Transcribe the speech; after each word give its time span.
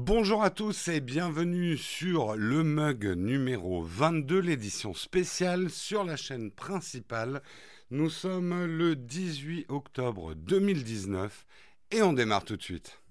Bonjour 0.00 0.44
à 0.44 0.50
tous 0.50 0.86
et 0.86 1.00
bienvenue 1.00 1.76
sur 1.76 2.36
le 2.36 2.62
mug 2.62 3.04
numéro 3.16 3.82
22, 3.82 4.38
l'édition 4.38 4.94
spéciale 4.94 5.70
sur 5.70 6.04
la 6.04 6.14
chaîne 6.14 6.52
principale. 6.52 7.42
Nous 7.90 8.08
sommes 8.08 8.64
le 8.64 8.94
18 8.94 9.66
octobre 9.68 10.36
2019 10.36 11.44
et 11.90 12.02
on 12.02 12.12
démarre 12.12 12.44
tout 12.44 12.56
de 12.56 12.62
suite. 12.62 13.02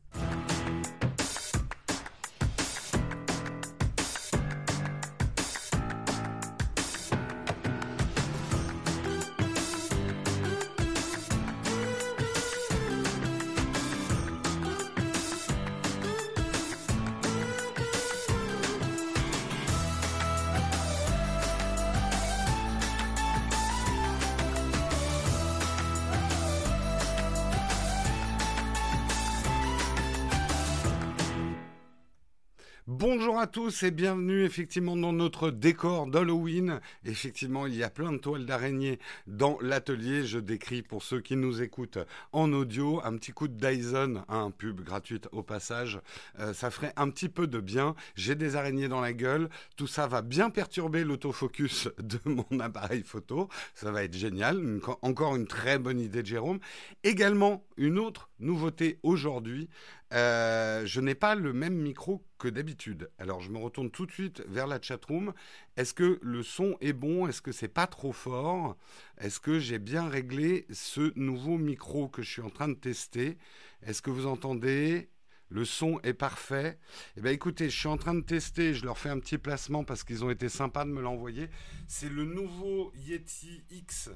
Tous 33.47 33.83
et 33.83 33.91
bienvenue 33.91 34.43
effectivement 34.43 34.97
dans 34.97 35.13
notre 35.13 35.51
décor 35.51 36.07
d'Halloween. 36.07 36.81
Effectivement, 37.05 37.65
il 37.65 37.75
y 37.75 37.83
a 37.83 37.89
plein 37.89 38.11
de 38.11 38.17
toiles 38.17 38.45
d'araignée 38.45 38.99
dans 39.25 39.57
l'atelier. 39.61 40.25
Je 40.25 40.39
décris 40.39 40.81
pour 40.81 41.01
ceux 41.01 41.21
qui 41.21 41.35
nous 41.35 41.61
écoutent 41.61 41.99
en 42.33 42.51
audio 42.51 42.99
un 43.05 43.15
petit 43.15 43.31
coup 43.31 43.47
de 43.47 43.53
Dyson, 43.53 44.23
un 44.27 44.51
pub 44.51 44.81
gratuite 44.81 45.29
au 45.31 45.43
passage. 45.43 46.01
Euh, 46.39 46.53
ça 46.53 46.71
ferait 46.71 46.91
un 46.97 47.09
petit 47.09 47.29
peu 47.29 47.47
de 47.47 47.59
bien. 47.59 47.95
J'ai 48.15 48.35
des 48.35 48.55
araignées 48.55 48.89
dans 48.89 49.01
la 49.01 49.13
gueule. 49.13 49.49
Tout 49.77 49.87
ça 49.87 50.07
va 50.07 50.21
bien 50.21 50.49
perturber 50.49 51.03
l'autofocus 51.03 51.87
de 51.99 52.19
mon 52.25 52.59
appareil 52.59 53.03
photo. 53.03 53.47
Ça 53.75 53.91
va 53.91 54.03
être 54.03 54.15
génial. 54.15 54.81
encore 55.01 55.35
une 55.35 55.47
très 55.47 55.79
bonne 55.79 56.01
idée 56.01 56.21
de 56.21 56.27
Jérôme. 56.27 56.59
Également, 57.03 57.63
une 57.77 57.97
autre 57.97 58.26
nouveauté 58.39 58.99
aujourd'hui. 59.03 59.69
Euh, 60.13 60.85
je 60.85 61.01
n'ai 61.01 61.15
pas 61.15 61.35
le 61.35 61.53
même 61.53 61.75
micro 61.75 62.23
que 62.37 62.47
d'habitude. 62.47 63.09
Alors 63.17 63.41
je 63.41 63.51
me 63.51 63.57
retourne 63.57 63.91
tout 63.91 64.05
de 64.05 64.11
suite 64.11 64.43
vers 64.47 64.67
la 64.67 64.81
chatroom. 64.81 65.33
Est-ce 65.75 65.93
que 65.93 66.19
le 66.21 66.43
son 66.43 66.77
est 66.81 66.93
bon? 66.93 67.27
Est-ce 67.27 67.41
que 67.41 67.51
c'est 67.51 67.67
pas 67.67 67.87
trop 67.87 68.13
fort? 68.13 68.77
Est-ce 69.17 69.39
que 69.39 69.59
j'ai 69.59 69.79
bien 69.79 70.07
réglé 70.07 70.65
ce 70.71 71.11
nouveau 71.17 71.57
micro 71.57 72.07
que 72.07 72.21
je 72.21 72.29
suis 72.29 72.41
en 72.41 72.49
train 72.49 72.67
de 72.67 72.75
tester? 72.75 73.37
Est-ce 73.81 74.01
que 74.01 74.11
vous 74.11 74.27
entendez? 74.27 75.09
Le 75.49 75.63
son 75.63 75.99
est 76.01 76.13
parfait. 76.13 76.77
Eh 77.15 77.21
bien, 77.21 77.31
écoutez, 77.31 77.69
je 77.69 77.77
suis 77.77 77.87
en 77.87 77.95
train 77.95 78.13
de 78.13 78.21
tester. 78.21 78.73
Je 78.73 78.83
leur 78.83 78.97
fais 78.97 79.09
un 79.09 79.19
petit 79.19 79.37
placement 79.37 79.85
parce 79.85 80.03
qu'ils 80.03 80.25
ont 80.25 80.29
été 80.29 80.49
sympas 80.49 80.83
de 80.83 80.89
me 80.89 81.01
l'envoyer. 81.01 81.49
C'est 81.87 82.09
le 82.09 82.25
nouveau 82.25 82.91
Yeti 82.95 83.63
X 83.71 84.09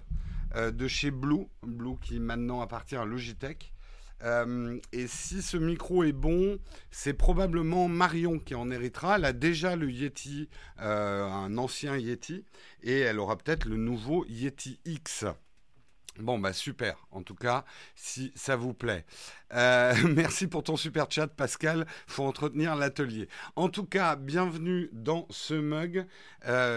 euh, 0.55 0.71
de 0.71 0.87
chez 0.89 1.09
Blue. 1.09 1.47
Blue 1.63 1.97
qui 2.01 2.19
maintenant 2.19 2.59
appartient 2.59 2.97
à 2.97 3.05
Logitech. 3.05 3.73
Euh, 4.23 4.79
et 4.91 5.07
si 5.07 5.41
ce 5.41 5.57
micro 5.57 6.03
est 6.03 6.11
bon, 6.11 6.59
c'est 6.91 7.13
probablement 7.13 7.87
Marion 7.87 8.39
qui 8.39 8.55
en 8.55 8.69
héritera. 8.71 9.17
Elle 9.17 9.25
a 9.25 9.33
déjà 9.33 9.75
le 9.75 9.91
Yeti, 9.91 10.49
euh, 10.79 11.23
un 11.23 11.57
ancien 11.57 11.97
Yeti, 11.97 12.45
et 12.83 12.99
elle 12.99 13.19
aura 13.19 13.37
peut-être 13.37 13.65
le 13.65 13.77
nouveau 13.77 14.25
Yeti 14.27 14.79
X. 14.85 15.25
Bon, 16.19 16.37
bah 16.37 16.51
super, 16.51 17.07
en 17.11 17.23
tout 17.23 17.35
cas, 17.35 17.63
si 17.95 18.33
ça 18.35 18.57
vous 18.57 18.73
plaît. 18.73 19.05
Euh, 19.53 19.93
merci 20.13 20.45
pour 20.45 20.61
ton 20.61 20.75
super 20.75 21.09
chat, 21.09 21.27
Pascal. 21.27 21.87
Faut 22.05 22.23
entretenir 22.23 22.75
l'atelier. 22.75 23.29
En 23.55 23.69
tout 23.69 23.85
cas, 23.85 24.17
bienvenue 24.17 24.89
dans 24.91 25.25
ce 25.29 25.53
mug. 25.53 26.05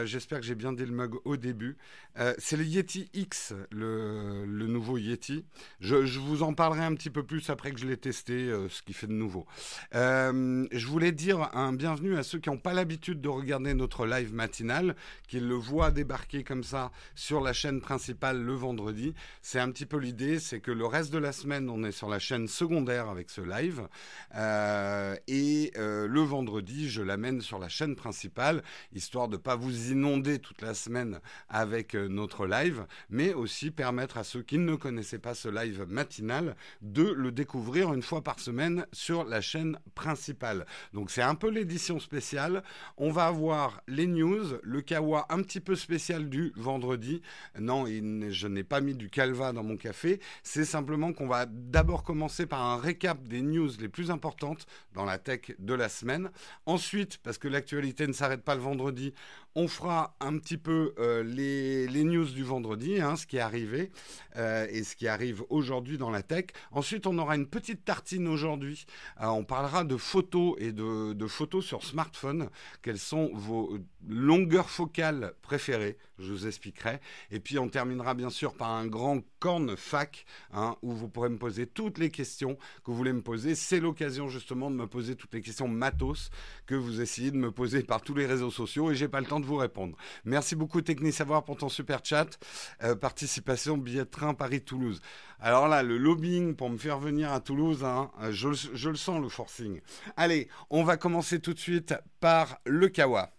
J'espère 0.05 0.39
que 0.39 0.47
j'ai 0.47 0.55
bien 0.55 0.73
dit 0.73 0.87
le 0.87 0.93
mug 0.93 1.15
au 1.25 1.37
début. 1.37 1.77
Euh, 2.19 2.35
c'est 2.39 2.57
le 2.57 2.65
Yeti 2.65 3.09
X, 3.15 3.55
le, 3.71 4.45
nouveau 4.47 4.99
Yeti. 4.99 5.45
Je, 5.81 5.97
vous 6.19 6.43
en 6.43 6.55
parlerai 6.55 6.85
un 6.85 6.95
petit 6.95 7.11
peu 7.11 7.23
plus 7.23 7.51
après 7.51 7.73
que 7.73 7.81
je 7.81 7.87
l'ai 7.87 7.97
testé, 7.97 8.51
ce 8.69 8.83
qui 8.83 8.93
fait 8.93 9.07
de 9.07 9.13
nouveau. 9.13 9.47
je 9.93 10.87
voulais 10.87 11.13
dire 11.13 11.51
un 11.55 11.73
bienvenue 11.73 12.17
à 12.17 12.23
ceux 12.23 12.39
qui 12.39 12.51
n'ont 12.51 12.59
pas 12.59 12.73
l'habitude 12.73 13.21
de 13.21 13.29
regarder 13.29 13.75
notre 13.75 14.07
live 14.07 14.33
matinal, 14.33 14.97
qui 15.29 15.41
le 15.41 15.55
voient 15.55 15.91
débarquer 15.91 16.45
comme 16.45 16.65
ça 16.65 16.93
sur 17.15 17.41
la 17.41 17.53
chaîne 17.53 17.81
principale 17.81 18.43
le 18.43 18.55
vendredi. 18.55 19.15
C'est 19.43 19.61
un 19.61 19.71
petit 19.71 19.87
peu 19.87 19.99
l'idée, 19.99 20.39
c'est 20.39 20.61
que 20.61 20.71
le 20.71 20.87
reste 20.87 21.13
de 21.13 21.19
la 21.19 21.33
semaine, 21.33 21.69
on 21.69 21.85
est 21.85 21.93
sur 21.93 22.09
la 22.09 22.19
chaîne 22.19 22.49
secondaire 22.49 23.09
avec 23.09 23.31
ce 23.31 23.41
live. 23.41 23.89
Euh, 24.37 25.17
et 25.27 25.73
euh, 25.77 26.07
le 26.07 26.21
vendredi, 26.21 26.89
je 26.89 27.03
l'amène 27.03 27.41
sur 27.41 27.59
la 27.59 27.69
chaîne 27.69 27.97
principale, 27.97 28.63
histoire 28.95 29.29
de 29.29 29.37
ne 29.37 29.43
pas 29.43 29.57
vous 29.57 29.91
inonder 29.91 30.39
toute 30.39 30.63
la 30.63 30.75
semaine 30.75 31.21
avec 31.49 31.95
euh, 31.95 32.04
notre 32.09 32.47
live, 32.47 32.87
mais 33.11 33.33
aussi 33.35 33.71
permettre 33.71 34.19
à 34.19 34.25
ceux 34.25 34.43
qui 34.43 34.59
ne 34.59 34.75
connaissaient 34.77 35.19
pas 35.19 35.35
ce 35.35 35.49
live 35.49 35.87
matinal 35.89 36.57
de 36.83 37.03
le 37.03 37.33
découvrir 37.33 37.93
une 37.93 38.03
fois 38.03 38.23
par 38.23 38.41
semaine 38.41 38.87
sur 38.93 39.25
la 39.25 39.41
chaîne 39.41 39.79
principale. 39.95 40.67
Donc 40.93 41.11
c'est 41.11 41.23
un 41.23 41.35
peu 41.35 41.51
l'édition 41.51 41.99
spéciale. 41.99 42.63
On 42.97 43.11
va 43.11 43.27
avoir 43.27 43.83
les 43.89 44.07
news, 44.07 44.45
le 44.63 44.81
kawa 44.81 45.27
un 45.31 45.43
petit 45.43 45.61
peu 45.61 45.77
spécial 45.77 46.29
du 46.29 46.53
vendredi. 46.57 47.23
Non, 47.59 47.87
je 47.87 48.47
n'ai 48.49 48.65
pas 48.65 48.81
mis 48.81 48.95
du 48.95 49.11
calva 49.11 49.53
dans 49.53 49.63
mon 49.63 49.77
café. 49.77 50.21
C'est 50.43 50.65
simplement 50.65 51.13
qu'on 51.13 51.27
va 51.27 51.47
d'abord 51.47 52.03
commencer 52.03 52.47
par 52.47 52.63
un 52.63 52.77
récap 52.77 53.23
des 53.27 53.43
news 53.43 53.71
les 53.79 53.89
plus 53.89 54.11
importantes 54.11 54.67
dans 54.93 55.05
la 55.05 55.19
tech 55.19 55.53
de 55.59 55.75
la 55.75 55.89
semaine. 55.89 56.31
Ensuite, 56.67 57.19
parce 57.19 57.39
que 57.39 57.49
l'actualité 57.49 58.07
ne 58.07 58.13
s'arrête 58.13 58.43
pas 58.43 58.55
le 58.55 58.61
vendredi, 58.61 59.15
on 59.57 59.69
fera 59.69 60.17
un 60.21 60.39
petit 60.39 60.59
peu 60.59 60.95
euh, 60.99 61.23
les, 61.23 62.05
news 62.05 62.27
du 62.27 62.43
vendredi, 62.43 63.01
hein, 63.01 63.17
ce 63.17 63.27
qui 63.27 63.37
est 63.37 63.41
arrivé 63.41 63.91
euh, 64.37 64.67
et 64.71 64.83
ce 64.83 64.97
qui 64.97 65.07
arrive 65.07 65.45
aujourd'hui 65.49 65.97
dans 65.97 66.11
la 66.11 66.23
tech. 66.23 66.47
Ensuite, 66.73 67.07
on 67.07 67.17
aura 67.19 67.37
une 67.37 67.47
petite 67.47 67.85
tartine 67.85 68.27
aujourd'hui. 68.27 68.85
Euh, 69.21 69.27
on 69.27 69.45
parlera 69.45 69.85
de 69.85 69.97
photos 69.97 70.57
et 70.59 70.73
de, 70.73 71.27
photos 71.27 71.65
sur 71.65 71.85
smartphone. 71.85 72.51
Quelles 72.83 72.99
sont 72.99 73.31
vos 73.33 73.79
longueurs 74.09 74.71
focales 74.71 75.33
préférées? 75.41 75.97
Je 76.19 76.33
vous 76.33 76.47
expliquerai. 76.47 77.01
Et 77.31 77.41
puis, 77.41 77.59
on 77.59 77.69
terminera 77.69 78.15
bien 78.15 78.31
sûr 78.31 78.55
par 78.55 78.71
un 78.71 78.87
grand 78.87 79.21
corn 79.39 79.77
fac 79.77 80.25
hein, 80.53 80.77
où 80.83 80.93
vous 80.93 81.09
pourrez 81.09 81.29
me 81.29 81.39
poser 81.39 81.67
toutes 81.67 81.99
les 81.99 82.11
questions 82.11 82.57
que 82.57 82.91
vous 82.91 82.97
voulez 82.97 83.13
me 83.13 83.23
poser. 83.23 83.55
C'est 83.55 83.81
l'occasion 83.81 84.29
justement 84.29 84.71
de 84.71 84.77
me 84.77 84.87
poser 84.87 85.17
toutes 85.17 85.35
les 85.35 85.43
questions 85.43 85.69
matos 85.69 86.31
que 86.67 86.75
vous 86.75 87.01
essayez 87.01 87.31
de 87.31 87.37
me 87.37 87.51
poser 87.51 87.83
par 87.83 88.03
tous 88.03 88.15
les 88.15 88.27
réseaux 88.27 88.51
sociaux 88.51 88.91
et 88.91 88.95
j'ai 88.95 89.09
pas 89.09 89.21
le 89.21 89.27
temps 89.27 89.41
vous 89.45 89.57
répondre. 89.57 89.97
Merci 90.25 90.57
beaucoup 90.57 90.81
Savoir 91.13 91.45
pour 91.45 91.57
ton 91.57 91.69
super 91.69 92.01
chat. 92.05 92.39
Euh, 92.83 92.95
participation 92.95 93.77
billet 93.83 94.01
de 94.01 94.05
train 94.05 94.35
Paris-Toulouse. 94.35 95.01
Alors 95.41 95.69
là, 95.69 95.83
le 95.83 95.99
lobbying 95.99 96.55
pour 96.55 96.71
me 96.71 96.79
faire 96.79 96.99
venir 96.99 97.33
à 97.33 97.41
Toulouse, 97.41 97.85
hein, 97.85 98.11
je 98.31 98.89
le 98.89 98.97
sens 98.97 99.21
le 99.21 99.29
forcing. 99.29 99.81
Allez, 100.17 100.49
on 100.71 100.85
va 100.85 100.97
commencer 100.97 101.41
tout 101.41 101.55
de 101.55 101.59
suite 101.59 101.95
par 102.21 102.59
le 102.65 102.89
Kawa. 102.89 103.31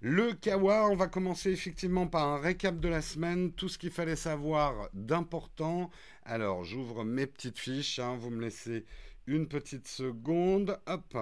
Le 0.00 0.32
Kawa, 0.32 0.88
on 0.88 0.94
va 0.94 1.08
commencer 1.08 1.50
effectivement 1.50 2.06
par 2.06 2.24
un 2.28 2.38
récap 2.38 2.78
de 2.78 2.88
la 2.88 3.02
semaine, 3.02 3.50
tout 3.50 3.68
ce 3.68 3.78
qu'il 3.78 3.90
fallait 3.90 4.14
savoir 4.14 4.88
d'important. 4.92 5.90
Alors, 6.24 6.62
j'ouvre 6.62 7.02
mes 7.04 7.26
petites 7.26 7.58
fiches, 7.58 7.98
hein, 7.98 8.16
vous 8.16 8.30
me 8.30 8.40
laissez 8.40 8.84
une 9.26 9.48
petite 9.48 9.88
seconde. 9.88 10.78
Hop. 10.86 11.16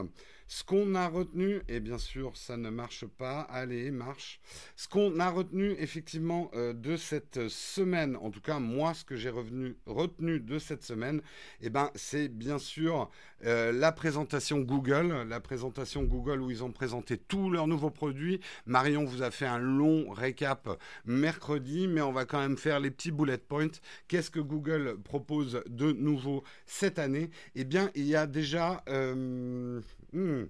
Ce 0.48 0.62
qu'on 0.62 0.94
a 0.94 1.08
retenu, 1.08 1.60
et 1.68 1.80
bien 1.80 1.98
sûr 1.98 2.36
ça 2.36 2.56
ne 2.56 2.70
marche 2.70 3.04
pas, 3.04 3.40
allez, 3.40 3.90
marche. 3.90 4.40
Ce 4.76 4.86
qu'on 4.88 5.18
a 5.18 5.28
retenu 5.28 5.74
effectivement 5.78 6.50
euh, 6.54 6.72
de 6.72 6.96
cette 6.96 7.48
semaine, 7.48 8.16
en 8.16 8.30
tout 8.30 8.40
cas 8.40 8.60
moi 8.60 8.94
ce 8.94 9.04
que 9.04 9.16
j'ai 9.16 9.30
retenu 9.30 10.40
de 10.40 10.58
cette 10.58 10.84
semaine, 10.84 11.20
eh 11.60 11.70
ben, 11.70 11.90
c'est 11.96 12.28
bien 12.28 12.58
sûr 12.58 13.10
euh, 13.44 13.72
la 13.72 13.90
présentation 13.90 14.60
Google, 14.60 15.26
la 15.28 15.40
présentation 15.40 16.04
Google 16.04 16.40
où 16.40 16.50
ils 16.50 16.62
ont 16.62 16.72
présenté 16.72 17.18
tous 17.18 17.50
leurs 17.50 17.66
nouveaux 17.66 17.90
produits. 17.90 18.40
Marion 18.66 19.04
vous 19.04 19.22
a 19.22 19.30
fait 19.30 19.46
un 19.46 19.58
long 19.58 20.10
récap 20.10 20.80
mercredi, 21.04 21.88
mais 21.88 22.02
on 22.02 22.12
va 22.12 22.24
quand 22.24 22.40
même 22.40 22.56
faire 22.56 22.78
les 22.78 22.90
petits 22.90 23.10
bullet 23.10 23.38
points. 23.38 23.66
Qu'est-ce 24.08 24.30
que 24.30 24.40
Google 24.40 24.96
propose 25.02 25.62
de 25.68 25.92
nouveau 25.92 26.44
cette 26.66 26.98
année? 26.98 27.30
Eh 27.56 27.64
bien, 27.64 27.90
il 27.94 28.06
y 28.06 28.14
a 28.14 28.26
déjà... 28.26 28.84
Euh, 28.88 29.80
Hmm. 30.16 30.46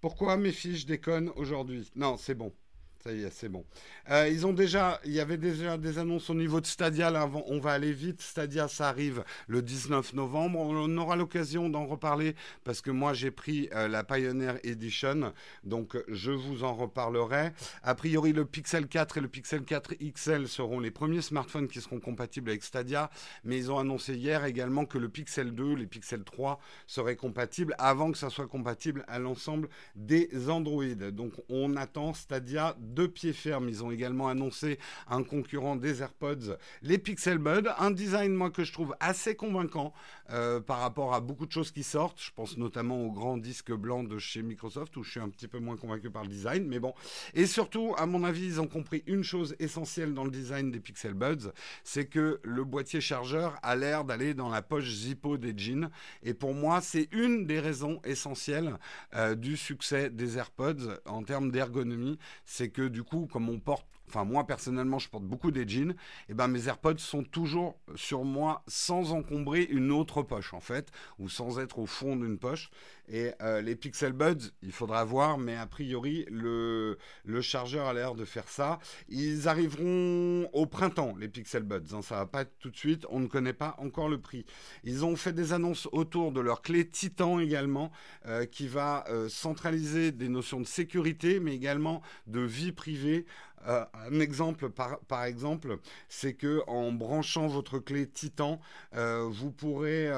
Pourquoi 0.00 0.36
mes 0.36 0.52
fiches 0.52 0.86
déconnent 0.86 1.32
aujourd'hui? 1.34 1.90
Non, 1.96 2.16
c'est 2.16 2.36
bon. 2.36 2.54
Ça 3.02 3.14
y 3.14 3.22
est, 3.22 3.30
c'est 3.30 3.48
bon. 3.48 3.64
Euh, 4.10 4.28
ils 4.28 4.46
ont 4.46 4.52
déjà, 4.52 5.00
il 5.06 5.12
y 5.12 5.20
avait 5.20 5.38
déjà 5.38 5.78
des 5.78 5.96
annonces 5.96 6.28
au 6.28 6.34
niveau 6.34 6.60
de 6.60 6.66
Stadia. 6.66 7.10
Là, 7.10 7.30
on 7.46 7.58
va 7.58 7.72
aller 7.72 7.94
vite. 7.94 8.20
Stadia, 8.20 8.68
ça 8.68 8.88
arrive 8.88 9.24
le 9.48 9.62
19 9.62 10.12
novembre. 10.12 10.58
On 10.58 10.96
aura 10.98 11.16
l'occasion 11.16 11.70
d'en 11.70 11.86
reparler 11.86 12.36
parce 12.62 12.82
que 12.82 12.90
moi, 12.90 13.14
j'ai 13.14 13.30
pris 13.30 13.70
euh, 13.74 13.88
la 13.88 14.04
Pioneer 14.04 14.58
Edition, 14.64 15.32
donc 15.64 15.96
je 16.08 16.30
vous 16.30 16.62
en 16.62 16.74
reparlerai. 16.74 17.52
A 17.82 17.94
priori, 17.94 18.34
le 18.34 18.44
Pixel 18.44 18.86
4 18.86 19.16
et 19.16 19.20
le 19.22 19.28
Pixel 19.28 19.62
4 19.62 19.94
XL 19.94 20.46
seront 20.46 20.78
les 20.78 20.90
premiers 20.90 21.22
smartphones 21.22 21.68
qui 21.68 21.80
seront 21.80 22.00
compatibles 22.00 22.50
avec 22.50 22.62
Stadia, 22.62 23.10
mais 23.44 23.56
ils 23.56 23.72
ont 23.72 23.78
annoncé 23.78 24.14
hier 24.14 24.44
également 24.44 24.84
que 24.84 24.98
le 24.98 25.08
Pixel 25.08 25.54
2, 25.54 25.74
les 25.74 25.86
Pixel 25.86 26.22
3 26.22 26.60
seraient 26.86 27.16
compatibles 27.16 27.74
avant 27.78 28.12
que 28.12 28.18
ça 28.18 28.28
soit 28.28 28.46
compatible 28.46 29.06
à 29.08 29.18
l'ensemble 29.18 29.70
des 29.96 30.50
Android. 30.50 30.84
Donc, 31.12 31.32
on 31.48 31.76
attend 31.76 32.12
Stadia 32.12 32.76
pied 33.06 33.32
ferme. 33.32 33.68
Ils 33.68 33.84
ont 33.84 33.90
également 33.90 34.28
annoncé 34.28 34.78
un 35.08 35.22
concurrent 35.22 35.76
des 35.76 36.02
AirPods, 36.02 36.56
les 36.82 36.98
Pixel 36.98 37.38
Buds. 37.38 37.68
Un 37.78 37.90
design, 37.90 38.34
moi, 38.34 38.50
que 38.50 38.64
je 38.64 38.72
trouve 38.72 38.94
assez 39.00 39.34
convaincant 39.34 39.92
euh, 40.30 40.60
par 40.60 40.80
rapport 40.80 41.14
à 41.14 41.20
beaucoup 41.20 41.46
de 41.46 41.52
choses 41.52 41.70
qui 41.70 41.82
sortent. 41.82 42.20
Je 42.20 42.30
pense 42.32 42.56
notamment 42.56 43.02
au 43.02 43.10
grand 43.10 43.36
disque 43.36 43.72
blanc 43.72 44.04
de 44.04 44.18
chez 44.18 44.42
Microsoft, 44.42 44.96
où 44.96 45.02
je 45.02 45.10
suis 45.10 45.20
un 45.20 45.28
petit 45.28 45.48
peu 45.48 45.58
moins 45.58 45.76
convaincu 45.76 46.10
par 46.10 46.22
le 46.22 46.28
design. 46.28 46.66
Mais 46.66 46.78
bon. 46.78 46.94
Et 47.34 47.46
surtout, 47.46 47.94
à 47.98 48.06
mon 48.06 48.24
avis, 48.24 48.44
ils 48.44 48.60
ont 48.60 48.68
compris 48.68 49.02
une 49.06 49.24
chose 49.24 49.54
essentielle 49.58 50.14
dans 50.14 50.24
le 50.24 50.30
design 50.30 50.70
des 50.70 50.80
Pixel 50.80 51.14
Buds, 51.14 51.52
c'est 51.84 52.06
que 52.06 52.40
le 52.42 52.64
boîtier 52.64 53.00
chargeur 53.00 53.58
a 53.62 53.76
l'air 53.76 54.04
d'aller 54.04 54.34
dans 54.34 54.48
la 54.48 54.62
poche 54.62 54.90
Zippo 54.90 55.36
des 55.36 55.54
jeans. 55.56 55.90
Et 56.22 56.34
pour 56.34 56.54
moi, 56.54 56.80
c'est 56.80 57.08
une 57.12 57.46
des 57.46 57.60
raisons 57.60 58.00
essentielles 58.04 58.78
euh, 59.14 59.34
du 59.34 59.56
succès 59.56 60.10
des 60.10 60.38
AirPods 60.38 60.98
en 61.06 61.22
termes 61.22 61.50
d'ergonomie. 61.50 62.18
C'est 62.44 62.68
que 62.68 62.79
du 62.88 63.02
coup, 63.02 63.26
comme 63.26 63.48
on 63.48 63.58
porte 63.58 63.86
enfin 64.10 64.24
moi 64.24 64.46
personnellement 64.46 64.98
je 64.98 65.08
porte 65.08 65.24
beaucoup 65.24 65.50
des 65.50 65.66
jeans, 65.66 65.92
et 65.92 65.94
eh 66.30 66.34
ben 66.34 66.48
mes 66.48 66.68
AirPods 66.68 66.98
sont 66.98 67.22
toujours 67.22 67.78
sur 67.94 68.24
moi 68.24 68.62
sans 68.66 69.12
encombrer 69.12 69.62
une 69.62 69.92
autre 69.92 70.22
poche 70.22 70.52
en 70.52 70.60
fait, 70.60 70.90
ou 71.18 71.28
sans 71.28 71.58
être 71.60 71.78
au 71.78 71.86
fond 71.86 72.16
d'une 72.16 72.38
poche. 72.38 72.70
Et 73.12 73.32
euh, 73.42 73.60
les 73.60 73.74
Pixel 73.74 74.12
Buds, 74.12 74.52
il 74.62 74.70
faudra 74.70 75.04
voir, 75.04 75.36
mais 75.36 75.56
a 75.56 75.66
priori, 75.66 76.24
le, 76.30 76.96
le 77.24 77.40
chargeur 77.40 77.88
a 77.88 77.92
l'air 77.92 78.14
de 78.14 78.24
faire 78.24 78.48
ça. 78.48 78.78
Ils 79.08 79.48
arriveront 79.48 80.48
au 80.52 80.66
printemps, 80.66 81.16
les 81.18 81.28
Pixel 81.28 81.64
Buds. 81.64 81.92
Hein, 81.92 82.02
ça 82.02 82.16
va 82.16 82.26
pas 82.26 82.42
être 82.42 82.56
tout 82.60 82.70
de 82.70 82.76
suite. 82.76 83.06
On 83.10 83.18
ne 83.18 83.26
connaît 83.26 83.52
pas 83.52 83.74
encore 83.78 84.08
le 84.08 84.20
prix. 84.20 84.46
Ils 84.84 85.04
ont 85.04 85.16
fait 85.16 85.32
des 85.32 85.52
annonces 85.52 85.88
autour 85.90 86.30
de 86.30 86.40
leur 86.40 86.62
clé 86.62 86.86
Titan 86.86 87.40
également, 87.40 87.90
euh, 88.26 88.46
qui 88.46 88.68
va 88.68 89.04
euh, 89.08 89.28
centraliser 89.28 90.12
des 90.12 90.28
notions 90.28 90.60
de 90.60 90.66
sécurité, 90.66 91.40
mais 91.40 91.56
également 91.56 92.02
de 92.28 92.40
vie 92.40 92.70
privée. 92.70 93.26
Un 93.66 94.20
exemple, 94.20 94.70
par, 94.70 95.24
exemple, 95.24 95.78
c'est 96.08 96.34
que 96.34 96.62
en 96.66 96.92
branchant 96.92 97.46
votre 97.46 97.78
clé 97.78 98.06
Titan, 98.08 98.60
vous 98.92 99.50
pourrez 99.50 100.10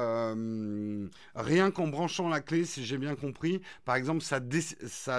rien 1.34 1.70
qu'en 1.70 1.88
branchant 1.88 2.28
la 2.28 2.40
clé, 2.40 2.64
si 2.64 2.84
j'ai 2.84 2.98
bien 2.98 3.14
compris. 3.14 3.60
Par 3.84 3.96
exemple, 3.96 4.22
ça, 4.22 4.40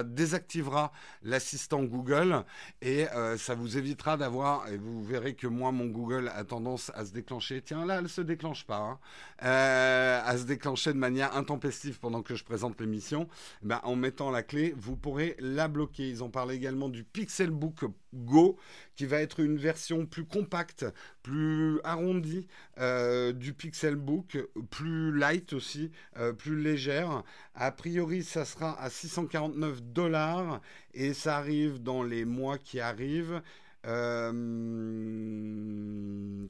désactivera 0.03 0.91
l'assistant 1.21 1.83
Google 1.83 2.43
et 2.81 3.07
euh, 3.09 3.37
ça 3.37 3.55
vous 3.55 3.77
évitera 3.77 4.17
d'avoir, 4.17 4.67
et 4.69 4.77
vous 4.77 5.03
verrez 5.03 5.35
que 5.35 5.47
moi, 5.47 5.71
mon 5.71 5.85
Google 5.85 6.31
a 6.33 6.43
tendance 6.43 6.91
à 6.95 7.05
se 7.05 7.11
déclencher. 7.11 7.61
Tiens, 7.61 7.85
là, 7.85 7.99
elle 7.99 8.09
se 8.09 8.21
déclenche 8.21 8.65
pas, 8.65 8.77
hein. 8.77 8.99
euh, 9.43 10.21
à 10.23 10.37
se 10.37 10.43
déclencher 10.43 10.93
de 10.93 10.97
manière 10.97 11.35
intempestive 11.35 11.99
pendant 11.99 12.21
que 12.21 12.35
je 12.35 12.43
présente 12.43 12.79
l'émission. 12.79 13.27
Eh 13.63 13.67
ben, 13.67 13.79
en 13.83 13.95
mettant 13.95 14.31
la 14.31 14.43
clé, 14.43 14.73
vous 14.77 14.95
pourrez 14.95 15.35
la 15.39 15.67
bloquer. 15.67 16.09
Ils 16.09 16.23
ont 16.23 16.29
parlé 16.29 16.55
également 16.55 16.89
du 16.89 17.03
Pixelbook 17.03 17.85
Go, 18.13 18.57
qui 18.95 19.05
va 19.05 19.19
être 19.19 19.39
une 19.39 19.57
version 19.57 20.05
plus 20.05 20.25
compacte, 20.25 20.85
plus 21.21 21.79
arrondie 21.83 22.47
euh, 22.79 23.33
du 23.33 23.53
Pixelbook, 23.53 24.37
plus 24.69 25.17
light 25.17 25.53
aussi, 25.53 25.91
euh, 26.17 26.33
plus 26.33 26.61
légère. 26.61 27.23
A 27.55 27.71
priori, 27.71 28.23
ça 28.23 28.45
sera 28.45 28.79
à 28.81 28.89
649 28.89 29.81
dollars 29.81 30.61
et 30.93 31.13
ça 31.13 31.37
arrive 31.37 31.81
dans 31.81 32.03
les 32.03 32.25
mois 32.25 32.57
qui 32.57 32.79
arrivent. 32.79 33.41
Euh, 33.85 34.31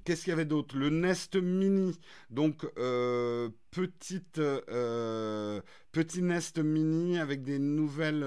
qu'est-ce 0.04 0.24
qu'il 0.24 0.32
y 0.32 0.34
avait 0.34 0.46
d'autre? 0.46 0.78
Le 0.78 0.90
Nest 0.90 1.36
Mini, 1.36 1.98
donc 2.30 2.66
euh, 2.78 3.50
euh, 4.38 5.62
petit 5.92 6.22
Nest 6.22 6.60
Mini 6.60 7.18
avec 7.18 7.44
des 7.44 7.60
nouvelles 7.60 8.26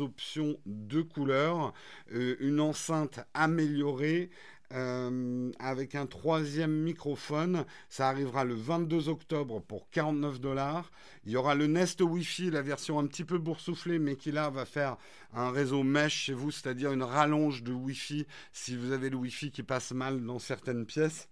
options 0.00 0.58
de 0.66 1.02
couleurs, 1.02 1.72
une 2.10 2.60
enceinte 2.60 3.20
améliorée, 3.34 4.30
euh, 4.74 5.50
avec 5.58 5.94
un 5.94 6.06
troisième 6.06 6.72
microphone. 6.72 7.64
Ça 7.88 8.08
arrivera 8.08 8.44
le 8.44 8.54
22 8.54 9.08
octobre 9.08 9.60
pour 9.60 9.88
49 9.90 10.40
dollars. 10.40 10.90
Il 11.24 11.32
y 11.32 11.36
aura 11.36 11.54
le 11.54 11.66
Nest 11.66 12.00
Wi-Fi, 12.00 12.50
la 12.50 12.62
version 12.62 12.98
un 12.98 13.06
petit 13.06 13.24
peu 13.24 13.38
boursouflée, 13.38 13.98
mais 13.98 14.16
qui 14.16 14.30
là 14.30 14.50
va 14.50 14.64
faire 14.64 14.96
un 15.32 15.50
réseau 15.50 15.82
mesh 15.82 16.24
chez 16.24 16.34
vous, 16.34 16.50
c'est-à-dire 16.50 16.92
une 16.92 17.02
rallonge 17.02 17.62
de 17.62 17.72
Wi-Fi 17.72 18.26
si 18.52 18.76
vous 18.76 18.92
avez 18.92 19.08
le 19.10 19.16
Wi-Fi 19.16 19.50
qui 19.50 19.62
passe 19.62 19.92
mal 19.92 20.24
dans 20.24 20.38
certaines 20.38 20.84
pièces. 20.84 21.28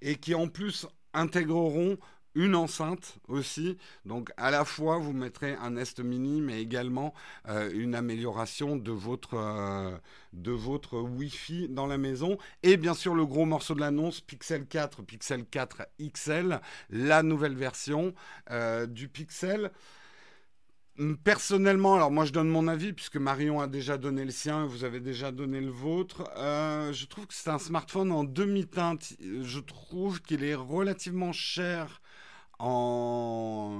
Et 0.00 0.16
qui 0.16 0.34
en 0.34 0.48
plus 0.48 0.86
intégreront 1.14 1.98
une 2.34 2.54
enceinte 2.54 3.16
aussi. 3.28 3.76
Donc 4.04 4.30
à 4.36 4.50
la 4.50 4.64
fois 4.64 4.98
vous 4.98 5.12
mettrez 5.12 5.54
un 5.54 5.72
Nest 5.72 6.00
Mini, 6.00 6.40
mais 6.40 6.60
également 6.60 7.14
euh, 7.48 7.70
une 7.74 7.94
amélioration 7.94 8.76
de 8.76 8.92
votre 8.92 9.34
euh, 9.34 9.96
de 10.32 10.52
votre 10.52 10.98
Wi-Fi 10.98 11.68
dans 11.68 11.86
la 11.86 11.98
maison. 11.98 12.38
Et 12.62 12.76
bien 12.76 12.94
sûr 12.94 13.14
le 13.14 13.26
gros 13.26 13.44
morceau 13.44 13.74
de 13.74 13.80
l'annonce, 13.80 14.20
Pixel 14.20 14.66
4, 14.66 15.02
Pixel 15.02 15.44
4 15.44 15.82
XL, 16.00 16.60
la 16.90 17.22
nouvelle 17.22 17.56
version 17.56 18.14
euh, 18.50 18.86
du 18.86 19.08
Pixel. 19.08 19.70
Personnellement, 21.24 21.94
alors 21.94 22.10
moi 22.10 22.26
je 22.26 22.32
donne 22.32 22.48
mon 22.48 22.68
avis 22.68 22.92
puisque 22.92 23.16
Marion 23.16 23.62
a 23.62 23.66
déjà 23.66 23.96
donné 23.96 24.26
le 24.26 24.30
sien 24.30 24.66
vous 24.66 24.84
avez 24.84 25.00
déjà 25.00 25.32
donné 25.32 25.58
le 25.58 25.70
vôtre. 25.70 26.30
je 26.36 27.06
trouve 27.06 27.26
que 27.26 27.32
c'est 27.32 27.48
un 27.48 27.58
smartphone 27.58 28.12
en 28.12 28.24
demi-teinte. 28.24 29.14
Je 29.40 29.60
trouve 29.60 30.20
qu'il 30.20 30.44
est 30.44 30.54
relativement 30.54 31.32
cher 31.32 32.01
en 32.62 33.72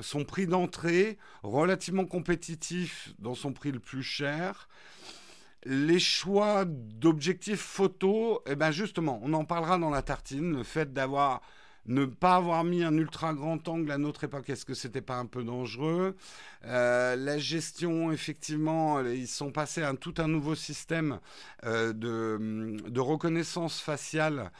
son 0.00 0.24
prix 0.24 0.46
d'entrée, 0.46 1.18
relativement 1.42 2.06
compétitif 2.06 3.12
dans 3.18 3.34
son 3.34 3.52
prix 3.52 3.70
le 3.70 3.80
plus 3.80 4.02
cher. 4.02 4.68
Les 5.64 5.98
choix 5.98 6.64
d'objectifs 6.66 7.60
photo, 7.60 8.42
eh 8.46 8.54
ben 8.56 8.70
justement, 8.70 9.20
on 9.22 9.34
en 9.34 9.44
parlera 9.44 9.76
dans 9.76 9.90
la 9.90 10.00
tartine. 10.00 10.56
Le 10.56 10.62
fait 10.62 10.94
d'avoir 10.94 11.42
ne 11.84 12.06
pas 12.06 12.36
avoir 12.36 12.64
mis 12.64 12.82
un 12.82 12.96
ultra 12.96 13.34
grand 13.34 13.66
angle 13.68 13.90
à 13.90 13.98
notre 13.98 14.24
époque, 14.24 14.48
est-ce 14.48 14.64
que 14.64 14.74
c'était 14.74 15.02
pas 15.02 15.16
un 15.16 15.26
peu 15.26 15.44
dangereux? 15.44 16.16
Euh, 16.64 17.16
La 17.16 17.38
gestion, 17.38 18.10
effectivement, 18.10 19.00
ils 19.00 19.28
sont 19.28 19.52
passés 19.52 19.82
à 19.82 19.92
tout 19.94 20.14
un 20.16 20.28
nouveau 20.28 20.54
système 20.54 21.20
euh, 21.64 21.92
de, 21.92 23.00
reconnaissance 23.00 23.80
faciale 23.80 24.50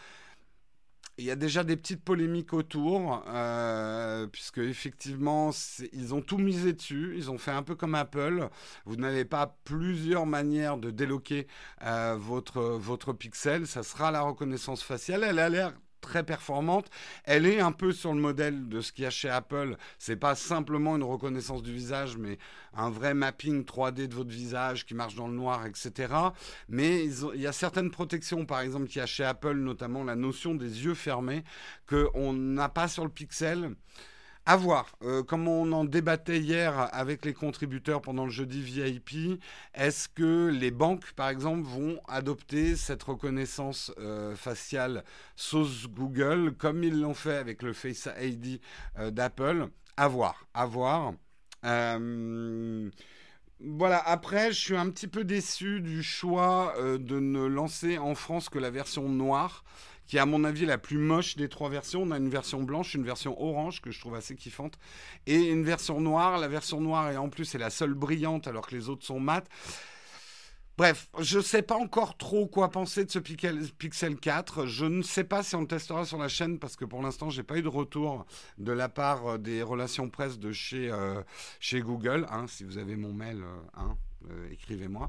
il 1.21 1.27
y 1.27 1.31
a 1.31 1.37
déjà 1.37 1.65
des 1.65 1.77
petites 1.77 2.03
polémiques 2.03 2.55
autour, 2.55 3.23
euh, 3.29 4.27
puisque 4.27 4.59
effectivement, 4.59 5.51
ils 5.93 6.15
ont 6.15 6.23
tout 6.23 6.39
misé 6.39 6.73
dessus. 6.73 7.13
Ils 7.15 7.31
ont 7.31 7.37
fait 7.37 7.51
un 7.51 7.63
peu 7.63 7.75
comme 7.75 7.95
Apple. 7.95 8.49
Vous 8.87 8.97
n'avez 8.97 9.27
pas 9.27 9.59
plusieurs 9.65 10.25
manières 10.25 10.79
de 10.79 10.91
déloquer 10.91 11.47
euh, 11.83 12.17
votre, 12.19 12.63
votre 12.63 13.13
pixel. 13.13 13.67
Ça 13.67 13.83
sera 13.83 14.11
la 14.11 14.23
reconnaissance 14.23 14.83
faciale. 14.83 15.23
Elle 15.25 15.39
a 15.39 15.51
l'air 15.51 15.75
très 16.01 16.25
performante. 16.25 16.91
Elle 17.25 17.47
est 17.47 17.61
un 17.61 17.73
peu 17.73 17.93
sur 17.93 18.15
le 18.15 18.21
modèle 18.21 18.69
de 18.69 18.81
ce 18.81 18.93
qu'il 18.93 19.05
y 19.05 19.07
a 19.07 19.11
chez 19.11 19.29
Apple. 19.29 19.77
C'est 19.99 20.17
pas 20.17 20.35
simplement 20.35 20.97
une 20.97 21.03
reconnaissance 21.03 21.63
du 21.63 21.73
visage, 21.73 22.17
mais 22.17 22.39
un 22.75 22.91
vrai 22.91 23.15
mapping 23.15 23.65
3D 23.65 24.09
de 24.09 24.15
votre 24.15 24.31
visage 24.31 24.87
qui 24.87 24.95
marche 24.95 25.15
dans 25.15 25.29
le 25.29 25.35
noir, 25.35 25.67
etc. 25.67 26.13
Mais 26.69 27.05
il 27.05 27.41
y 27.41 27.47
a 27.47 27.53
certaines 27.53 27.91
protections, 27.91 28.47
par 28.47 28.61
exemple, 28.61 28.87
qu'il 28.87 28.99
y 28.99 29.03
a 29.03 29.07
chez 29.07 29.25
Apple, 29.25 29.55
notamment 29.55 30.05
la 30.05 30.17
notion 30.17 30.55
des 30.55 30.85
yeux 30.85 30.95
fermés, 30.95 31.45
qu'on 31.87 32.33
n'a 32.33 32.69
pas 32.69 32.89
sur 32.89 33.05
le 33.05 33.11
Pixel. 33.11 33.75
À 34.47 34.57
voir. 34.57 34.97
Euh, 35.03 35.23
comme 35.23 35.49
on 35.49 35.71
en 35.73 35.85
débattait 35.85 36.41
hier 36.41 36.89
avec 36.93 37.25
les 37.25 37.35
contributeurs 37.35 38.01
pendant 38.01 38.25
le 38.25 38.31
jeudi 38.31 38.63
VIP, 38.63 39.41
est-ce 39.75 40.09
que 40.09 40.49
les 40.49 40.71
banques, 40.71 41.13
par 41.13 41.29
exemple, 41.29 41.63
vont 41.63 42.01
adopter 42.09 42.75
cette 42.75 43.03
reconnaissance 43.03 43.93
euh, 43.99 44.35
faciale 44.35 45.05
sauce 45.37 45.87
Google, 45.89 46.55
comme 46.57 46.83
ils 46.83 47.01
l'ont 47.01 47.15
fait 47.15 47.37
avec 47.37 47.63
le 47.63 47.73
Face 47.75 48.09
ID 48.21 48.61
euh, 48.99 49.11
d'Apple? 49.11 49.69
À 49.97 50.09
voir. 50.09 50.47
À 50.55 50.67
voir. 50.67 51.13
Voilà, 53.63 53.99
après, 53.99 54.53
je 54.53 54.59
suis 54.59 54.77
un 54.77 54.89
petit 54.89 55.07
peu 55.07 55.23
déçu 55.23 55.83
du 55.83 56.03
choix 56.03 56.75
de 56.79 57.21
ne 57.21 57.45
lancer 57.45 57.99
en 57.99 58.15
France 58.15 58.49
que 58.49 58.59
la 58.59 58.71
version 58.71 59.07
noire 59.07 59.65
qui 60.11 60.17
est 60.17 60.21
à 60.21 60.27
mon 60.27 60.43
avis 60.43 60.67
la 60.67 60.77
plus 60.77 60.99
moche 60.99 61.37
des 61.37 61.49
trois 61.49 61.71
versions. 61.71 62.03
On 62.03 62.11
a 62.11 62.17
une 62.17 62.29
version 62.29 62.65
blanche, 62.65 62.95
une 62.95 63.05
version 63.05 63.41
orange 63.41 63.81
que 63.81 63.93
je 63.93 64.01
trouve 64.01 64.17
assez 64.17 64.35
kiffante, 64.35 64.77
et 65.29 65.37
une 65.37 65.63
version 65.63 66.01
noire. 66.01 66.37
La 66.39 66.49
version 66.49 66.81
noire, 66.81 67.13
et 67.13 67.17
en 67.17 67.29
plus, 67.29 67.45
c'est 67.45 67.59
la 67.59 67.71
seule 67.71 67.95
brillante 67.95 68.49
alors 68.49 68.67
que 68.67 68.75
les 68.75 68.89
autres 68.89 69.07
sont 69.07 69.21
mates. 69.21 69.49
Bref, 70.77 71.09
je 71.21 71.39
ne 71.39 71.43
sais 71.45 71.63
pas 71.63 71.77
encore 71.77 72.17
trop 72.17 72.49
quoi 72.49 72.73
penser 72.73 73.05
de 73.05 73.11
ce 73.13 73.21
Pixel 73.21 74.17
4. 74.17 74.67
Je 74.67 74.85
ne 74.85 75.03
sais 75.03 75.23
pas 75.23 75.45
si 75.45 75.55
on 75.55 75.61
le 75.61 75.69
testera 75.69 76.05
sur 76.05 76.19
la 76.19 76.27
chaîne 76.27 76.59
parce 76.59 76.75
que 76.75 76.85
pour 76.85 77.03
l'instant, 77.03 77.31
j'ai 77.31 77.45
pas 77.45 77.59
eu 77.59 77.63
de 77.63 77.69
retour 77.69 78.27
de 78.59 78.73
la 78.73 78.89
part 78.89 79.39
des 79.39 79.63
relations 79.63 80.11
presse 80.11 80.41
de 80.41 80.51
chez, 80.51 80.93
chez 81.61 81.83
Google. 81.83 82.27
Hein, 82.33 82.47
si 82.49 82.65
vous 82.65 82.79
avez 82.79 82.97
mon 82.97 83.13
mail, 83.13 83.45
hein, 83.75 83.97
écrivez-moi. 84.51 85.09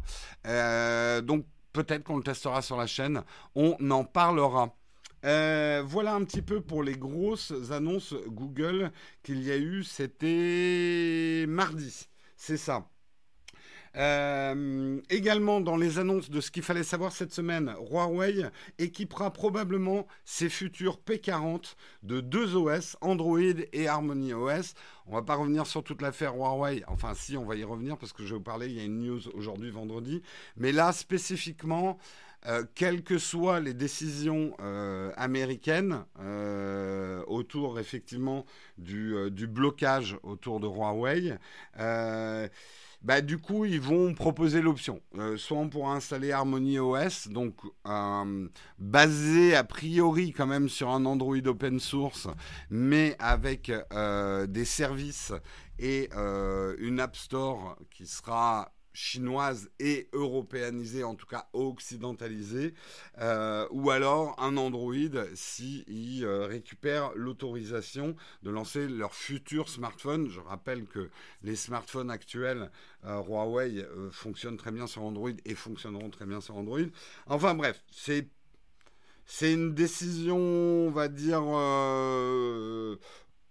donc 1.24 1.48
peut-être 1.74 2.04
qu'on 2.04 2.18
le 2.18 2.24
testera 2.24 2.62
sur 2.62 2.78
la 2.78 2.86
chaîne. 2.86 3.24
On 3.56 3.76
en 3.90 4.04
parlera. 4.04 4.76
Euh, 5.24 5.84
voilà 5.86 6.16
un 6.16 6.24
petit 6.24 6.42
peu 6.42 6.62
pour 6.62 6.84
les 6.84 6.96
grosses 6.96 7.54
annonces 7.72 8.14
Google 8.28 8.92
qu'il 9.24 9.44
y 9.44 9.52
a 9.52 9.58
eu. 9.58 9.84
C'était 9.84 11.46
mardi. 11.48 12.08
C'est 12.36 12.58
ça. 12.58 12.88
Euh, 13.98 15.02
également, 15.10 15.60
dans 15.60 15.76
les 15.76 16.00
annonces 16.00 16.30
de 16.30 16.40
ce 16.40 16.50
qu'il 16.50 16.64
fallait 16.64 16.84
savoir 16.84 17.12
cette 17.12 17.34
semaine, 17.34 17.76
Huawei 17.90 18.46
équipera 18.80 19.32
probablement 19.32 20.08
ses 20.24 20.50
futurs 20.50 21.00
P40 21.06 21.76
de 22.04 22.22
deux 22.22 22.56
OS, 22.56 22.96
Android 23.02 23.40
et 23.74 23.88
Harmony 23.88 24.34
OS. 24.34 24.76
On 25.08 25.14
va 25.14 25.22
pas 25.24 25.36
revenir 25.36 25.68
sur 25.68 25.84
toute 25.84 26.02
l'affaire 26.02 26.36
Huawei. 26.36 26.84
Enfin, 26.88 27.14
si, 27.14 27.36
on 27.36 27.46
va 27.46 27.56
y 27.56 27.64
revenir 27.64 27.98
parce 27.98 28.14
que 28.14 28.24
je 28.24 28.30
vais 28.30 28.38
vous 28.38 28.44
parler. 28.44 28.68
Il 28.68 28.74
y 28.74 28.80
a 28.80 28.84
une 28.84 29.02
news 29.02 29.28
aujourd'hui, 29.34 29.72
vendredi. 29.72 30.22
Mais 30.56 30.72
là, 30.72 30.94
spécifiquement, 30.94 31.98
euh, 32.48 32.64
quelles 32.74 33.04
que 33.04 33.20
soient 33.20 33.60
les 33.60 33.76
décisions 33.76 34.56
euh, 34.62 35.12
américaines 35.16 36.06
euh, 36.20 37.24
autour 37.28 37.80
effectivement 37.80 38.46
du, 38.80 39.30
blocage 39.48 40.18
autour 40.24 40.60
de 40.60 40.68
Huawei, 40.68 41.38
bah, 43.04 43.22
du 43.22 43.40
coup, 43.40 43.66
ils 43.66 43.82
vont 43.82 44.14
proposer 44.14 44.62
l'option. 44.62 45.02
soit 45.36 45.58
on 45.58 45.70
pourra 45.70 45.96
installer 45.96 46.32
Harmony 46.32 46.78
OS, 46.78 47.30
donc 47.30 47.56
basé 48.78 49.56
a 49.56 49.64
priori 49.64 50.34
quand 50.34 50.46
même 50.46 50.70
sur 50.70 50.90
un 50.90 51.06
Android 51.06 51.46
open 51.46 51.80
source, 51.80 52.28
mais 52.70 53.16
avec 53.18 53.72
des 54.48 54.66
services 54.66 55.34
et 55.80 56.10
une 56.14 57.00
App 57.00 57.16
Store 57.16 57.76
qui 57.90 58.06
sera 58.06 58.72
chinoise 58.94 59.70
et 59.80 60.10
européanisée, 60.14 61.04
en 61.04 61.16
tout 61.16 61.26
cas 61.26 61.48
occidentalisée, 61.54 62.74
euh, 63.20 63.68
ou 63.72 63.90
alors 63.90 64.36
un 64.40 64.58
Android 64.58 64.94
s'ils 65.34 65.84
si 65.86 66.26
euh, 66.26 66.46
récupèrent 66.46 67.12
l'autorisation 67.16 68.16
de 68.44 68.52
lancer 68.52 68.88
leur 68.88 69.14
futur 69.14 69.70
smartphone. 69.70 70.30
Je 70.30 70.40
rappelle 70.40 70.86
que 70.86 71.10
les 71.44 71.56
smartphones 71.56 72.12
actuels 72.12 72.72
euh, 73.06 73.22
Huawei 73.22 73.86
fonctionnent 74.12 74.58
très 74.58 74.72
bien 74.72 74.88
sur 74.88 75.04
Android 75.04 75.30
et 75.46 75.56
fonctionneront 75.56 76.10
très 76.10 76.26
bien 76.26 76.42
sur 76.42 76.58
Android. 76.58 76.80
Enfin 77.28 77.56
bref, 77.56 77.84
c'est 77.92 78.28
c'est 79.26 79.54
une 79.54 79.74
décision, 79.74 80.38
on 80.38 80.92
va 80.92 81.08
dire. 81.08 81.42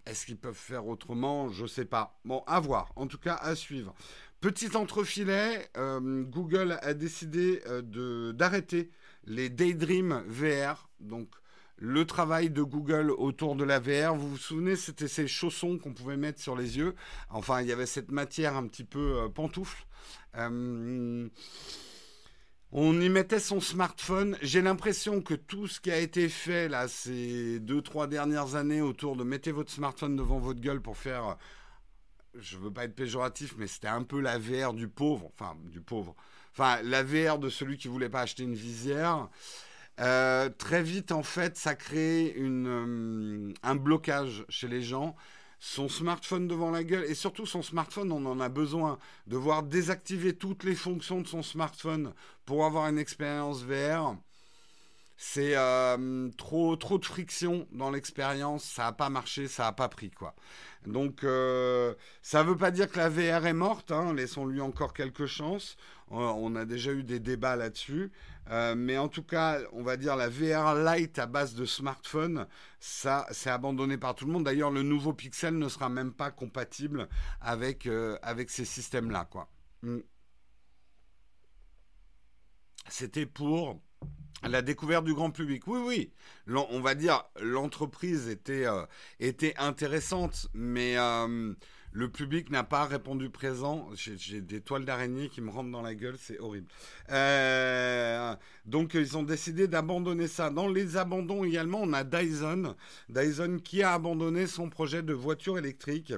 Est-ce 0.05 0.25
qu'ils 0.25 0.37
peuvent 0.37 0.53
faire 0.53 0.87
autrement? 0.87 1.49
Je 1.49 1.63
ne 1.63 1.67
sais 1.67 1.85
pas. 1.85 2.19
Bon, 2.25 2.43
à 2.47 2.59
voir. 2.59 2.91
En 2.95 3.07
tout 3.07 3.17
cas, 3.17 3.35
à 3.35 3.55
suivre. 3.55 3.93
Petit 4.41 4.75
entrefilet, 4.75 5.69
euh, 5.77 6.23
Google 6.23 6.79
a 6.81 6.95
décidé 6.95 7.61
euh, 7.67 8.33
d'arrêter 8.33 8.89
les 9.25 9.49
Daydream 9.49 10.23
VR, 10.25 10.89
donc 10.99 11.29
le 11.77 12.05
travail 12.05 12.49
de 12.49 12.63
Google 12.63 13.11
autour 13.11 13.55
de 13.55 13.63
la 13.63 13.79
VR. 13.79 14.15
Vous 14.15 14.29
vous 14.29 14.37
souvenez, 14.37 14.75
c'était 14.75 15.07
ces 15.07 15.27
chaussons 15.27 15.77
qu'on 15.77 15.93
pouvait 15.93 16.17
mettre 16.17 16.41
sur 16.41 16.55
les 16.55 16.79
yeux. 16.79 16.95
Enfin, 17.29 17.61
il 17.61 17.67
y 17.67 17.71
avait 17.71 17.85
cette 17.85 18.09
matière 18.09 18.55
un 18.55 18.65
petit 18.65 18.83
peu 18.83 19.19
euh, 19.19 19.29
pantoufle. 19.29 19.85
on 20.33 21.29
y 22.99 23.09
mettait 23.09 23.39
son 23.39 23.61
smartphone. 23.61 24.39
J'ai 24.41 24.63
l'impression 24.63 25.21
que 25.21 25.35
tout 25.35 25.67
ce 25.67 25.79
qui 25.79 25.91
a 25.91 25.99
été 25.99 26.29
fait 26.29 26.67
là 26.67 26.87
ces 26.87 27.59
deux 27.59 27.83
trois 27.83 28.07
dernières 28.07 28.55
années 28.55 28.81
autour 28.81 29.15
de 29.15 29.23
mettez 29.23 29.51
votre 29.51 29.71
smartphone 29.71 30.15
devant 30.15 30.39
votre 30.39 30.61
gueule 30.61 30.81
pour 30.81 30.97
faire 30.97 31.37
je 32.35 32.57
veux 32.57 32.71
pas 32.71 32.85
être 32.85 32.95
péjoratif, 32.95 33.55
mais 33.57 33.67
c'était 33.67 33.87
un 33.87 34.03
peu 34.03 34.19
la 34.19 34.37
VR 34.37 34.73
du 34.73 34.87
pauvre, 34.87 35.31
enfin 35.33 35.55
du 35.65 35.81
pauvre, 35.81 36.15
enfin 36.51 36.81
la 36.83 37.03
VR 37.03 37.39
de 37.39 37.49
celui 37.49 37.77
qui 37.77 37.87
voulait 37.87 38.09
pas 38.09 38.21
acheter 38.21 38.43
une 38.43 38.55
visière. 38.55 39.29
Euh, 39.99 40.49
très 40.49 40.81
vite, 40.81 41.11
en 41.11 41.23
fait, 41.23 41.57
ça 41.57 41.75
crée 41.75 42.35
euh, 42.37 43.53
un 43.61 43.75
blocage 43.75 44.45
chez 44.49 44.67
les 44.67 44.81
gens. 44.81 45.15
Son 45.59 45.89
smartphone 45.89 46.47
devant 46.47 46.71
la 46.71 46.83
gueule, 46.83 47.05
et 47.05 47.13
surtout 47.13 47.45
son 47.45 47.61
smartphone, 47.61 48.11
on 48.11 48.25
en 48.25 48.39
a 48.39 48.49
besoin. 48.49 48.97
de 49.27 49.37
voir 49.37 49.63
désactiver 49.63 50.33
toutes 50.33 50.63
les 50.63 50.75
fonctions 50.75 51.21
de 51.21 51.27
son 51.27 51.43
smartphone 51.43 52.13
pour 52.45 52.65
avoir 52.65 52.87
une 52.87 52.97
expérience 52.97 53.63
VR 53.63 54.15
c'est 55.23 55.55
euh, 55.55 56.29
trop 56.35 56.75
trop 56.75 56.97
de 56.97 57.05
friction 57.05 57.67
dans 57.71 57.91
l'expérience, 57.91 58.63
ça 58.63 58.85
n'a 58.85 58.91
pas 58.91 59.09
marché, 59.11 59.47
ça 59.47 59.65
n'a 59.65 59.71
pas 59.71 59.87
pris 59.87 60.09
quoi. 60.09 60.33
Donc 60.87 61.23
euh, 61.23 61.93
ça 62.23 62.41
veut 62.41 62.57
pas 62.57 62.71
dire 62.71 62.89
que 62.89 62.97
la 62.97 63.07
VR 63.07 63.45
est 63.45 63.53
morte, 63.53 63.91
hein, 63.91 64.15
laissons-lui 64.15 64.61
encore 64.61 64.95
quelques 64.95 65.27
chances. 65.27 65.77
Euh, 66.11 66.15
on 66.15 66.55
a 66.55 66.65
déjà 66.65 66.91
eu 66.91 67.03
des 67.03 67.19
débats 67.19 67.55
là-dessus, 67.55 68.11
mais 68.75 68.97
en 68.97 69.09
tout 69.09 69.21
cas, 69.21 69.59
on 69.73 69.83
va 69.83 69.95
dire 69.95 70.15
la 70.15 70.27
VR 70.27 70.73
Lite 70.73 71.19
à 71.19 71.27
base 71.27 71.53
de 71.53 71.65
smartphone, 71.65 72.47
ça 72.79 73.27
c'est 73.29 73.51
abandonné 73.51 73.99
par 73.99 74.15
tout 74.15 74.25
le 74.25 74.31
monde. 74.31 74.45
D'ailleurs, 74.45 74.71
le 74.71 74.81
nouveau 74.81 75.13
Pixel 75.13 75.55
ne 75.55 75.69
sera 75.69 75.87
même 75.89 76.13
pas 76.13 76.31
compatible 76.31 77.07
avec 77.41 77.87
avec 78.23 78.49
ces 78.49 78.65
systèmes-là 78.65 79.25
quoi. 79.29 79.49
Hmm. 79.83 79.99
C'était 82.89 83.27
pour 83.27 83.79
la 84.43 84.61
découverte 84.61 85.05
du 85.05 85.13
grand 85.13 85.31
public. 85.31 85.67
Oui, 85.67 85.79
oui. 85.85 86.11
On 86.69 86.81
va 86.81 86.95
dire 86.95 87.23
l'entreprise 87.41 88.27
était, 88.27 88.65
euh, 88.65 88.85
était 89.19 89.53
intéressante, 89.57 90.47
mais 90.53 90.97
euh, 90.97 91.53
le 91.91 92.09
public 92.09 92.49
n'a 92.49 92.63
pas 92.63 92.85
répondu 92.85 93.29
présent. 93.29 93.89
J'ai 93.93 94.41
des 94.41 94.61
toiles 94.61 94.85
d'araignée 94.85 95.29
qui 95.29 95.41
me 95.41 95.49
rentrent 95.49 95.71
dans 95.71 95.81
la 95.81 95.93
gueule, 95.93 96.15
c'est 96.17 96.39
horrible. 96.39 96.67
Euh, 97.11 98.35
donc 98.65 98.93
ils 98.93 99.17
ont 99.17 99.23
décidé 99.23 99.67
d'abandonner 99.67 100.27
ça. 100.27 100.49
Dans 100.49 100.67
les 100.67 100.97
abandons 100.97 101.43
également, 101.43 101.81
on 101.81 101.93
a 101.93 102.03
Dyson. 102.03 102.75
Dyson 103.09 103.59
qui 103.63 103.83
a 103.83 103.93
abandonné 103.93 104.47
son 104.47 104.69
projet 104.69 105.03
de 105.03 105.13
voiture 105.13 105.57
électrique. 105.57 106.13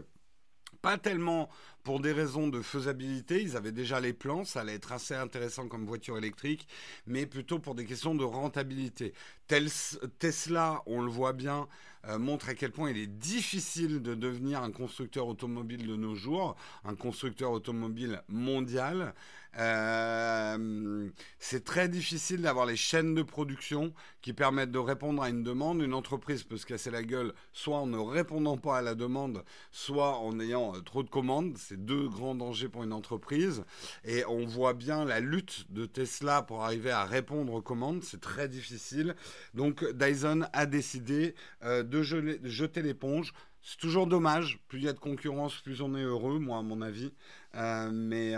Pas 0.81 0.97
tellement 0.97 1.49
pour 1.83 1.99
des 1.99 2.13
raisons 2.13 2.47
de 2.47 2.61
faisabilité, 2.61 3.41
ils 3.41 3.57
avaient 3.57 3.71
déjà 3.71 3.99
les 3.99 4.13
plans, 4.13 4.45
ça 4.45 4.61
allait 4.61 4.75
être 4.75 4.91
assez 4.93 5.15
intéressant 5.15 5.67
comme 5.67 5.85
voiture 5.85 6.17
électrique, 6.17 6.67
mais 7.05 7.25
plutôt 7.25 7.59
pour 7.59 7.75
des 7.75 7.85
questions 7.85 8.15
de 8.15 8.23
rentabilité. 8.23 9.13
Tesla, 9.47 10.81
on 10.85 11.01
le 11.01 11.09
voit 11.09 11.33
bien, 11.33 11.67
euh, 12.07 12.19
montre 12.19 12.49
à 12.49 12.53
quel 12.53 12.71
point 12.71 12.91
il 12.91 12.97
est 12.97 13.07
difficile 13.07 14.01
de 14.01 14.13
devenir 14.13 14.61
un 14.61 14.71
constructeur 14.71 15.27
automobile 15.27 15.87
de 15.87 15.95
nos 15.95 16.15
jours, 16.15 16.55
un 16.83 16.95
constructeur 16.95 17.51
automobile 17.51 18.21
mondial. 18.27 19.13
Euh, 19.59 21.07
c'est 21.37 21.63
très 21.63 21.87
difficile 21.87 22.41
d'avoir 22.41 22.65
les 22.65 22.75
chaînes 22.75 23.13
de 23.13 23.21
production 23.21 23.93
qui 24.21 24.33
permettent 24.33 24.71
de 24.71 24.79
répondre 24.79 25.21
à 25.21 25.29
une 25.29 25.43
demande. 25.43 25.81
Une 25.81 25.93
entreprise 25.93 26.43
peut 26.43 26.57
se 26.57 26.65
casser 26.65 26.89
la 26.89 27.03
gueule 27.03 27.33
soit 27.51 27.77
en 27.77 27.87
ne 27.87 27.97
répondant 27.97 28.57
pas 28.57 28.79
à 28.79 28.81
la 28.81 28.95
demande, 28.95 29.43
soit 29.71 30.17
en 30.17 30.39
ayant 30.39 30.75
euh, 30.75 30.79
trop 30.79 31.03
de 31.03 31.09
commandes. 31.09 31.55
C'est 31.57 31.85
deux 31.85 32.09
grands 32.09 32.35
dangers 32.35 32.67
pour 32.67 32.83
une 32.83 32.93
entreprise. 32.93 33.63
Et 34.03 34.25
on 34.25 34.45
voit 34.45 34.73
bien 34.73 35.05
la 35.05 35.19
lutte 35.19 35.71
de 35.71 35.85
Tesla 35.85 36.41
pour 36.41 36.63
arriver 36.63 36.91
à 36.91 37.05
répondre 37.05 37.53
aux 37.53 37.61
commandes. 37.61 38.03
C'est 38.03 38.21
très 38.21 38.49
difficile. 38.49 39.15
Donc 39.53 39.83
Dyson 39.93 40.47
a 40.53 40.65
décidé 40.65 41.35
euh, 41.63 41.83
de 41.83 42.01
jeter 42.01 42.81
l'éponge. 42.81 43.33
C'est 43.61 43.79
toujours 43.79 44.07
dommage. 44.07 44.59
Plus 44.67 44.79
il 44.79 44.85
y 44.85 44.89
a 44.89 44.93
de 44.93 44.99
concurrence, 44.99 45.55
plus 45.61 45.81
on 45.81 45.95
est 45.95 46.03
heureux, 46.03 46.39
moi, 46.39 46.59
à 46.59 46.61
mon 46.61 46.81
avis. 46.81 47.13
mais, 47.53 48.33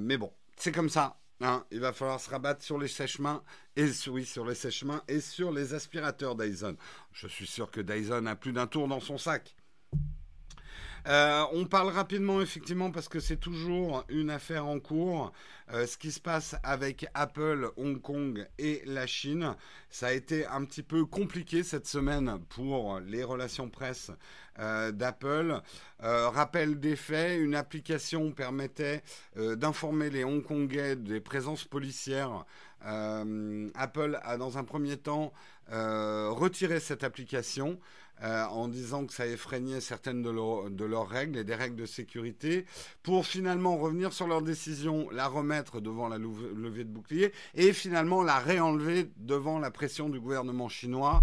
mais 0.00 0.16
bon, 0.18 0.30
c'est 0.56 0.72
comme 0.72 0.90
ça. 0.90 1.18
Hein. 1.40 1.64
Il 1.70 1.80
va 1.80 1.92
falloir 1.92 2.20
se 2.20 2.30
rabattre 2.30 2.62
sur 2.62 2.78
les 2.78 2.88
sèches-mains 2.88 3.42
et 3.76 3.84
et 3.84 5.20
sur 5.20 5.52
les 5.52 5.74
aspirateurs 5.74 6.34
Dyson. 6.34 6.76
Je 7.12 7.26
suis 7.26 7.46
sûr 7.46 7.70
que 7.70 7.80
Dyson 7.80 8.26
a 8.26 8.36
plus 8.36 8.52
d'un 8.52 8.66
tour 8.66 8.88
dans 8.88 9.00
son 9.00 9.18
sac. 9.18 9.54
Euh, 11.08 11.44
on 11.52 11.66
parle 11.66 11.90
rapidement 11.90 12.40
effectivement 12.40 12.90
parce 12.90 13.08
que 13.08 13.20
c'est 13.20 13.36
toujours 13.36 14.04
une 14.08 14.28
affaire 14.28 14.66
en 14.66 14.80
cours. 14.80 15.32
Euh, 15.72 15.86
ce 15.86 15.96
qui 15.96 16.10
se 16.10 16.20
passe 16.20 16.56
avec 16.64 17.06
Apple, 17.14 17.70
Hong 17.76 18.00
Kong 18.00 18.44
et 18.58 18.82
la 18.86 19.06
Chine, 19.06 19.54
ça 19.88 20.08
a 20.08 20.12
été 20.12 20.46
un 20.46 20.64
petit 20.64 20.82
peu 20.82 21.04
compliqué 21.04 21.62
cette 21.62 21.86
semaine 21.86 22.40
pour 22.48 22.98
les 23.00 23.22
relations 23.22 23.68
presse 23.68 24.10
d'Apple. 24.58 25.60
rappel 26.00 26.80
des 26.80 26.96
faits, 26.96 27.38
une 27.38 27.54
application 27.54 28.32
permettait 28.32 29.02
d'informer 29.36 30.08
les 30.08 30.24
Hongkongais 30.24 30.96
des 30.96 31.20
présences 31.20 31.64
policières. 31.64 32.46
Apple 32.80 34.18
a 34.22 34.36
dans 34.38 34.56
un 34.56 34.64
premier 34.64 34.96
temps 34.96 35.34
retiré 35.68 36.80
cette 36.80 37.04
application. 37.04 37.78
Euh, 38.22 38.44
en 38.46 38.68
disant 38.68 39.04
que 39.04 39.12
ça 39.12 39.26
effrayait 39.26 39.82
certaines 39.82 40.22
de, 40.22 40.30
leurs 40.30 41.06
règles 41.06 41.38
et 41.38 41.44
des 41.44 41.54
règles 41.54 41.76
de 41.76 41.84
sécurité, 41.84 42.64
pour 43.02 43.26
finalement 43.26 43.76
revenir 43.76 44.14
sur 44.14 44.26
leur 44.26 44.40
décision, 44.40 45.10
la 45.10 45.26
remettre 45.26 45.82
devant 45.82 46.08
la 46.08 46.16
levée 46.16 46.84
de 46.84 46.88
bouclier 46.88 47.32
et 47.54 47.74
finalement 47.74 48.22
la 48.22 48.38
réenlever 48.38 49.10
devant 49.18 49.58
la 49.58 49.70
pression 49.70 50.08
du 50.08 50.18
gouvernement 50.18 50.70
chinois. 50.70 51.22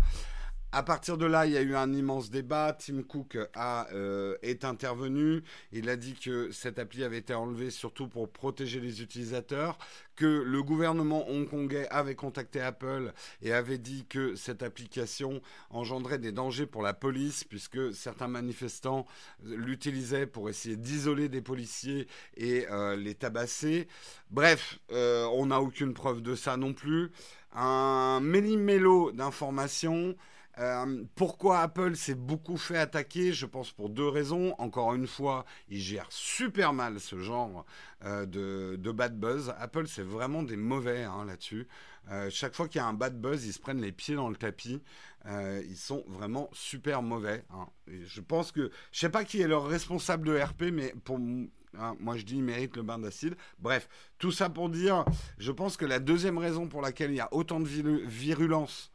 À 0.76 0.82
partir 0.82 1.20
de 1.20 1.28
là, 1.28 1.46
il 1.46 1.52
y 1.52 1.58
a 1.58 1.62
eu 1.62 1.76
un 1.76 1.94
immense 1.94 2.32
débat. 2.32 2.74
Tim 2.74 3.04
Cook 3.04 3.38
a, 3.54 3.88
euh, 3.94 4.36
est 4.42 4.66
intervenu. 4.66 5.44
Il 5.72 5.88
a 5.88 5.96
dit 5.96 6.16
que 6.16 6.50
cette 6.50 6.80
appli 6.80 7.04
avait 7.04 7.20
été 7.20 7.36
enlevée 7.36 7.70
surtout 7.70 8.08
pour 8.08 8.28
protéger 8.28 8.80
les 8.80 9.04
utilisateurs, 9.04 9.78
que 10.16 10.26
le 10.26 10.64
gouvernement 10.64 11.30
hongkongais 11.30 11.88
avait 11.90 12.16
contacté 12.16 12.60
Apple 12.60 13.14
et 13.44 13.54
avait 13.54 13.78
dit 13.78 14.08
que 14.10 14.34
cette 14.34 14.64
application 14.64 15.44
engendrait 15.70 16.18
des 16.18 16.32
dangers 16.32 16.66
pour 16.66 16.82
la 16.82 16.96
police, 16.96 17.44
puisque 17.44 17.94
certains 17.94 18.28
manifestants 18.28 19.06
l'utilisaient 19.44 20.26
pour 20.26 20.50
essayer 20.50 20.76
d'isoler 20.76 21.30
des 21.30 21.42
policiers 21.42 22.08
et 22.36 22.66
euh, 22.72 22.96
les 22.96 23.14
tabasser. 23.14 23.88
Bref, 24.32 24.80
euh, 24.92 25.26
on 25.34 25.46
n'a 25.46 25.62
aucune 25.62 25.94
preuve 25.94 26.24
de 26.24 26.34
ça 26.34 26.58
non 26.58 26.74
plus. 26.74 27.12
Un 27.54 28.22
méli-mélo 28.24 29.12
d'informations. 29.12 30.16
Euh, 30.60 31.04
pourquoi 31.16 31.62
Apple 31.62 31.96
s'est 31.96 32.16
beaucoup 32.16 32.58
fait 32.58 32.78
attaquer 32.78 33.34
Je 33.34 33.46
pense 33.46 33.72
pour 33.72 33.90
deux 33.90 34.08
raisons. 34.08 34.54
Encore 34.60 34.94
une 34.94 35.08
fois, 35.08 35.46
ils 35.70 35.80
gèrent 35.80 36.12
super 36.12 36.74
mal 36.74 37.00
ce 37.00 37.20
genre 37.20 37.66
euh, 38.06 38.26
de, 38.26 38.92
bad 38.92 39.20
buzz. 39.20 39.54
Apple, 39.58 39.88
c'est 39.88 40.04
vraiment 40.04 40.44
des 40.44 40.58
mauvais 40.58 41.04
hein, 41.04 41.26
là-dessus. 41.26 41.68
Euh, 42.12 42.30
chaque 42.30 42.54
fois 42.54 42.68
qu'il 42.68 42.80
y 42.80 42.84
a 42.84 42.88
un 42.88 42.94
bad 42.94 43.20
buzz, 43.20 43.46
ils 43.46 43.54
se 43.54 43.60
prennent 43.60 43.82
les 43.82 43.92
pieds 43.92 44.16
dans 44.16 44.30
le 44.30 44.36
tapis. 44.36 44.82
ils 45.26 45.78
sont 45.78 46.04
vraiment 46.08 46.50
super 46.54 47.02
mauvais. 47.02 47.44
Hein. 47.52 47.68
je 47.88 48.22
pense 48.22 48.52
que, 48.52 48.72
je 48.92 49.00
sais 49.00 49.10
pas 49.10 49.24
qui 49.24 49.42
est 49.42 49.48
leur 49.48 49.66
responsable 49.66 50.28
de 50.28 50.38
RP, 50.38 50.64
mais 50.72 50.94
pour 51.04 51.18
hein, 51.18 51.96
moi 52.00 52.18
je 52.18 52.26
dis 52.26 52.36
il 52.36 52.44
mérite 52.44 52.76
le 52.76 52.84
bain 52.84 53.00
d'acide. 53.00 53.36
Bref, 53.58 53.88
tout 54.20 54.32
ça 54.32 54.50
pour 54.50 54.70
dire, 54.70 55.06
je 55.40 55.52
pense 55.52 55.78
que 55.78 55.86
la 55.86 56.00
deuxième 56.00 56.38
raison 56.38 56.68
pour 56.68 56.82
laquelle 56.82 57.12
il 57.12 57.18
y 57.18 57.22
a 57.22 57.34
autant 57.34 57.60
de 57.60 57.68
virulence 58.06 58.93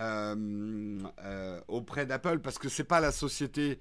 euh, 0.00 0.98
euh, 1.24 1.60
auprès 1.68 2.06
d'Apple 2.06 2.38
parce 2.40 2.58
que 2.58 2.68
c'est 2.68 2.84
pas 2.84 3.00
la 3.00 3.12
société 3.12 3.78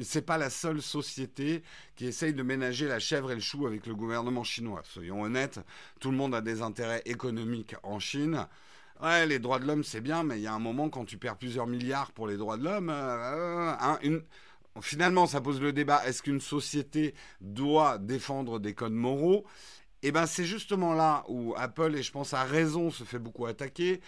c'est 0.00 0.22
pas 0.22 0.38
la 0.38 0.50
seule 0.50 0.80
société 0.80 1.62
qui 1.96 2.06
essaye 2.06 2.32
de 2.32 2.42
ménager 2.42 2.86
la 2.86 3.00
chèvre 3.00 3.32
et 3.32 3.34
le 3.34 3.40
chou 3.40 3.66
avec 3.66 3.86
le 3.86 3.96
gouvernement 3.96 4.44
chinois. 4.44 4.82
Soyons 4.84 5.22
honnêtes, 5.22 5.60
tout 5.98 6.10
le 6.10 6.16
monde 6.16 6.34
a 6.34 6.40
des 6.40 6.62
intérêts 6.62 7.02
économiques 7.04 7.74
en 7.82 7.98
Chine. 7.98 8.46
Ouais, 9.02 9.26
les 9.26 9.38
droits 9.38 9.58
de 9.58 9.66
l'homme, 9.66 9.84
c'est 9.84 10.00
bien, 10.00 10.24
mais 10.24 10.38
il 10.38 10.42
y 10.42 10.46
a 10.46 10.54
un 10.54 10.58
moment 10.58 10.88
quand 10.88 11.04
tu 11.04 11.18
perds 11.18 11.36
plusieurs 11.36 11.66
milliards 11.66 12.12
pour 12.12 12.26
les 12.26 12.36
droits 12.36 12.56
de 12.56 12.64
l'homme, 12.64 12.90
euh, 12.90 13.72
hein, 13.80 13.98
finalement, 14.80 15.26
ça 15.26 15.40
pose 15.40 15.60
le 15.60 15.72
débat 15.72 16.02
est-ce 16.06 16.22
qu'une 16.22 16.40
société 16.40 17.14
doit 17.40 17.98
défendre 17.98 18.58
des 18.58 18.74
codes 18.74 18.92
moraux? 18.92 19.44
Eh 20.02 20.12
ben, 20.12 20.26
c'est 20.26 20.44
justement 20.44 20.94
là 20.94 21.24
où 21.28 21.54
Apple, 21.56 21.96
et 21.96 22.02
je 22.02 22.12
pense 22.12 22.32
à 22.32 22.44
raison, 22.44 22.90
se 22.90 23.02
fait 23.04 23.18
beaucoup 23.18 23.46
attaquer. 23.46 24.00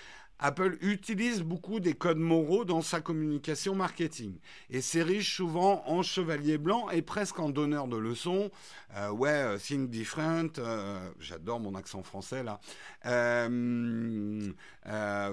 Apple 0.42 0.78
utilise 0.80 1.42
beaucoup 1.42 1.80
des 1.80 1.92
codes 1.92 2.18
moraux 2.18 2.64
dans 2.64 2.80
sa 2.80 3.02
communication 3.02 3.74
marketing 3.74 4.38
et 4.70 4.80
s'érige 4.80 5.36
souvent 5.36 5.82
en 5.86 6.02
chevalier 6.02 6.56
blanc 6.56 6.88
et 6.88 7.02
presque 7.02 7.38
en 7.38 7.50
donneur 7.50 7.88
de 7.88 7.98
leçons. 7.98 8.50
Euh, 8.96 9.10
ouais, 9.10 9.28
euh, 9.28 9.58
think 9.58 9.90
different. 9.90 10.58
Euh, 10.58 10.98
j'adore 11.20 11.60
mon 11.60 11.74
accent 11.74 12.02
français 12.02 12.42
là. 12.42 12.58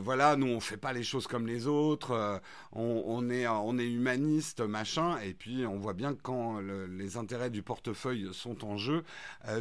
voilà, 0.02 0.36
nous 0.36 0.48
on 0.48 0.60
fait 0.60 0.78
pas 0.78 0.92
les 0.92 1.04
choses 1.04 1.26
comme 1.26 1.48
les 1.48 1.68
autres. 1.68 2.42
On, 2.74 3.30
est 3.30 3.48
on 3.48 3.78
est 3.78 3.90
humaniste 3.90 4.60
machin 4.60 5.18
et 5.20 5.34
puis 5.34 5.66
on 5.66 5.78
voit 5.78 5.94
bien 5.94 6.14
que 6.14 6.22
quand 6.22 6.60
les 6.60 7.16
intérêts 7.16 7.50
du 7.50 7.64
portefeuille 7.64 8.28
sont 8.34 8.66
en 8.66 8.76
jeu, 8.76 9.04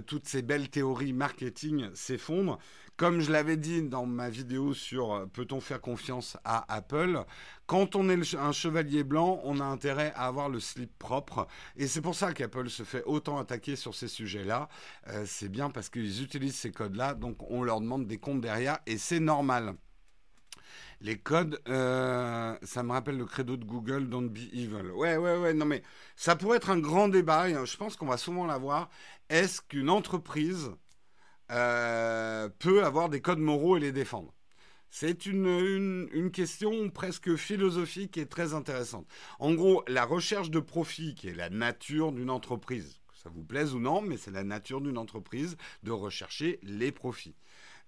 toutes 0.06 0.26
ces 0.26 0.42
belles 0.42 0.68
théories 0.68 1.12
marketing 1.12 1.88
s'effondrent. 1.94 2.58
Comme 2.96 3.20
je 3.20 3.30
l'avais 3.30 3.58
dit 3.58 3.82
dans 3.82 4.06
ma 4.06 4.30
vidéo 4.30 4.72
sur 4.72 5.12
euh, 5.12 5.26
peut-on 5.26 5.60
faire 5.60 5.82
confiance 5.82 6.38
à 6.44 6.64
Apple, 6.74 7.24
quand 7.66 7.94
on 7.94 8.08
est 8.08 8.34
un 8.34 8.52
chevalier 8.52 9.04
blanc, 9.04 9.38
on 9.44 9.60
a 9.60 9.64
intérêt 9.64 10.12
à 10.14 10.26
avoir 10.26 10.48
le 10.48 10.60
slip 10.60 10.98
propre. 10.98 11.46
Et 11.76 11.88
c'est 11.88 12.00
pour 12.00 12.14
ça 12.14 12.32
qu'Apple 12.32 12.70
se 12.70 12.84
fait 12.84 13.02
autant 13.04 13.38
attaquer 13.38 13.76
sur 13.76 13.94
ces 13.94 14.08
sujets-là. 14.08 14.70
Euh, 15.08 15.24
c'est 15.26 15.50
bien 15.50 15.68
parce 15.68 15.90
qu'ils 15.90 16.22
utilisent 16.22 16.56
ces 16.56 16.72
codes-là, 16.72 17.12
donc 17.12 17.36
on 17.50 17.62
leur 17.62 17.82
demande 17.82 18.06
des 18.06 18.16
comptes 18.16 18.40
derrière 18.40 18.78
et 18.86 18.96
c'est 18.96 19.20
normal. 19.20 19.74
Les 21.02 21.18
codes, 21.18 21.60
euh, 21.68 22.56
ça 22.62 22.82
me 22.82 22.92
rappelle 22.92 23.18
le 23.18 23.26
credo 23.26 23.58
de 23.58 23.66
Google, 23.66 24.08
don't 24.08 24.30
be 24.30 24.48
evil. 24.54 24.90
Ouais, 24.94 25.18
ouais, 25.18 25.36
ouais, 25.36 25.52
non 25.52 25.66
mais 25.66 25.82
ça 26.16 26.34
pourrait 26.34 26.56
être 26.56 26.70
un 26.70 26.78
grand 26.78 27.08
débat, 27.08 27.46
je 27.62 27.76
pense 27.76 27.94
qu'on 27.96 28.06
va 28.06 28.16
souvent 28.16 28.46
l'avoir. 28.46 28.88
Est-ce 29.28 29.60
qu'une 29.60 29.90
entreprise 29.90 30.70
euh, 31.50 32.48
peut 32.58 32.84
avoir 32.84 33.08
des 33.08 33.20
codes 33.20 33.38
moraux 33.38 33.76
et 33.76 33.80
les 33.80 33.92
défendre 33.92 34.36
c'est 34.90 35.26
une, 35.26 36.08
une, 36.12 36.30
question 36.30 36.88
presque 36.90 37.36
philosophique 37.36 38.16
et 38.16 38.26
très 38.26 38.54
intéressante. 38.54 39.06
En 39.38 39.52
gros, 39.52 39.84
la 39.88 40.04
recherche 40.04 40.50
de 40.50 40.60
profit, 40.60 41.14
qui 41.14 41.28
est 41.28 41.34
la 41.34 41.50
nature 41.50 42.12
d'une 42.12 42.30
entreprise, 42.30 43.00
que 43.08 43.18
ça 43.18 43.28
vous 43.28 43.44
plaise 43.44 43.74
ou 43.74 43.78
non, 43.78 44.00
mais 44.00 44.16
c'est 44.16 44.30
la 44.30 44.44
nature 44.44 44.80
d'une 44.80 44.96
entreprise 44.96 45.56
de 45.82 45.90
rechercher 45.90 46.58
les 46.62 46.92
profits. 46.92 47.36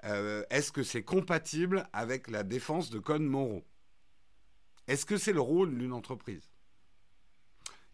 Euh, 0.04 0.44
est-ce 0.50 0.70
que 0.70 0.82
c'est 0.82 1.02
compatible 1.02 1.88
avec 1.92 2.28
la 2.28 2.42
défense 2.42 2.90
de 2.90 2.98
codes 2.98 3.22
moraux? 3.22 3.64
Est-ce 4.86 5.06
que 5.06 5.16
c'est 5.16 5.32
le 5.32 5.40
rôle 5.40 5.76
d'une 5.78 5.92
entreprise? 5.92 6.50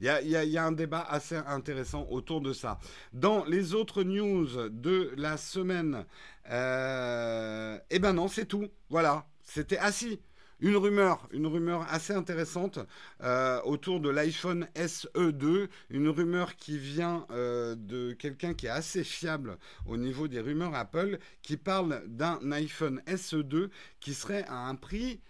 Il 0.01 0.07
y, 0.07 0.59
a, 0.59 0.65
un 0.65 0.73
débat 0.73 1.07
assez 1.09 1.37
intéressant 1.37 2.07
autour 2.11 2.41
de 2.41 2.53
ça. 2.53 2.79
Dans 3.13 3.45
les 3.45 3.75
autres 3.75 4.03
news 4.03 4.69
de 4.69 5.13
la 5.17 5.37
semaine, 5.37 6.05
euh, 6.51 7.79
eh 7.91 7.99
ben 7.99 8.13
non, 8.13 8.29
c'est 8.29 8.47
tout. 8.47 8.69
Voilà, 8.91 9.27
c'était 9.43 9.79
assis. 9.79 10.21
Une 10.61 10.77
rumeur, 10.77 11.29
une 11.33 11.47
rumeur 11.47 11.87
assez 11.91 12.13
intéressante 12.13 12.79
euh, 13.23 13.61
autour 13.63 14.01
de 14.01 14.09
l'iPhone 14.09 14.67
SE2, 14.77 15.69
une 15.91 16.09
rumeur 16.09 16.57
qui 16.57 16.79
vient 16.79 17.27
euh, 17.31 17.75
de 17.77 18.13
quelqu'un 18.13 18.55
qui 18.55 18.67
est 18.67 18.71
assez 18.71 19.05
fiable 19.05 19.59
au 19.87 19.97
niveau 19.97 20.29
des 20.29 20.41
rumeurs 20.41 20.75
Apple, 20.75 21.19
qui 21.43 21.57
parle 21.57 22.03
d'un 22.07 22.39
iPhone 22.53 23.03
SE2 23.07 23.69
qui 24.01 24.15
serait 24.15 24.45
à 24.45 24.69
un 24.69 24.75
prix 24.75 25.21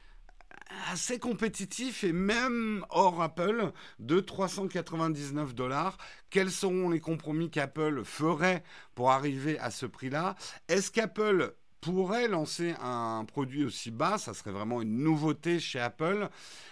assez 0.90 1.18
compétitif 1.18 2.04
et 2.04 2.12
même 2.12 2.84
hors 2.90 3.22
Apple 3.22 3.72
de 3.98 4.20
399 4.20 5.54
dollars. 5.54 5.98
Quels 6.30 6.50
seront 6.50 6.90
les 6.90 7.00
compromis 7.00 7.50
qu'Apple 7.50 8.04
ferait 8.04 8.64
pour 8.94 9.10
arriver 9.10 9.58
à 9.58 9.70
ce 9.70 9.86
prix-là? 9.86 10.36
Est-ce 10.68 10.90
qu'Apple 10.90 11.54
pourrait 11.84 12.28
lancer 12.28 12.74
un 12.80 13.26
produit 13.26 13.64
aussi 13.64 13.90
bas 13.90 14.16
Ça 14.16 14.32
serait 14.32 14.52
vraiment 14.52 14.80
une 14.80 15.02
nouveauté 15.02 15.60
chez 15.60 15.78
Apple. 15.78 16.30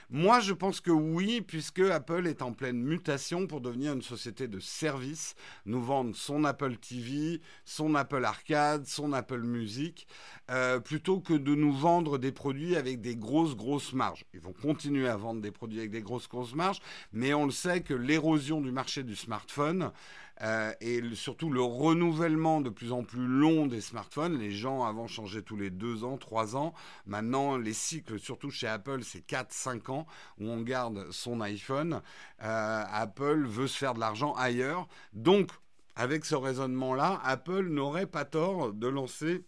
Moi, 0.09 0.41
je 0.41 0.53
pense 0.53 0.81
que 0.81 0.91
oui, 0.91 1.41
puisque 1.41 1.81
Apple 1.81 2.27
est 2.27 2.43
en 2.43 2.53
pleine 2.53 2.83
mutation 2.83 3.47
pour 3.47 3.61
devenir 3.61 3.93
une 3.93 4.03
société 4.03 4.47
de 4.47 4.59
service, 4.59 5.35
nous 5.65 5.83
vendre 5.83 6.15
son 6.15 6.45
Apple 6.45 6.77
TV, 6.77 7.41
son 7.65 7.95
Apple 7.95 8.25
Arcade, 8.25 8.87
son 8.87 9.13
Apple 9.13 9.41
Music, 9.41 10.07
euh, 10.51 10.81
plutôt 10.81 11.21
que 11.21 11.33
de 11.33 11.55
nous 11.55 11.73
vendre 11.73 12.19
des 12.19 12.33
produits 12.33 12.77
avec 12.77 13.01
des 13.01 13.17
grosses, 13.17 13.57
grosses 13.57 13.93
marges. 13.95 14.25
Ils 14.35 14.41
vont 14.41 14.53
continuer 14.53 15.09
à 15.09 15.17
vendre 15.17 15.41
des 15.41 15.51
produits 15.51 15.79
avec 15.79 15.91
des 15.91 16.03
grosses, 16.03 16.29
grosses 16.29 16.55
marges, 16.55 16.81
mais 17.13 17.33
on 17.33 17.47
le 17.47 17.51
sait 17.53 17.81
que 17.81 17.95
l'érosion 17.95 18.61
du 18.61 18.71
marché 18.71 19.03
du 19.03 19.17
smartphone, 19.17 19.93
euh, 20.41 20.73
et 20.81 21.03
surtout 21.15 21.51
le 21.51 21.63
renouvellement 21.63 22.61
de 22.61 22.71
plus 22.71 22.93
en 22.93 23.05
plus 23.05 23.27
long 23.27 23.67
des 23.67 23.81
smartphones. 23.81 24.39
Les 24.39 24.51
gens 24.51 24.85
avant 24.85 25.07
changeaient 25.07 25.43
tous 25.43 25.57
les 25.57 25.71
deux 25.71 26.05
ans, 26.05 26.17
trois 26.17 26.57
ans. 26.57 26.73
Maintenant, 27.07 27.57
les 27.57 27.73
cycles, 27.73 28.19
surtout 28.19 28.51
chez 28.51 28.67
Apple, 28.67 29.03
c'est 29.03 29.23
4, 29.23 29.53
5 29.53 29.89
ans 29.91 30.07
où 30.39 30.49
on 30.49 30.63
garde 30.63 31.11
son 31.11 31.41
iPhone. 31.41 32.03
Euh, 32.43 32.85
Apple 32.91 33.47
veut 33.47 33.67
se 33.67 33.77
faire 33.77 33.95
de 33.95 34.01
l'argent 34.01 34.33
ailleurs. 34.35 34.89
Donc, 35.13 35.51
avec 35.95 36.25
ce 36.25 36.35
raisonnement-là, 36.35 37.21
Apple 37.25 37.69
n'aurait 37.69 38.07
pas 38.07 38.25
tort 38.25 38.73
de 38.73 38.89
lancer 38.89 39.45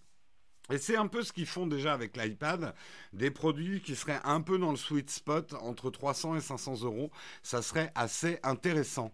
et 0.70 0.78
c'est 0.78 0.96
un 0.96 1.08
peu 1.08 1.22
ce 1.22 1.32
qu'ils 1.32 1.46
font 1.46 1.66
déjà 1.66 1.92
avec 1.92 2.16
l'iPad, 2.16 2.74
des 3.12 3.30
produits 3.30 3.82
qui 3.82 3.94
seraient 3.94 4.20
un 4.24 4.40
peu 4.40 4.58
dans 4.58 4.70
le 4.70 4.78
sweet 4.78 5.10
spot 5.10 5.52
entre 5.60 5.90
300 5.90 6.36
et 6.36 6.40
500 6.40 6.84
euros. 6.84 7.10
Ça 7.42 7.60
serait 7.60 7.92
assez 7.94 8.38
intéressant. 8.42 9.12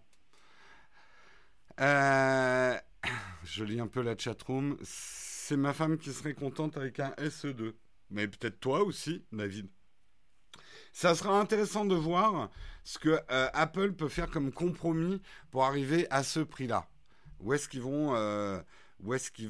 Euh, 1.81 2.77
je 3.43 3.63
lis 3.63 3.79
un 3.79 3.87
peu 3.87 4.01
la 4.01 4.17
chatroom. 4.17 4.77
C'est 4.83 5.57
ma 5.57 5.73
femme 5.73 5.97
qui 5.97 6.11
serait 6.13 6.33
contente 6.33 6.77
avec 6.77 6.99
un 6.99 7.11
SE2. 7.17 7.73
Mais 8.09 8.27
peut-être 8.27 8.59
toi 8.59 8.83
aussi, 8.83 9.25
David. 9.31 9.69
ça 10.91 11.15
sera 11.15 11.39
intéressant 11.39 11.85
de 11.85 11.95
voir 11.95 12.49
ce 12.83 12.99
que 12.99 13.09
euh, 13.09 13.49
Apple 13.53 13.93
peut 13.93 14.09
faire 14.09 14.29
comme 14.29 14.51
compromis 14.51 15.21
pour 15.49 15.63
arriver 15.63 16.07
à 16.09 16.23
ce 16.23 16.41
prix-là. 16.41 16.87
Où 17.39 17.53
est-ce 17.53 17.69
qu'ils 17.69 17.81
vont 17.81 18.15
euh, 18.15 18.61
où 19.03 19.13
est-ce 19.13 19.31
qu'ils 19.31 19.49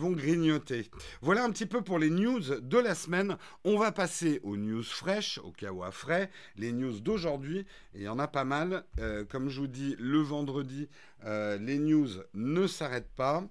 vont 0.00 0.10
grignoter 0.10 0.90
Voilà 1.20 1.44
un 1.44 1.50
petit 1.50 1.66
peu 1.66 1.82
pour 1.82 1.98
les 1.98 2.10
news 2.10 2.40
de 2.40 2.78
la 2.78 2.94
semaine. 2.94 3.36
On 3.64 3.78
va 3.78 3.92
passer 3.92 4.40
aux 4.42 4.56
news 4.56 4.82
fraîches, 4.82 5.38
au 5.38 5.52
à 5.82 5.90
frais, 5.90 6.30
les 6.56 6.72
news 6.72 7.00
d'aujourd'hui. 7.00 7.66
Il 7.94 8.02
y 8.02 8.08
en 8.08 8.18
a 8.18 8.28
pas 8.28 8.44
mal. 8.44 8.84
Euh, 8.98 9.24
comme 9.24 9.48
je 9.48 9.60
vous 9.60 9.66
dis, 9.66 9.96
le 9.98 10.18
vendredi, 10.18 10.88
les 11.24 11.78
news 11.78 12.08
ne 12.34 12.66
s'arrêtent 12.66 13.14
pas. 13.16 13.48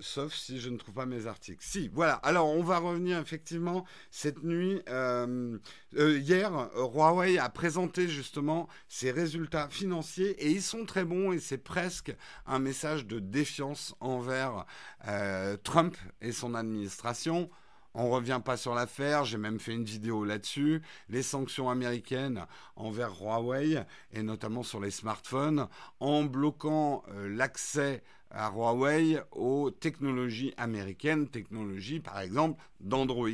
Sauf 0.00 0.34
si 0.34 0.60
je 0.60 0.68
ne 0.68 0.76
trouve 0.76 0.94
pas 0.94 1.06
mes 1.06 1.26
articles. 1.26 1.64
Si, 1.64 1.88
voilà. 1.92 2.14
Alors, 2.16 2.48
on 2.48 2.62
va 2.62 2.78
revenir 2.78 3.18
effectivement 3.18 3.84
cette 4.10 4.42
nuit. 4.42 4.80
Euh, 4.88 5.58
euh, 5.96 6.18
hier, 6.18 6.52
Huawei 6.76 7.38
a 7.38 7.48
présenté 7.48 8.08
justement 8.08 8.68
ses 8.88 9.10
résultats 9.10 9.68
financiers 9.68 10.30
et 10.44 10.50
ils 10.50 10.62
sont 10.62 10.84
très 10.84 11.04
bons 11.04 11.32
et 11.32 11.40
c'est 11.40 11.58
presque 11.58 12.14
un 12.46 12.58
message 12.58 13.06
de 13.06 13.18
défiance 13.18 13.94
envers 14.00 14.66
euh, 15.08 15.56
Trump 15.62 15.96
et 16.20 16.32
son 16.32 16.54
administration. 16.54 17.50
On 17.96 18.10
revient 18.10 18.40
pas 18.44 18.56
sur 18.56 18.74
l'affaire, 18.74 19.24
j'ai 19.24 19.38
même 19.38 19.60
fait 19.60 19.72
une 19.72 19.84
vidéo 19.84 20.24
là-dessus. 20.24 20.82
Les 21.08 21.22
sanctions 21.22 21.70
américaines 21.70 22.44
envers 22.74 23.22
Huawei 23.22 23.84
et 24.12 24.22
notamment 24.22 24.64
sur 24.64 24.80
les 24.80 24.90
smartphones 24.90 25.68
en 26.00 26.24
bloquant 26.24 27.04
l'accès 27.28 28.02
à 28.34 28.50
Huawei 28.50 29.20
aux 29.30 29.70
technologies 29.70 30.52
américaines, 30.56 31.28
technologies 31.28 32.00
par 32.00 32.20
exemple 32.20 32.60
d'Android. 32.80 33.28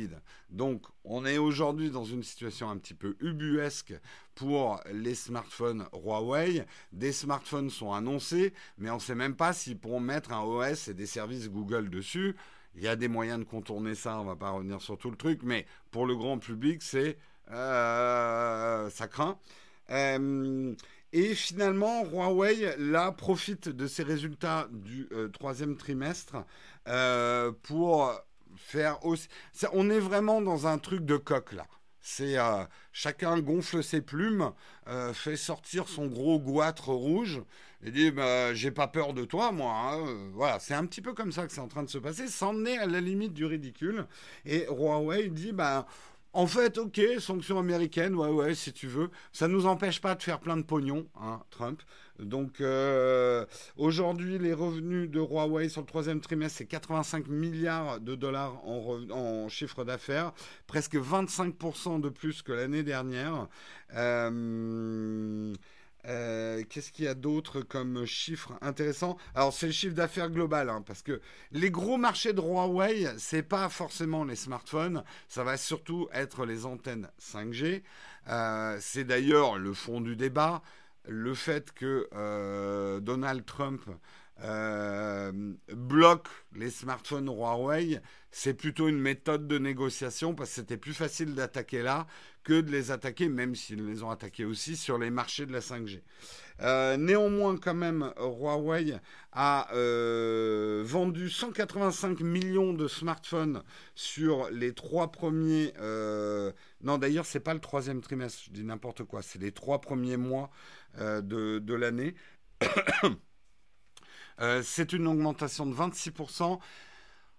Donc 0.49 0.83
on 1.03 1.25
est 1.25 1.37
aujourd'hui 1.37 1.89
dans 1.89 2.05
une 2.05 2.23
situation 2.23 2.69
un 2.69 2.77
petit 2.77 2.93
peu 2.93 3.17
ubuesque 3.19 3.93
pour 4.35 4.79
les 4.91 5.15
smartphones 5.15 5.85
Huawei. 5.93 6.65
Des 6.91 7.11
smartphones 7.11 7.69
sont 7.69 7.91
annoncés, 7.91 8.53
mais 8.77 8.91
on 8.91 8.95
ne 8.95 8.99
sait 8.99 9.15
même 9.15 9.35
pas 9.35 9.53
s'ils 9.53 9.77
pourront 9.77 9.99
mettre 9.99 10.31
un 10.31 10.43
OS 10.43 10.87
et 10.87 10.93
des 10.93 11.07
services 11.07 11.49
Google 11.49 11.89
dessus. 11.89 12.35
Il 12.75 12.83
y 12.83 12.87
a 12.87 12.95
des 12.95 13.07
moyens 13.07 13.39
de 13.39 13.43
contourner 13.43 13.95
ça, 13.95 14.19
on 14.19 14.23
ne 14.23 14.29
va 14.29 14.35
pas 14.35 14.51
revenir 14.51 14.81
sur 14.81 14.97
tout 14.97 15.09
le 15.09 15.17
truc, 15.17 15.41
mais 15.43 15.65
pour 15.89 16.05
le 16.05 16.15
grand 16.15 16.37
public, 16.37 16.81
c'est 16.81 17.17
euh, 17.51 18.89
ça 18.89 19.07
craint. 19.07 19.37
Euh, 19.89 20.73
et 21.13 21.35
finalement, 21.35 22.05
Huawei, 22.05 22.75
là, 22.77 23.11
profite 23.11 23.67
de 23.67 23.87
ces 23.87 24.03
résultats 24.03 24.67
du 24.71 25.09
euh, 25.11 25.27
troisième 25.27 25.75
trimestre 25.75 26.37
euh, 26.87 27.51
pour 27.63 28.13
faire 28.55 29.05
aussi... 29.05 29.27
on 29.73 29.89
est 29.89 29.99
vraiment 29.99 30.41
dans 30.41 30.67
un 30.67 30.77
truc 30.77 31.05
de 31.05 31.17
coq, 31.17 31.51
là. 31.53 31.67
C'est 31.99 32.37
euh, 32.39 32.63
chacun 32.93 33.39
gonfle 33.39 33.83
ses 33.83 34.01
plumes, 34.01 34.53
fait 35.13 35.35
sortir 35.35 35.87
son 35.87 36.07
gros 36.07 36.39
goitre 36.39 36.89
rouge 36.89 37.43
et 37.83 37.91
dit 37.91 38.09
bah, 38.09 38.55
j'ai 38.55 38.71
pas 38.71 38.87
peur 38.87 39.13
de 39.13 39.23
toi 39.23 39.51
moi. 39.51 39.71
Hein. 39.71 40.31
Voilà, 40.33 40.57
c'est 40.57 40.73
un 40.73 40.85
petit 40.87 41.01
peu 41.01 41.13
comme 41.13 41.31
ça 41.31 41.45
que 41.45 41.53
c'est 41.53 41.61
en 41.61 41.67
train 41.67 41.83
de 41.83 41.89
se 41.89 41.99
passer. 41.99 42.23
Est 42.23 42.77
à 42.77 42.87
la 42.87 43.01
limite 43.01 43.33
du 43.33 43.45
ridicule. 43.45 44.07
Et 44.45 44.65
Huawei 44.65 45.29
dit 45.29 45.51
bah 45.51 45.85
en 46.33 46.47
fait, 46.47 46.77
ok, 46.77 47.01
sanctions 47.19 47.59
américaines, 47.59 48.15
ouais, 48.15 48.29
ouais, 48.29 48.55
si 48.55 48.71
tu 48.71 48.87
veux. 48.87 49.09
Ça 49.33 49.47
ne 49.47 49.53
nous 49.53 49.65
empêche 49.65 49.99
pas 49.99 50.15
de 50.15 50.23
faire 50.23 50.39
plein 50.39 50.55
de 50.55 50.63
pognon, 50.63 51.05
hein, 51.19 51.41
Trump. 51.49 51.81
Donc, 52.19 52.61
euh, 52.61 53.45
aujourd'hui, 53.77 54.37
les 54.37 54.53
revenus 54.53 55.09
de 55.09 55.19
Huawei 55.19 55.67
sur 55.69 55.81
le 55.81 55.87
troisième 55.87 56.21
trimestre, 56.21 56.59
c'est 56.59 56.65
85 56.65 57.27
milliards 57.27 57.99
de 57.99 58.15
dollars 58.15 58.65
en, 58.65 59.49
chiffre 59.49 59.83
d'affaires, 59.83 60.31
presque 60.67 60.95
25% 60.95 61.99
de 61.99 62.09
plus 62.09 62.41
que 62.43 62.53
l'année 62.53 62.83
dernière. 62.83 63.47
Euh, 63.95 65.53
euh, 66.07 66.63
qu'est-ce 66.69 66.91
qu'il 66.91 67.05
y 67.05 67.07
a 67.07 67.13
d'autre 67.13 67.61
comme 67.61 68.05
chiffre 68.05 68.53
intéressant? 68.61 69.17
Alors 69.35 69.53
c'est 69.53 69.67
le 69.67 69.71
chiffre 69.71 69.95
d'affaires 69.95 70.29
global, 70.29 70.69
hein, 70.69 70.83
parce 70.85 71.01
que 71.01 71.21
les 71.51 71.71
gros 71.71 71.97
marchés 71.97 72.33
de 72.33 72.41
Huawei, 72.41 73.07
c'est 73.17 73.43
pas 73.43 73.69
forcément 73.69 74.23
les 74.23 74.35
smartphones, 74.35 75.03
ça 75.27 75.43
va 75.43 75.57
surtout 75.57 76.07
être 76.13 76.45
les 76.45 76.65
antennes 76.65 77.09
5G. 77.19 77.83
Euh, 78.29 78.77
c'est 78.79 79.03
d'ailleurs 79.03 79.57
le 79.57 79.73
fond 79.73 80.01
du 80.01 80.15
débat, 80.15 80.61
le 81.07 81.33
fait 81.33 81.71
que 81.71 82.07
euh, 82.13 82.99
Donald 82.99 83.45
Trump 83.45 83.81
bloque 85.73 86.27
les 86.55 86.69
smartphones 86.69 87.27
Huawei, 87.27 88.01
c'est 88.31 88.53
plutôt 88.53 88.87
une 88.87 88.99
méthode 88.99 89.47
de 89.47 89.57
négociation 89.57 90.33
parce 90.33 90.49
que 90.49 90.55
c'était 90.55 90.77
plus 90.77 90.93
facile 90.93 91.35
d'attaquer 91.35 91.81
là 91.81 92.07
que 92.43 92.59
de 92.61 92.71
les 92.71 92.91
attaquer, 92.91 93.29
même 93.29 93.55
s'ils 93.55 93.85
les 93.85 94.03
ont 94.03 94.09
attaqués 94.09 94.45
aussi, 94.45 94.75
sur 94.75 94.97
les 94.97 95.09
marchés 95.09 95.45
de 95.45 95.53
la 95.53 95.59
5G. 95.59 96.01
Euh, 96.61 96.97
néanmoins, 96.97 97.57
quand 97.57 97.73
même, 97.73 98.13
Huawei 98.17 98.95
a 99.31 99.67
euh, 99.73 100.81
vendu 100.85 101.29
185 101.29 102.21
millions 102.21 102.73
de 102.73 102.87
smartphones 102.87 103.63
sur 103.95 104.49
les 104.49 104.73
trois 104.73 105.11
premiers. 105.11 105.73
Euh, 105.79 106.51
non, 106.81 106.97
d'ailleurs, 106.97 107.25
c'est 107.25 107.39
pas 107.39 107.53
le 107.53 107.59
troisième 107.59 108.01
trimestre, 108.01 108.43
je 108.45 108.51
dis 108.51 108.63
n'importe 108.63 109.03
quoi, 109.03 109.21
c'est 109.21 109.39
les 109.39 109.51
trois 109.51 109.81
premiers 109.81 110.17
mois 110.17 110.49
de, 110.97 111.59
de 111.59 111.73
l'année. 111.73 112.15
C'est 114.63 114.93
une 114.93 115.07
augmentation 115.07 115.65
de 115.65 115.75
26%. 115.75 116.59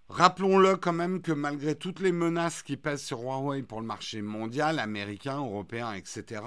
Rappelons-le 0.09 0.75
quand 0.75 0.93
même 0.93 1.21
que 1.21 1.31
malgré 1.31 1.75
toutes 1.75 1.99
les 1.99 2.11
menaces 2.11 2.61
qui 2.61 2.77
pèsent 2.77 3.03
sur 3.03 3.21
Huawei 3.21 3.63
pour 3.63 3.81
le 3.81 3.87
marché 3.87 4.21
mondial, 4.21 4.79
américain, 4.79 5.37
européen, 5.37 5.93
etc., 5.93 6.41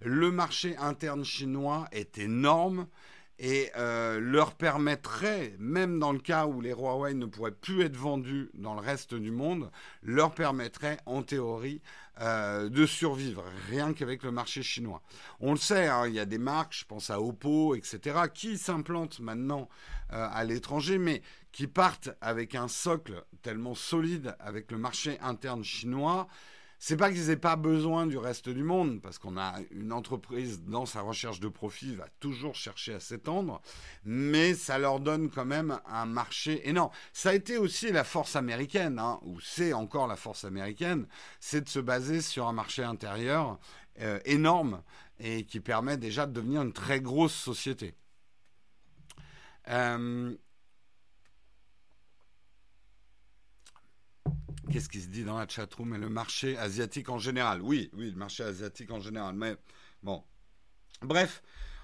le 0.00 0.30
marché 0.30 0.76
interne 0.76 1.24
chinois 1.24 1.88
est 1.92 2.18
énorme 2.18 2.86
et 3.38 3.70
euh, 3.76 4.18
leur 4.18 4.54
permettrait, 4.54 5.54
même 5.58 5.98
dans 5.98 6.12
le 6.12 6.18
cas 6.18 6.46
où 6.46 6.60
les 6.60 6.72
Huawei 6.72 7.14
ne 7.14 7.26
pourraient 7.26 7.50
plus 7.50 7.82
être 7.82 7.96
vendus 7.96 8.50
dans 8.54 8.74
le 8.74 8.80
reste 8.80 9.14
du 9.14 9.30
monde, 9.30 9.70
leur 10.02 10.34
permettrait 10.34 10.98
en 11.04 11.22
théorie 11.22 11.82
euh, 12.22 12.70
de 12.70 12.86
survivre, 12.86 13.44
rien 13.68 13.92
qu'avec 13.92 14.22
le 14.22 14.30
marché 14.30 14.62
chinois. 14.62 15.02
On 15.40 15.52
le 15.52 15.58
sait, 15.58 15.86
hein, 15.86 16.06
il 16.06 16.14
y 16.14 16.20
a 16.20 16.24
des 16.24 16.38
marques, 16.38 16.74
je 16.74 16.86
pense 16.86 17.10
à 17.10 17.20
Oppo, 17.20 17.74
etc., 17.74 18.20
qui 18.32 18.56
s'implantent 18.56 19.20
maintenant 19.20 19.68
euh, 20.12 20.28
à 20.32 20.44
l'étranger, 20.44 20.96
mais 20.96 21.20
qui 21.52 21.66
partent 21.66 22.10
avec 22.22 22.54
un 22.54 22.68
socle 22.68 23.22
tellement 23.42 23.74
solide 23.74 24.34
avec 24.40 24.70
le 24.70 24.78
marché 24.78 25.18
interne 25.20 25.62
chinois 25.62 26.26
c'est 26.78 26.96
pas 26.96 27.10
qu'ils 27.10 27.28
n'aient 27.28 27.36
pas 27.36 27.56
besoin 27.56 28.06
du 28.06 28.18
reste 28.18 28.48
du 28.48 28.62
monde, 28.62 29.00
parce 29.00 29.18
qu'on 29.18 29.36
a 29.36 29.54
une 29.70 29.92
entreprise 29.92 30.62
dans 30.62 30.86
sa 30.86 31.00
recherche 31.00 31.40
de 31.40 31.48
profit 31.48 31.94
va 31.94 32.08
toujours 32.20 32.54
chercher 32.54 32.94
à 32.94 33.00
s'étendre, 33.00 33.62
mais 34.04 34.54
ça 34.54 34.78
leur 34.78 35.00
donne 35.00 35.30
quand 35.30 35.44
même 35.44 35.80
un 35.86 36.06
marché 36.06 36.68
énorme. 36.68 36.90
Ça 37.12 37.30
a 37.30 37.34
été 37.34 37.58
aussi 37.58 37.90
la 37.92 38.04
force 38.04 38.36
américaine, 38.36 38.98
hein, 38.98 39.18
ou 39.22 39.40
c'est 39.40 39.72
encore 39.72 40.06
la 40.06 40.16
force 40.16 40.44
américaine, 40.44 41.06
c'est 41.40 41.62
de 41.62 41.68
se 41.68 41.78
baser 41.78 42.20
sur 42.20 42.46
un 42.46 42.52
marché 42.52 42.82
intérieur 42.82 43.58
euh, 44.00 44.20
énorme 44.24 44.82
et 45.18 45.44
qui 45.44 45.60
permet 45.60 45.96
déjà 45.96 46.26
de 46.26 46.32
devenir 46.32 46.62
une 46.62 46.72
très 46.72 47.00
grosse 47.00 47.34
société. 47.34 47.94
Euh, 49.68 50.36
Qu'est-ce 54.70 54.88
qui 54.88 55.00
se 55.00 55.08
dit 55.08 55.24
dans 55.24 55.38
la 55.38 55.46
chatroom 55.46 55.94
Et 55.94 55.98
le 55.98 56.08
marché 56.08 56.56
asiatique 56.58 57.08
en 57.08 57.18
général? 57.18 57.62
Oui, 57.62 57.90
oui, 57.94 58.10
le 58.10 58.16
marché 58.16 58.42
asiatique 58.42 58.90
en 58.90 59.00
général. 59.00 59.34
Mais 59.36 59.56
bon. 60.02 60.22
Bref, 61.02 61.42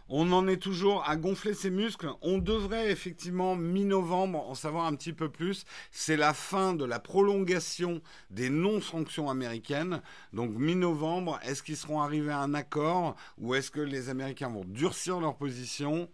on 0.09 0.33
en 0.33 0.49
est 0.49 0.57
toujours 0.57 1.09
à 1.09 1.17
gonfler 1.17 1.55
ses 1.55 1.71
muscles. 1.71 2.11
On 2.23 2.39
devrait 2.39 2.91
effectivement, 2.91 3.55
mi-novembre, 3.55 4.49
en 4.49 4.55
savoir 4.55 4.87
un 4.87 4.95
petit 4.95 5.13
peu 5.13 5.31
plus. 5.31 5.65
C'est 5.91 6.17
la 6.17 6.35
fin 6.35 6.75
de 6.75 6.85
la 6.85 6.99
prolongation 6.99 8.03
des 8.31 8.51
non-sanctions 8.51 9.31
américaines. 9.31 10.03
Donc 10.33 10.51
mi-novembre, 10.51 11.39
est-ce 11.45 11.63
qu'ils 11.63 11.77
seront 11.77 12.01
arrivés 12.01 12.33
à 12.33 12.41
un 12.41 12.53
accord 12.55 13.17
ou 13.39 13.55
est-ce 13.55 13.71
que 13.71 13.81
les 13.81 14.09
Américains 14.09 14.51
vont 14.51 14.65
durcir 14.65 15.21
leur 15.21 15.37
position? 15.37 16.11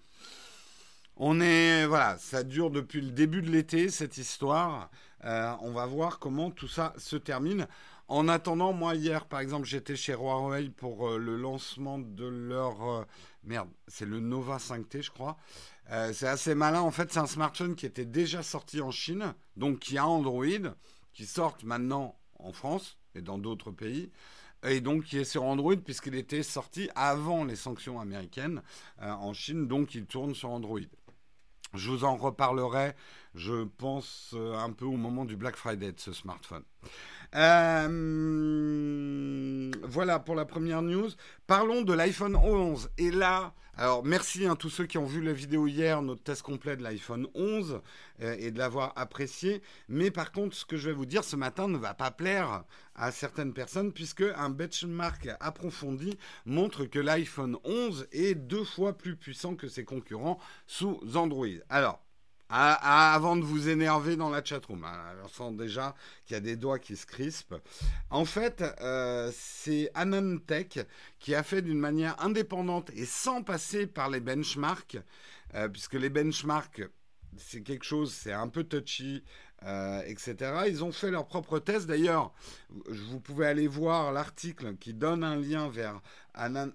On 1.20 1.40
est, 1.40 1.84
voilà, 1.84 2.16
ça 2.18 2.44
dure 2.44 2.70
depuis 2.70 3.00
le 3.00 3.10
début 3.10 3.42
de 3.42 3.50
l'été, 3.50 3.90
cette 3.90 4.18
histoire. 4.18 4.88
Euh, 5.24 5.52
on 5.62 5.72
va 5.72 5.84
voir 5.84 6.20
comment 6.20 6.52
tout 6.52 6.68
ça 6.68 6.94
se 6.96 7.16
termine. 7.16 7.66
En 8.06 8.28
attendant, 8.28 8.72
moi 8.72 8.94
hier, 8.94 9.26
par 9.26 9.40
exemple, 9.40 9.66
j'étais 9.66 9.96
chez 9.96 10.12
Huawei 10.12 10.70
pour 10.70 11.08
euh, 11.08 11.18
le 11.18 11.36
lancement 11.36 11.98
de 11.98 12.24
leur 12.24 12.88
euh, 12.88 13.04
merde, 13.42 13.68
c'est 13.88 14.06
le 14.06 14.20
Nova 14.20 14.58
5T, 14.58 15.02
je 15.02 15.10
crois. 15.10 15.36
c'est 16.12 16.28
assez 16.28 16.54
malin. 16.54 16.82
En 16.82 16.92
fait, 16.92 17.12
c'est 17.12 17.18
un 17.18 17.26
smartphone 17.26 17.74
qui 17.74 17.86
était 17.86 18.04
déjà 18.04 18.44
sorti 18.44 18.80
en 18.80 18.92
Chine, 18.92 19.34
donc 19.56 19.80
qui 19.80 19.98
a 19.98 20.06
Android, 20.06 20.70
qui 21.12 21.26
sort 21.26 21.58
maintenant 21.64 22.16
en 22.38 22.52
France 22.52 22.96
et 23.16 23.22
dans 23.22 23.38
d'autres 23.38 23.72
pays 23.72 24.12
et 24.62 24.80
donc 24.80 25.04
qui 25.04 25.18
est 25.18 25.24
sur 25.24 25.42
Android 25.44 25.76
puisqu'il 25.76 26.14
était 26.14 26.42
sorti 26.44 26.90
avant 26.94 27.44
les 27.44 27.56
sanctions 27.56 28.00
américaines 28.00 28.62
en 29.00 29.32
Chine, 29.32 29.66
donc 29.66 29.94
il 29.94 30.06
tourne 30.06 30.34
sur 30.34 30.50
Android. 30.50 30.80
Je 31.74 31.90
vous 31.90 32.04
en 32.04 32.16
reparlerai, 32.16 32.94
je 33.38 33.64
pense, 33.64 34.32
euh, 34.34 34.54
un 34.56 34.72
peu 34.72 34.84
au 34.84 34.96
moment 34.96 35.24
du 35.24 35.36
Black 35.36 35.54
Friday 35.56 35.92
de 35.92 36.00
ce 36.00 36.12
smartphone. 36.12 36.64
Euh, 37.34 37.88
voilà 39.84 40.18
pour 40.18 40.34
la 40.34 40.44
première 40.44 40.82
news. 40.82 41.08
Parlons 41.46 41.82
de 41.82 41.92
l'iPhone 41.92 42.34
11. 42.36 42.90
Et 42.98 43.10
là, 43.10 43.54
alors 43.76 44.04
merci 44.04 44.44
à 44.44 44.50
hein, 44.50 44.56
tous 44.56 44.70
ceux 44.70 44.86
qui 44.86 44.98
ont 44.98 45.06
vu 45.06 45.22
la 45.22 45.32
vidéo 45.32 45.68
hier, 45.68 46.02
notre 46.02 46.22
test 46.24 46.42
complet 46.42 46.76
de 46.76 46.82
l'iPhone 46.82 47.28
11 47.34 47.80
euh, 48.22 48.36
et 48.38 48.50
de 48.50 48.58
l'avoir 48.58 48.92
apprécié. 48.96 49.62
Mais 49.88 50.10
par 50.10 50.32
contre, 50.32 50.56
ce 50.56 50.64
que 50.64 50.76
je 50.76 50.88
vais 50.88 50.94
vous 50.94 51.06
dire 51.06 51.22
ce 51.22 51.36
matin 51.36 51.68
ne 51.68 51.78
va 51.78 51.94
pas 51.94 52.10
plaire 52.10 52.64
à 52.96 53.12
certaines 53.12 53.52
personnes 53.52 53.92
puisque 53.92 54.24
un 54.36 54.50
benchmark 54.50 55.28
approfondi 55.38 56.18
montre 56.44 56.86
que 56.86 56.98
l'iPhone 56.98 57.56
11 57.62 58.08
est 58.10 58.34
deux 58.34 58.64
fois 58.64 58.94
plus 58.94 59.14
puissant 59.14 59.54
que 59.54 59.68
ses 59.68 59.84
concurrents 59.84 60.40
sous 60.66 61.00
Android. 61.14 61.46
Alors, 61.68 62.02
avant 62.48 63.36
de 63.36 63.44
vous 63.44 63.68
énerver 63.68 64.16
dans 64.16 64.30
la 64.30 64.42
chatroom. 64.42 64.84
Hein. 64.84 65.14
On 65.22 65.28
sent 65.28 65.56
déjà 65.56 65.94
qu'il 66.24 66.34
y 66.34 66.36
a 66.36 66.40
des 66.40 66.56
doigts 66.56 66.78
qui 66.78 66.96
se 66.96 67.06
crispent. 67.06 67.56
En 68.10 68.24
fait, 68.24 68.64
euh, 68.80 69.30
c'est 69.34 69.90
AnandTech 69.94 70.80
qui 71.18 71.34
a 71.34 71.42
fait 71.42 71.62
d'une 71.62 71.78
manière 71.78 72.16
indépendante 72.22 72.90
et 72.94 73.04
sans 73.04 73.42
passer 73.42 73.86
par 73.86 74.08
les 74.08 74.20
benchmarks, 74.20 74.98
euh, 75.54 75.68
puisque 75.68 75.94
les 75.94 76.10
benchmarks, 76.10 76.82
c'est 77.36 77.62
quelque 77.62 77.84
chose, 77.84 78.12
c'est 78.12 78.32
un 78.32 78.48
peu 78.48 78.64
touchy, 78.64 79.22
euh, 79.64 80.02
etc. 80.06 80.36
Ils 80.68 80.84
ont 80.84 80.92
fait 80.92 81.10
leur 81.10 81.26
propre 81.26 81.58
test. 81.58 81.86
D'ailleurs, 81.86 82.32
vous 82.70 83.20
pouvez 83.20 83.46
aller 83.46 83.66
voir 83.66 84.12
l'article 84.12 84.76
qui 84.76 84.94
donne 84.94 85.22
un 85.22 85.36
lien 85.36 85.68
vers 85.68 86.00
Anan, 86.34 86.70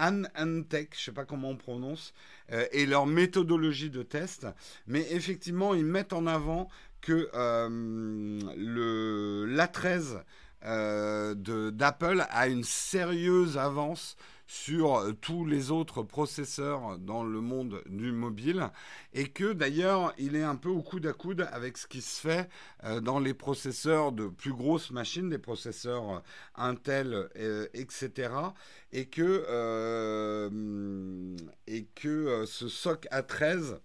Antech, 0.00 0.90
je 0.92 1.00
ne 1.00 1.04
sais 1.04 1.12
pas 1.12 1.24
comment 1.24 1.50
on 1.50 1.56
prononce, 1.56 2.12
euh, 2.52 2.66
et 2.72 2.86
leur 2.86 3.06
méthodologie 3.06 3.90
de 3.90 4.02
test. 4.02 4.46
Mais 4.86 5.06
effectivement, 5.12 5.74
ils 5.74 5.84
mettent 5.84 6.12
en 6.12 6.26
avant 6.26 6.68
que 7.00 7.30
euh, 7.34 7.68
le 8.56 9.46
l'A13 9.46 10.22
euh, 10.64 11.70
d'Apple 11.70 12.26
a 12.28 12.48
une 12.48 12.64
sérieuse 12.64 13.56
avance 13.56 14.16
sur 14.50 14.96
euh, 14.96 15.12
tous 15.12 15.44
les 15.44 15.70
autres 15.70 16.02
processeurs 16.02 16.98
dans 16.98 17.22
le 17.22 17.40
monde 17.40 17.82
du 17.86 18.10
mobile 18.10 18.68
et 19.12 19.28
que 19.28 19.52
d'ailleurs 19.52 20.12
il 20.18 20.34
est 20.34 20.42
un 20.42 20.56
peu 20.56 20.68
au 20.68 20.82
coude 20.82 21.06
à 21.06 21.12
coude 21.12 21.48
avec 21.52 21.78
ce 21.78 21.86
qui 21.86 22.02
se 22.02 22.20
fait 22.20 22.48
euh, 22.82 23.00
dans 23.00 23.20
les 23.20 23.32
processeurs 23.32 24.10
de 24.10 24.26
plus 24.26 24.52
grosses 24.52 24.90
machines, 24.90 25.30
des 25.30 25.38
processeurs 25.38 26.10
euh, 26.10 26.18
Intel, 26.56 27.28
etc. 27.74 28.32
Et 28.92 29.06
que, 29.06 30.50
et 31.66 31.84
que 31.94 32.44
ce 32.46 32.68
SOC 32.68 33.06
A13 33.12 33.78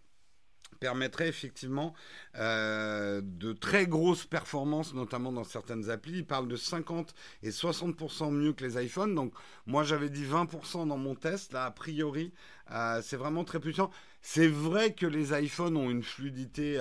permettrait 0.80 1.28
effectivement 1.28 1.94
euh, 2.36 3.22
de 3.24 3.54
très 3.54 3.88
grosses 3.88 4.26
performances, 4.26 4.94
notamment 4.94 5.32
dans 5.32 5.44
certaines 5.44 5.90
applis. 5.90 6.20
Il 6.20 6.26
parle 6.26 6.48
de 6.48 6.56
50 6.56 7.14
et 7.44 7.50
60% 7.50 8.32
mieux 8.32 8.54
que 8.54 8.64
les 8.64 8.84
iPhones. 8.84 9.16
Donc 9.16 9.34
moi 9.66 9.84
j'avais 9.84 10.10
dit 10.10 10.26
20% 10.26 10.88
dans 10.88 10.98
mon 10.98 11.16
test. 11.16 11.54
Là, 11.54 11.66
a 11.66 11.72
priori, 11.72 12.34
euh, 12.72 13.02
c'est 13.04 13.18
vraiment 13.18 13.44
très 13.44 13.60
puissant. 13.60 13.92
C'est 14.22 14.48
vrai 14.48 14.94
que 14.94 15.06
les 15.06 15.34
iPhones 15.40 15.78
ont 15.78 15.90
une 15.90 16.04
fluidité... 16.04 16.80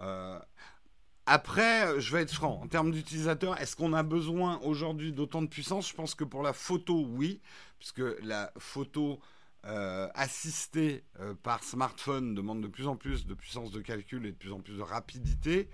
Euh, 0.00 0.38
après, 1.26 2.00
je 2.00 2.12
vais 2.12 2.22
être 2.22 2.34
franc, 2.34 2.60
en 2.62 2.66
termes 2.66 2.90
d'utilisateurs, 2.90 3.58
est-ce 3.58 3.76
qu'on 3.76 3.94
a 3.94 4.02
besoin 4.02 4.58
aujourd'hui 4.62 5.10
d'autant 5.10 5.40
de 5.40 5.46
puissance? 5.46 5.88
Je 5.88 5.94
pense 5.94 6.14
que 6.14 6.24
pour 6.24 6.42
la 6.42 6.52
photo, 6.52 7.06
oui, 7.08 7.40
puisque 7.78 8.02
la 8.22 8.52
photo 8.58 9.20
euh, 9.66 10.08
assisté 10.14 11.04
euh, 11.20 11.34
par 11.42 11.64
smartphone 11.64 12.34
demande 12.34 12.60
de 12.60 12.68
plus 12.68 12.86
en 12.86 12.96
plus 12.96 13.24
de 13.24 13.32
puissance 13.32 13.70
de 13.70 13.80
calcul 13.80 14.26
et 14.26 14.32
de 14.32 14.36
plus 14.36 14.52
en 14.52 14.60
plus 14.60 14.76
de 14.76 14.82
rapidité. 14.82 15.70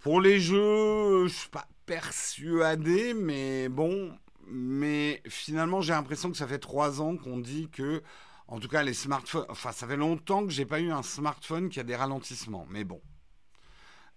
Pour 0.00 0.20
les 0.20 0.40
jeux, 0.40 1.28
je 1.28 1.32
suis 1.32 1.48
pas 1.48 1.68
persuadé, 1.86 3.14
mais 3.14 3.68
bon, 3.68 4.18
mais 4.48 5.22
finalement 5.28 5.80
j'ai 5.80 5.92
l'impression 5.92 6.32
que 6.32 6.36
ça 6.36 6.48
fait 6.48 6.58
trois 6.58 7.00
ans 7.00 7.16
qu'on 7.16 7.38
dit 7.38 7.68
que, 7.70 8.02
en 8.48 8.58
tout 8.58 8.68
cas 8.68 8.82
les 8.82 8.94
smartphones, 8.94 9.46
enfin 9.48 9.70
ça 9.70 9.86
fait 9.86 9.96
longtemps 9.96 10.44
que 10.44 10.50
j'ai 10.50 10.66
pas 10.66 10.80
eu 10.80 10.90
un 10.90 11.04
smartphone 11.04 11.68
qui 11.68 11.78
a 11.78 11.84
des 11.84 11.94
ralentissements, 11.94 12.66
mais 12.68 12.82
bon. 12.82 13.00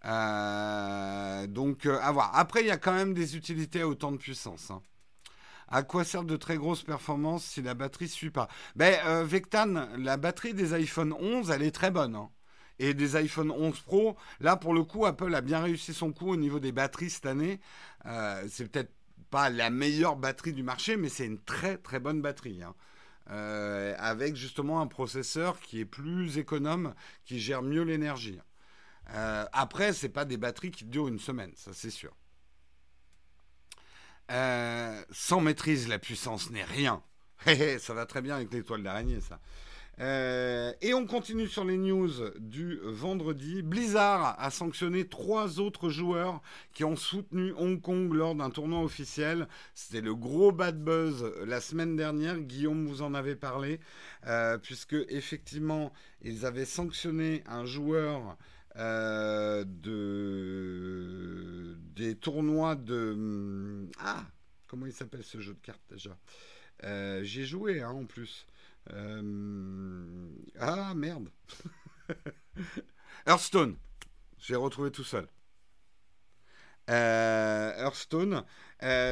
Euh, 0.05 1.45
donc 1.47 1.85
à 1.85 2.11
voir. 2.11 2.31
Après 2.35 2.61
il 2.61 2.67
y 2.67 2.71
a 2.71 2.77
quand 2.77 2.93
même 2.93 3.13
des 3.13 3.37
utilités 3.37 3.81
à 3.81 3.87
autant 3.87 4.11
de 4.11 4.17
puissance. 4.17 4.71
Hein. 4.71 4.81
À 5.67 5.83
quoi 5.83 6.03
servent 6.03 6.25
de 6.25 6.37
très 6.37 6.57
grosses 6.57 6.83
performances 6.83 7.43
si 7.45 7.61
la 7.61 7.73
batterie 7.73 8.05
ne 8.05 8.09
suit 8.09 8.29
pas? 8.29 8.47
Ben, 8.75 8.99
euh, 9.05 9.23
Vectan, 9.23 9.87
la 9.97 10.17
batterie 10.17 10.53
des 10.53 10.73
iPhone 10.73 11.13
11, 11.13 11.49
elle 11.49 11.63
est 11.63 11.71
très 11.71 11.91
bonne. 11.91 12.15
Hein. 12.15 12.29
Et 12.77 12.93
des 12.93 13.15
iPhone 13.15 13.51
11 13.51 13.79
Pro, 13.81 14.15
là, 14.39 14.57
pour 14.57 14.73
le 14.73 14.83
coup, 14.83 15.05
Apple 15.05 15.33
a 15.33 15.41
bien 15.41 15.61
réussi 15.61 15.93
son 15.93 16.11
coup 16.11 16.29
au 16.29 16.35
niveau 16.35 16.59
des 16.59 16.71
batteries 16.71 17.09
cette 17.09 17.25
année. 17.25 17.59
Euh, 18.05 18.45
c'est 18.49 18.67
peut-être 18.67 18.93
pas 19.31 19.49
la 19.49 19.69
meilleure 19.69 20.17
batterie 20.17 20.53
du 20.53 20.63
marché, 20.63 20.97
mais 20.97 21.09
c'est 21.09 21.25
une 21.25 21.41
très 21.41 21.77
très 21.77 21.99
bonne 21.99 22.21
batterie. 22.21 22.61
Hein. 22.61 22.75
Euh, 23.31 23.95
avec 23.97 24.35
justement 24.35 24.81
un 24.81 24.87
processeur 24.87 25.59
qui 25.59 25.79
est 25.79 25.85
plus 25.85 26.37
économe, 26.37 26.93
qui 27.23 27.39
gère 27.39 27.63
mieux 27.63 27.83
l'énergie. 27.83 28.39
Après, 29.07 29.93
c'est 29.93 30.09
pas 30.09 30.25
des 30.25 30.37
batteries 30.37 30.71
qui 30.71 30.85
durent 30.85 31.07
une 31.07 31.19
semaine, 31.19 31.51
ça 31.55 31.71
c'est 31.73 31.91
sûr. 31.91 32.11
Euh, 34.31 35.01
sans 35.11 35.41
maîtrise, 35.41 35.87
la 35.87 35.99
puissance 35.99 36.49
n'est 36.49 36.63
rien. 36.63 37.01
ça 37.79 37.93
va 37.93 38.05
très 38.05 38.21
bien 38.21 38.35
avec 38.35 38.51
l'étoile 38.51 38.83
d'araignée, 38.83 39.21
ça. 39.21 39.39
Euh, 40.01 40.73
et 40.81 40.93
on 40.93 41.05
continue 41.05 41.47
sur 41.47 41.63
les 41.63 41.77
news 41.77 42.11
du 42.37 42.79
vendredi. 42.83 43.61
Blizzard 43.61 44.35
a 44.37 44.51
sanctionné 44.51 45.07
trois 45.07 45.59
autres 45.61 45.89
joueurs 45.89 46.41
qui 46.73 46.83
ont 46.83 46.97
soutenu 46.97 47.53
Hong 47.57 47.79
Kong 47.79 48.13
lors 48.13 48.35
d'un 48.35 48.49
tournoi 48.49 48.81
officiel. 48.81 49.47
C'était 49.73 50.01
le 50.01 50.13
gros 50.13 50.51
bad 50.51 50.83
buzz 50.83 51.31
la 51.45 51.61
semaine 51.61 51.95
dernière. 51.95 52.39
Guillaume 52.39 52.85
vous 52.87 53.03
en 53.03 53.13
avait 53.13 53.37
parlé, 53.37 53.79
euh, 54.27 54.57
puisque 54.57 54.97
effectivement 55.07 55.93
ils 56.21 56.45
avaient 56.45 56.65
sanctionné 56.65 57.43
un 57.47 57.65
joueur 57.65 58.37
euh, 58.77 59.63
de, 59.65 60.57
des 61.95 62.15
tournois 62.15 62.75
de... 62.75 63.87
Ah, 63.99 64.25
comment 64.67 64.85
il 64.85 64.93
s'appelle 64.93 65.23
ce 65.23 65.39
jeu 65.39 65.53
de 65.53 65.59
cartes 65.59 65.81
déjà? 65.89 66.17
Euh, 66.83 67.23
J'ai 67.23 67.45
joué 67.45 67.81
hein, 67.81 67.91
en 67.91 68.05
plus. 68.05 68.45
Euh, 68.91 70.29
ah 70.59 70.93
merde. 70.93 71.29
Hearthstone. 73.25 73.77
J'ai 74.37 74.55
retrouvé 74.55 74.91
tout 74.91 75.05
seul. 75.05 75.27
Hearthstone. 76.87 78.43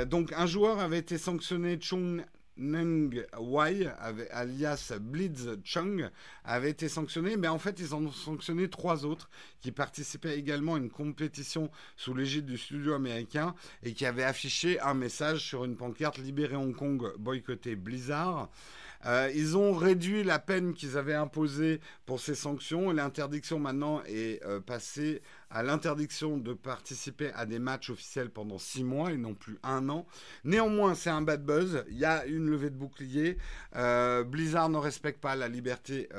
donc 0.07 0.31
un 0.33 0.45
joueur 0.45 0.79
avait 0.79 0.99
été 0.99 1.17
sanctionné, 1.17 1.79
Chung 1.79 2.23
Neng 2.57 3.23
Wai, 3.39 3.89
alias 4.31 4.93
Blitz 4.99 5.47
Chung, 5.63 6.09
avait 6.43 6.69
été 6.69 6.87
sanctionné, 6.89 7.37
mais 7.37 7.47
en 7.47 7.59
fait, 7.59 7.79
ils 7.79 7.93
en 7.93 8.03
ont 8.03 8.11
sanctionné 8.11 8.69
trois 8.69 9.05
autres 9.05 9.29
qui 9.61 9.71
participaient 9.71 10.37
également 10.37 10.75
à 10.75 10.77
une 10.77 10.89
compétition 10.89 11.69
sous 11.95 12.13
l'égide 12.13 12.45
du 12.45 12.57
studio 12.57 12.93
américain 12.93 13.55
et 13.81 13.93
qui 13.93 14.05
avaient 14.05 14.23
affiché 14.23 14.79
un 14.79 14.93
message 14.93 15.39
sur 15.39 15.65
une 15.65 15.75
pancarte 15.75 16.17
Libérer 16.17 16.55
Hong 16.55 16.75
Kong, 16.75 17.13
boycotter 17.17 17.75
Blizzard. 17.75 18.49
Euh, 19.05 19.29
ils 19.35 19.57
ont 19.57 19.73
réduit 19.73 20.23
la 20.23 20.39
peine 20.39 20.73
qu'ils 20.73 20.97
avaient 20.97 21.13
imposée 21.13 21.81
pour 22.05 22.21
ces 22.21 22.35
sanctions 22.35 22.91
et 22.91 22.93
l'interdiction 22.93 23.59
maintenant 23.59 24.01
est 24.05 24.41
euh, 24.45 24.61
passée 24.61 25.21
à 25.53 25.63
l'interdiction 25.63 26.37
de 26.37 26.53
participer 26.53 27.31
à 27.33 27.45
des 27.45 27.59
matchs 27.59 27.91
officiels 27.91 28.29
pendant 28.29 28.57
six 28.57 28.83
mois 28.83 29.11
et 29.11 29.17
non 29.17 29.35
plus 29.35 29.57
un 29.63 29.87
an. 29.87 30.05
Néanmoins, 30.43 30.95
c'est 30.95 31.09
un 31.09 31.21
bad 31.21 31.45
buzz. 31.45 31.85
Il 31.89 31.97
y 31.97 32.05
a 32.05 32.25
une 32.25 32.49
levée 32.49 32.69
de 32.69 32.75
bouclier. 32.75 33.37
Euh, 33.75 34.23
Blizzard 34.23 34.69
ne 34.69 34.77
respecte 34.77 35.21
pas 35.21 35.35
la 35.35 35.47
liberté 35.47 36.09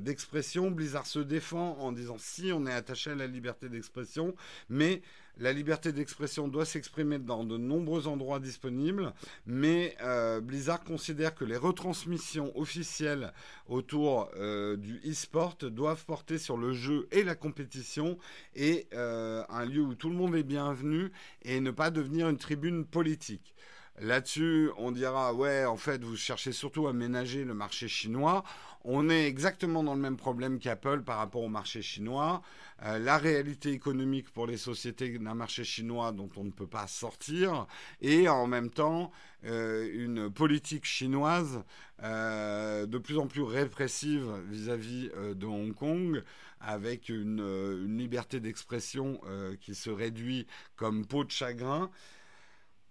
d'expression. 0.00 0.70
Blizzard 0.70 1.06
se 1.06 1.18
défend 1.18 1.76
en 1.80 1.92
disant 1.92 2.16
si 2.18 2.52
on 2.52 2.66
est 2.66 2.72
attaché 2.72 3.10
à 3.10 3.14
la 3.14 3.26
liberté 3.26 3.68
d'expression, 3.68 4.34
mais 4.68 5.02
la 5.38 5.52
liberté 5.52 5.92
d'expression 5.92 6.48
doit 6.48 6.64
s'exprimer 6.64 7.18
dans 7.18 7.44
de 7.44 7.56
nombreux 7.56 8.06
endroits 8.06 8.40
disponibles, 8.40 9.12
mais 9.46 9.96
euh, 10.02 10.40
Blizzard 10.40 10.84
considère 10.84 11.34
que 11.34 11.44
les 11.44 11.56
retransmissions 11.56 12.56
officielles 12.58 13.32
autour 13.68 14.30
euh, 14.36 14.76
du 14.76 15.00
e-sport 15.06 15.56
doivent 15.62 16.04
porter 16.04 16.38
sur 16.38 16.56
le 16.56 16.72
jeu 16.72 17.08
et 17.12 17.24
la 17.24 17.34
compétition 17.34 18.18
et 18.54 18.86
euh, 18.92 19.42
un 19.48 19.64
lieu 19.64 19.82
où 19.82 19.94
tout 19.94 20.10
le 20.10 20.16
monde 20.16 20.36
est 20.36 20.42
bienvenu 20.42 21.10
et 21.42 21.60
ne 21.60 21.70
pas 21.70 21.90
devenir 21.90 22.28
une 22.28 22.38
tribune 22.38 22.84
politique. 22.84 23.54
Là-dessus, 24.00 24.70
on 24.78 24.90
dira, 24.90 25.34
ouais, 25.34 25.66
en 25.66 25.76
fait, 25.76 26.02
vous 26.02 26.16
cherchez 26.16 26.52
surtout 26.52 26.88
à 26.88 26.94
ménager 26.94 27.44
le 27.44 27.52
marché 27.52 27.88
chinois. 27.88 28.42
On 28.84 29.10
est 29.10 29.26
exactement 29.26 29.84
dans 29.84 29.94
le 29.94 30.00
même 30.00 30.16
problème 30.16 30.58
qu'Apple 30.58 31.02
par 31.02 31.18
rapport 31.18 31.42
au 31.42 31.48
marché 31.48 31.82
chinois. 31.82 32.42
Euh, 32.84 32.98
la 32.98 33.18
réalité 33.18 33.70
économique 33.70 34.32
pour 34.32 34.46
les 34.46 34.56
sociétés 34.56 35.18
d'un 35.18 35.34
marché 35.34 35.62
chinois 35.62 36.10
dont 36.10 36.30
on 36.36 36.44
ne 36.44 36.50
peut 36.50 36.66
pas 36.66 36.86
sortir, 36.86 37.66
et 38.00 38.28
en 38.28 38.46
même 38.46 38.70
temps 38.70 39.12
euh, 39.44 39.88
une 39.92 40.32
politique 40.32 40.86
chinoise 40.86 41.62
euh, 42.02 42.86
de 42.86 42.98
plus 42.98 43.18
en 43.18 43.26
plus 43.26 43.42
répressive 43.42 44.26
vis-à-vis 44.48 45.10
de 45.34 45.46
Hong 45.46 45.74
Kong, 45.74 46.24
avec 46.60 47.08
une, 47.08 47.40
une 47.40 47.98
liberté 47.98 48.40
d'expression 48.40 49.20
qui 49.60 49.74
se 49.74 49.90
réduit 49.90 50.46
comme 50.76 51.06
peau 51.06 51.24
de 51.24 51.30
chagrin. 51.30 51.90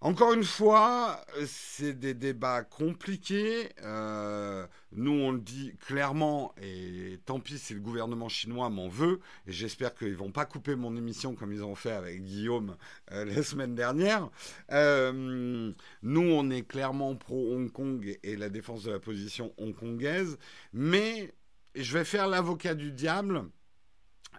Encore 0.04 0.34
une 0.34 0.44
fois, 0.44 1.24
c'est 1.46 1.94
des 1.94 2.16
débats 2.16 2.64
compliqués. 2.64 3.70
Euh, 3.84 4.66
nous, 4.94 5.12
on 5.12 5.32
le 5.32 5.40
dit 5.40 5.76
clairement, 5.78 6.56
et 6.60 7.20
tant 7.28 7.40
pis 7.40 7.60
si 7.60 7.76
le 7.76 7.82
gouvernement 7.82 8.28
chinois 8.28 8.72
m'en 8.72 8.88
veut, 8.88 9.20
et 9.46 9.52
j'espère 9.52 9.94
qu'ils 9.94 10.16
vont 10.16 10.32
pas 10.32 10.46
couper 10.46 10.76
mon 10.76 10.96
émission 10.96 11.36
comme 11.36 11.54
ils 11.54 11.64
ont 11.64 11.76
fait 11.76 11.92
avec 11.92 12.24
Guillaume 12.24 12.78
euh, 13.12 13.26
la 13.36 13.44
semaine 13.44 13.76
dernière. 13.76 14.32
Euh, 14.72 15.72
nous, 16.02 16.22
on 16.22 16.50
est 16.50 16.64
clairement 16.64 17.16
pro 17.16 17.54
Hong 17.54 17.72
Kong 17.72 18.18
et 18.24 18.36
la 18.36 18.50
défense 18.50 18.82
de 18.84 18.92
la 18.92 19.00
position 19.00 19.54
hongkongaise, 19.60 20.40
mais 20.74 21.32
je 21.76 21.96
vais 21.96 22.06
faire 22.06 22.28
l'avocat 22.28 22.74
du 22.74 22.92
diable. 22.92 23.44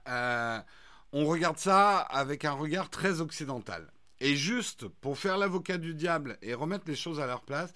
on 0.09 1.25
regarde 1.27 1.59
ça 1.59 1.99
avec 1.99 2.45
un 2.45 2.53
regard 2.53 2.91
très 2.91 3.21
occidental. 3.21 3.93
Et 4.25 4.37
juste 4.37 4.87
pour 4.87 5.19
faire 5.19 5.37
l'avocat 5.37 5.79
du 5.79 5.95
diable 5.95 6.39
et 6.43 6.55
remettre 6.55 6.85
les 6.87 6.95
choses 6.95 7.19
à 7.19 7.27
leur 7.27 7.43
place, 7.43 7.75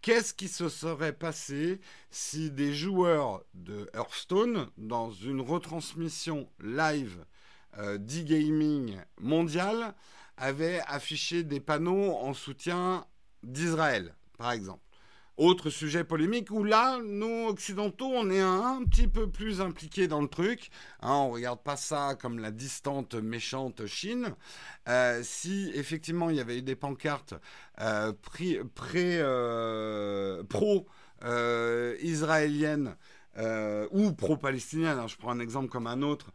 qu'est-ce 0.00 0.32
qui 0.32 0.46
se 0.46 0.68
serait 0.68 1.12
passé 1.12 1.80
si 2.12 2.52
des 2.52 2.72
joueurs 2.72 3.42
de 3.54 3.90
Hearthstone, 3.94 4.70
dans 4.76 5.10
une 5.10 5.40
retransmission 5.40 6.48
live 6.60 7.24
euh, 7.78 7.98
d'e-gaming 7.98 8.96
mondial, 9.20 9.92
avaient 10.36 10.80
affiché 10.86 11.42
des 11.42 11.58
panneaux 11.58 12.12
en 12.12 12.32
soutien 12.32 13.04
d'Israël, 13.42 14.14
par 14.38 14.52
exemple? 14.52 14.87
Autre 15.38 15.70
sujet 15.70 16.04
polémique 16.04 16.50
où 16.50 16.64
là, 16.64 16.98
nous, 17.02 17.46
occidentaux, 17.46 18.10
on 18.12 18.28
est 18.28 18.40
un, 18.40 18.82
petit 18.84 19.06
peu 19.06 19.30
plus 19.30 19.60
impliqués 19.60 20.08
dans 20.08 20.20
le 20.20 20.28
truc. 20.28 20.70
Hein, 21.00 21.12
on 21.12 21.28
ne 21.28 21.34
regarde 21.34 21.62
pas 21.62 21.76
ça 21.76 22.16
comme 22.20 22.40
la 22.40 22.50
distante, 22.50 23.14
méchante 23.14 23.86
Chine. 23.86 24.34
Euh, 24.88 25.20
si 25.22 25.70
effectivement 25.74 26.30
il 26.30 26.36
y 26.36 26.40
avait 26.40 26.58
eu 26.58 26.62
des 26.62 26.74
pancartes 26.74 27.34
euh, 27.80 28.12
euh, 28.94 30.42
pro-israéliennes 30.48 32.96
ou 33.92 34.12
pro-palestiniennes, 34.12 34.98
hein, 34.98 35.06
je 35.06 35.16
prends 35.16 35.30
un 35.30 35.38
exemple 35.38 35.68
comme 35.68 35.86
un 35.86 36.02
autre, 36.02 36.32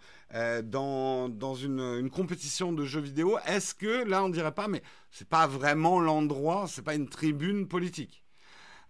dans, 0.64 1.56
une, 1.56 1.80
une, 1.80 2.10
compétition 2.10 2.72
de 2.72 2.86
jeux 2.86 3.02
vidéo, 3.02 3.38
est-ce 3.46 3.76
que 3.76 4.08
là 4.08 4.24
on 4.24 4.30
dirait 4.30 4.54
pas, 4.54 4.70
mais 4.70 4.82
c'est 5.12 5.28
pas 5.28 5.46
vraiment 5.46 6.00
l'endroit, 6.00 6.68
c'est 6.70 6.82
pas 6.82 6.96
une 6.96 7.10
tribune 7.10 7.68
politique? 7.68 8.23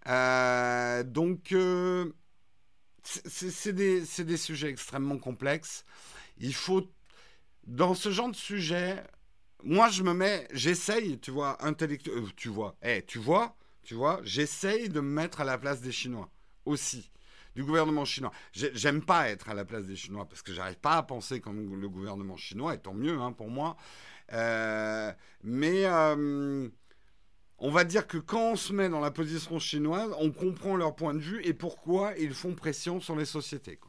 Donc, 0.06 1.52
euh, 1.52 2.12
c'est 3.02 3.72
des, 3.72 4.02
des, 4.02 4.36
sujets 4.36 4.68
extrêmement 4.68 5.18
complexes. 5.18 5.84
Il 6.38 6.54
faut, 6.54 6.90
dans 7.66 7.94
ce 7.94 8.10
genre 8.10 8.30
de 8.30 8.36
sujet, 8.36 9.02
moi 9.62 9.88
je 9.88 10.02
me 10.02 10.12
mets, 10.12 10.46
j'essaye, 10.52 11.18
tu 11.20 11.30
vois, 11.30 11.64
intellectuel, 11.64 12.18
euh, 12.18 12.28
tu 12.36 12.48
vois, 12.48 12.76
eh, 12.82 13.02
tu 13.06 13.18
vois, 13.18 13.56
tu 13.82 13.94
vois, 13.94 14.20
j'essaye 14.24 14.88
de 14.88 15.00
me 15.00 15.08
mettre 15.08 15.40
à 15.40 15.44
la 15.44 15.58
place 15.58 15.80
des 15.80 15.92
Chinois 15.92 16.30
aussi 16.64 17.10
du 17.54 17.62
gouvernement 17.62 18.04
chinois. 18.04 18.32
J'aime 18.52 19.00
pas 19.00 19.28
être 19.28 19.48
à 19.48 19.54
la 19.54 19.64
place 19.64 19.86
des 19.86 19.94
Chinois 19.94 20.26
parce 20.28 20.42
que 20.42 20.52
j'arrive 20.52 20.78
pas 20.78 20.96
à 20.96 21.02
penser 21.04 21.40
comme 21.40 21.80
le 21.80 21.88
gouvernement 21.88 22.36
chinois, 22.36 22.74
et 22.74 22.78
tant 22.78 22.94
mieux 22.94 23.16
hein, 23.20 23.30
pour 23.32 23.48
moi. 23.48 23.76
mais 25.42 25.84
on 27.64 27.70
va 27.70 27.84
dire 27.84 28.06
que 28.06 28.18
quand 28.18 28.52
on 28.52 28.56
se 28.56 28.74
met 28.74 28.90
dans 28.90 29.00
la 29.00 29.10
position 29.10 29.58
chinoise, 29.58 30.14
on 30.18 30.30
comprend 30.32 30.76
leur 30.76 30.94
point 30.94 31.14
de 31.14 31.18
vue 31.18 31.40
et 31.46 31.54
pourquoi 31.54 32.12
ils 32.18 32.34
font 32.34 32.54
pression 32.54 33.00
sur 33.00 33.16
les 33.16 33.24
sociétés. 33.24 33.80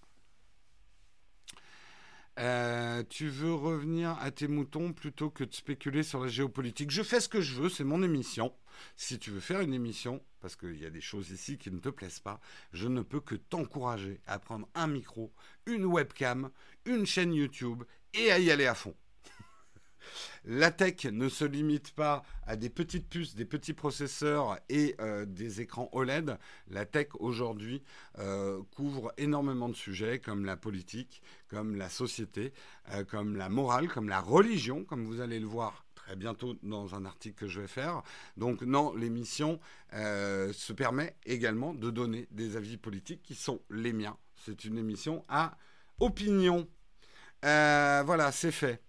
Euh, 2.40 3.04
tu 3.10 3.28
veux 3.28 3.54
revenir 3.54 4.18
à 4.22 4.32
tes 4.32 4.48
moutons 4.48 4.94
plutôt 4.94 5.30
que 5.30 5.44
de 5.44 5.54
spéculer 5.54 6.04
sur 6.04 6.24
la 6.24 6.30
géopolitique? 6.30 6.90
Je 6.90 7.04
fais 7.04 7.20
ce 7.20 7.28
que 7.28 7.42
je 7.42 7.56
veux, 7.56 7.68
c'est 7.68 7.84
mon 7.84 8.02
émission. 8.02 8.54
Si 8.96 9.20
tu 9.20 9.30
veux 9.30 9.42
faire 9.42 9.60
une 9.60 9.74
émission, 9.74 10.24
parce 10.40 10.56
qu'il 10.56 10.80
y 10.80 10.86
a 10.86 10.90
des 10.90 11.02
choses 11.02 11.30
ici 11.32 11.58
qui 11.58 11.70
ne 11.70 11.80
te 11.80 11.90
plaisent 11.90 12.22
pas, 12.22 12.40
je 12.72 12.88
ne 12.88 13.02
peux 13.02 13.20
que 13.20 13.36
t'encourager 13.36 14.22
à 14.26 14.40
prendre 14.40 14.70
un 14.74 14.88
micro, 14.88 15.34
une 15.66 15.84
webcam, 15.84 16.50
une 16.86 17.06
chaîne 17.06 17.34
YouTube 17.34 17.84
et 18.14 18.32
à 18.32 18.40
y 18.40 18.52
aller 18.52 18.68
à 18.68 18.74
fond. 18.74 18.96
La 20.48 20.70
tech 20.70 21.06
ne 21.06 21.28
se 21.28 21.44
limite 21.44 21.91
pas 21.91 22.24
à 22.46 22.56
des 22.56 22.70
petites 22.70 23.10
puces, 23.10 23.36
des 23.36 23.46
petits 23.46 23.74
processeurs 23.74 24.60
et 24.70 24.96
euh, 25.00 25.26
des 25.26 25.62
écrans 25.62 25.89
OLED. 25.91 26.38
La 26.70 26.86
tech 26.86 27.08
aujourd'hui 27.20 27.82
euh, 28.20 28.62
couvre 28.76 29.12
énormément 29.18 29.70
de 29.70 29.76
sujets 29.76 30.20
comme 30.20 30.46
la 30.46 30.56
politique, 30.56 31.24
comme 31.50 31.76
la 31.76 31.89
société, 31.89 32.54
euh, 32.91 33.04
comme 33.04 33.36
la 33.36 33.50
morale, 33.50 33.88
comme 33.88 34.08
la 34.08 34.22
religion, 34.22 34.84
comme 34.84 35.06
vous 35.06 35.20
allez 35.20 35.39
le 35.39 35.48
voir 35.48 35.86
très 35.96 36.15
bientôt 36.15 36.56
dans 36.62 36.94
un 36.94 37.06
article 37.06 37.36
que 37.36 37.48
je 37.48 37.62
vais 37.62 37.68
faire. 37.68 38.04
Donc 38.38 38.62
non, 38.62 38.94
l'émission 38.94 39.60
se 39.91 40.74
permet 40.74 41.15
également 41.26 41.74
de 41.74 41.89
donner 41.89 42.28
des 42.30 42.58
avis 42.58 42.78
politiques 42.78 43.24
qui 43.24 43.34
sont 43.34 43.60
les 43.72 43.94
miens. 43.94 44.15
C'est 44.46 44.65
une 44.65 44.78
émission 44.78 45.26
à 45.30 45.58
opinion. 46.00 46.68
voilà, 47.41 48.32
c'est 48.32 48.52
fait. 48.52 48.85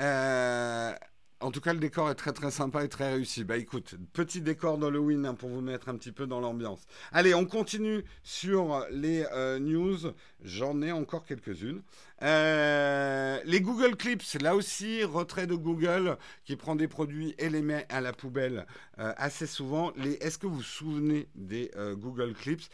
Euh, 0.00 0.92
en 1.40 1.50
tout 1.52 1.60
cas, 1.60 1.72
le 1.72 1.78
décor 1.78 2.10
est 2.10 2.14
très 2.16 2.32
très 2.32 2.50
sympa 2.50 2.84
et 2.84 2.88
très 2.88 3.12
réussi. 3.12 3.44
Bah 3.44 3.56
écoute, 3.56 3.94
petit 4.12 4.40
décor 4.40 4.76
d'Halloween 4.76 5.24
hein, 5.24 5.34
pour 5.34 5.48
vous 5.48 5.60
mettre 5.60 5.88
un 5.88 5.96
petit 5.96 6.10
peu 6.10 6.26
dans 6.26 6.40
l'ambiance. 6.40 6.84
Allez, 7.12 7.32
on 7.34 7.46
continue 7.46 8.04
sur 8.22 8.84
les 8.90 9.24
euh, 9.32 9.58
news. 9.58 9.98
J'en 10.42 10.82
ai 10.82 10.90
encore 10.90 11.24
quelques-unes. 11.24 11.82
Euh, 12.22 13.40
les 13.44 13.60
Google 13.60 13.96
Clips, 13.96 14.40
là 14.40 14.56
aussi, 14.56 15.04
retrait 15.04 15.46
de 15.46 15.54
Google 15.54 16.18
qui 16.44 16.56
prend 16.56 16.74
des 16.74 16.88
produits 16.88 17.34
et 17.38 17.50
les 17.50 17.62
met 17.62 17.86
à 17.88 18.00
la 18.00 18.12
poubelle 18.12 18.66
assez 18.96 19.46
souvent. 19.46 19.92
Est-ce 19.94 20.38
que 20.38 20.48
vous 20.48 20.56
vous 20.56 20.62
souvenez 20.62 21.28
des 21.36 21.70
Google 21.96 22.34
Clips 22.34 22.68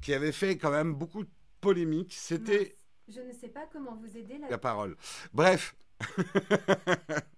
qui 0.00 0.14
avaient 0.14 0.32
fait 0.32 0.56
quand 0.56 0.72
même 0.72 0.94
beaucoup 0.94 1.22
de 1.22 1.30
polémiques? 1.60 2.14
C'était... 2.14 2.76
Je 3.08 3.20
ne 3.20 3.32
sais 3.32 3.48
pas 3.48 3.68
comment 3.72 3.96
vous 3.96 4.16
aider. 4.16 4.40
La 4.48 4.58
parole. 4.58 4.96
Bref, 5.32 5.74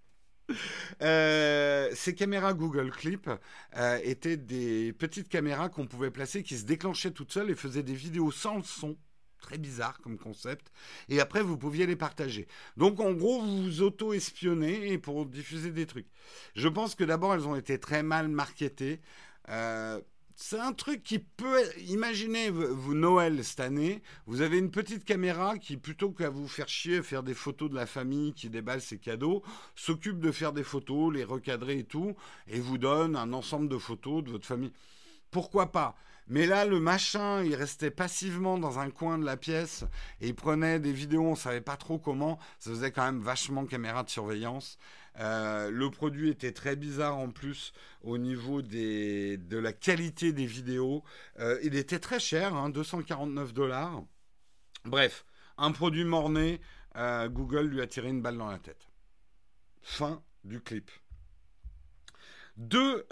Euh, 1.02 1.90
ces 1.94 2.14
caméras 2.14 2.54
Google 2.54 2.90
Clip 2.90 3.28
euh, 3.76 3.98
étaient 4.04 4.36
des 4.36 4.92
petites 4.92 5.28
caméras 5.28 5.68
qu'on 5.68 5.86
pouvait 5.86 6.10
placer 6.10 6.42
qui 6.42 6.56
se 6.56 6.64
déclenchaient 6.64 7.10
toutes 7.10 7.32
seules 7.32 7.50
et 7.50 7.54
faisaient 7.54 7.82
des 7.82 7.94
vidéos 7.94 8.30
sans 8.30 8.56
le 8.58 8.62
son. 8.62 8.96
Très 9.40 9.58
bizarre 9.58 10.00
comme 10.00 10.16
concept. 10.16 10.72
Et 11.10 11.20
après, 11.20 11.42
vous 11.42 11.58
pouviez 11.58 11.86
les 11.86 11.96
partager. 11.96 12.46
Donc, 12.78 12.98
en 12.98 13.12
gros, 13.12 13.42
vous 13.42 13.64
vous 13.64 13.82
auto-espionnez 13.82 14.96
pour 14.96 15.26
diffuser 15.26 15.70
des 15.70 15.84
trucs. 15.84 16.08
Je 16.54 16.66
pense 16.66 16.94
que 16.94 17.04
d'abord, 17.04 17.34
elles 17.34 17.46
ont 17.46 17.56
été 17.56 17.78
très 17.78 18.02
mal 18.02 18.28
marketées. 18.28 19.02
Euh, 19.50 20.00
c'est 20.36 20.58
un 20.58 20.72
truc 20.72 21.02
qui 21.02 21.20
peut. 21.20 21.62
Imaginez, 21.88 22.50
vous, 22.50 22.94
Noël 22.94 23.44
cette 23.44 23.60
année, 23.60 24.02
vous 24.26 24.40
avez 24.40 24.58
une 24.58 24.70
petite 24.70 25.04
caméra 25.04 25.58
qui, 25.58 25.76
plutôt 25.76 26.10
qu'à 26.10 26.28
vous 26.28 26.48
faire 26.48 26.68
chier, 26.68 27.02
faire 27.02 27.22
des 27.22 27.34
photos 27.34 27.70
de 27.70 27.76
la 27.76 27.86
famille 27.86 28.34
qui 28.34 28.50
déballe 28.50 28.80
ses 28.80 28.98
cadeaux, 28.98 29.42
s'occupe 29.76 30.18
de 30.18 30.32
faire 30.32 30.52
des 30.52 30.64
photos, 30.64 31.14
les 31.14 31.24
recadrer 31.24 31.78
et 31.78 31.84
tout, 31.84 32.16
et 32.48 32.60
vous 32.60 32.78
donne 32.78 33.16
un 33.16 33.32
ensemble 33.32 33.68
de 33.68 33.78
photos 33.78 34.24
de 34.24 34.30
votre 34.30 34.46
famille. 34.46 34.72
Pourquoi 35.30 35.70
pas? 35.70 35.96
Mais 36.26 36.46
là, 36.46 36.64
le 36.64 36.80
machin, 36.80 37.42
il 37.42 37.54
restait 37.54 37.90
passivement 37.90 38.56
dans 38.58 38.78
un 38.78 38.90
coin 38.90 39.18
de 39.18 39.26
la 39.26 39.36
pièce 39.36 39.84
et 40.20 40.28
il 40.28 40.34
prenait 40.34 40.80
des 40.80 40.92
vidéos, 40.92 41.26
on 41.26 41.34
savait 41.34 41.60
pas 41.60 41.76
trop 41.76 41.98
comment. 41.98 42.38
Ça 42.58 42.70
faisait 42.70 42.92
quand 42.92 43.04
même 43.04 43.20
vachement 43.20 43.66
caméra 43.66 44.02
de 44.02 44.08
surveillance. 44.08 44.78
Euh, 45.20 45.70
le 45.70 45.90
produit 45.90 46.30
était 46.30 46.52
très 46.52 46.74
bizarre 46.76 47.16
en 47.16 47.30
plus 47.30 47.72
au 48.02 48.18
niveau 48.18 48.62
de 48.62 49.56
la 49.56 49.72
qualité 49.72 50.32
des 50.32 50.46
vidéos. 50.46 51.04
Euh, 51.38 51.58
il 51.62 51.76
était 51.76 52.00
très 52.00 52.18
cher, 52.18 52.52
249 52.70 53.48
hein, 53.48 53.52
dollars. 53.52 54.02
Bref, 54.84 55.24
un 55.56 55.72
produit 55.72 56.04
morné, 56.04 56.60
euh, 56.96 57.28
Google 57.28 57.66
lui 57.66 57.80
a 57.80 57.86
tiré 57.86 58.08
une 58.08 58.22
balle 58.22 58.38
dans 58.38 58.50
la 58.50 58.58
tête. 58.58 58.88
Fin 59.82 60.22
du 60.42 60.60
clip. 60.60 60.90
Deux, 62.56 63.04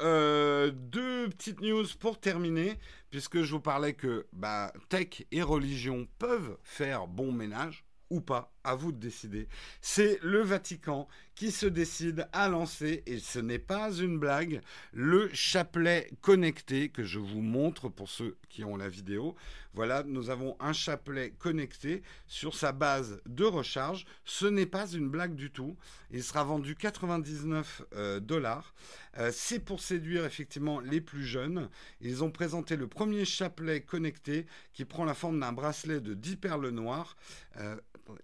deux, 0.73 1.29
petites 1.29 1.61
news 1.61 1.85
pour 1.99 2.21
terminer, 2.21 2.79
puisque 3.11 3.43
je 3.43 3.53
vous 3.53 3.61
parlais 3.61 3.93
que 3.93 4.29
bah, 4.33 4.73
tech 4.89 5.25
et 5.33 5.43
religion 5.43 6.07
peuvent 6.21 6.57
faire 6.63 7.09
bon 7.09 7.33
ménage, 7.33 7.85
ou 8.09 8.21
pas. 8.21 8.55
À 8.65 8.75
vous 8.75 8.93
de 8.93 8.99
décider. 8.99 9.49
C'est 9.81 10.19
le 10.23 10.43
Vatican 10.43 11.09
qui 11.35 11.51
se 11.51 11.67
décide 11.67 12.29
à 12.33 12.49
lancer, 12.49 13.03
et 13.07 13.19
ce 13.19 13.39
n'est 13.39 13.59
pas 13.59 13.93
une 13.93 14.19
blague, 14.19 14.61
le 14.93 15.31
chapelet 15.33 16.11
connecté 16.21 16.91
que 16.91 17.05
je 17.05 17.19
vous 17.19 17.41
montre 17.41 17.89
pour 17.89 18.09
ceux 18.09 18.37
qui 18.49 18.65
ont 18.65 18.77
la 18.77 18.89
vidéo. 18.89 19.35
Voilà, 19.75 20.03
nous 20.03 20.29
avons 20.29 20.57
un 20.61 20.75
chapelet 20.75 21.31
connecté 21.39 22.03
sur 22.27 22.55
sa 22.55 22.73
base 22.73 23.23
de 23.25 23.45
recharge. 23.45 24.05
Ce 24.27 24.45
n'est 24.45 24.67
pas 24.67 24.87
une 24.87 25.09
blague 25.09 25.35
du 25.35 25.51
tout. 25.51 25.77
Il 26.11 26.23
sera 26.23 26.45
vendu 26.45 26.77
99 26.77 27.83
euh, 27.95 28.21
dollars. 28.21 28.75
Euh, 29.17 29.31
c'est 29.33 29.61
pour 29.61 29.81
séduire 29.81 30.27
effectivement 30.27 30.81
les 30.81 31.01
plus 31.01 31.25
jeunes. 31.25 31.71
Ils 32.03 32.23
ont 32.23 32.31
présenté 32.31 32.77
le 32.77 32.87
premier 32.87 33.25
chapelet 33.25 33.81
connecté 33.81 34.47
qui 34.75 34.85
prend 34.85 35.07
la 35.07 35.15
forme 35.15 35.41
d'un 35.41 35.53
bracelet 35.53 36.01
de 36.01 36.13
10 36.13 36.37
perles 36.37 36.69
noires. 36.69 37.17
Euh, 37.57 37.77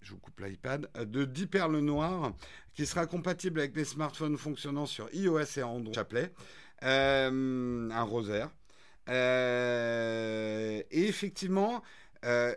je 0.02 0.10
vous 0.10 0.18
de 1.04 1.24
10 1.24 1.46
perles 1.46 1.78
noires 1.78 2.32
qui 2.74 2.86
sera 2.86 3.06
compatible 3.06 3.60
avec 3.60 3.76
les 3.76 3.84
smartphones 3.84 4.36
fonctionnant 4.36 4.86
sur 4.86 5.08
iOS 5.12 5.58
et 5.58 5.62
Android. 5.62 5.94
Chapelet, 5.94 6.32
un 6.82 8.02
rosaire. 8.02 8.50
et 9.08 10.84
effectivement, 10.90 11.82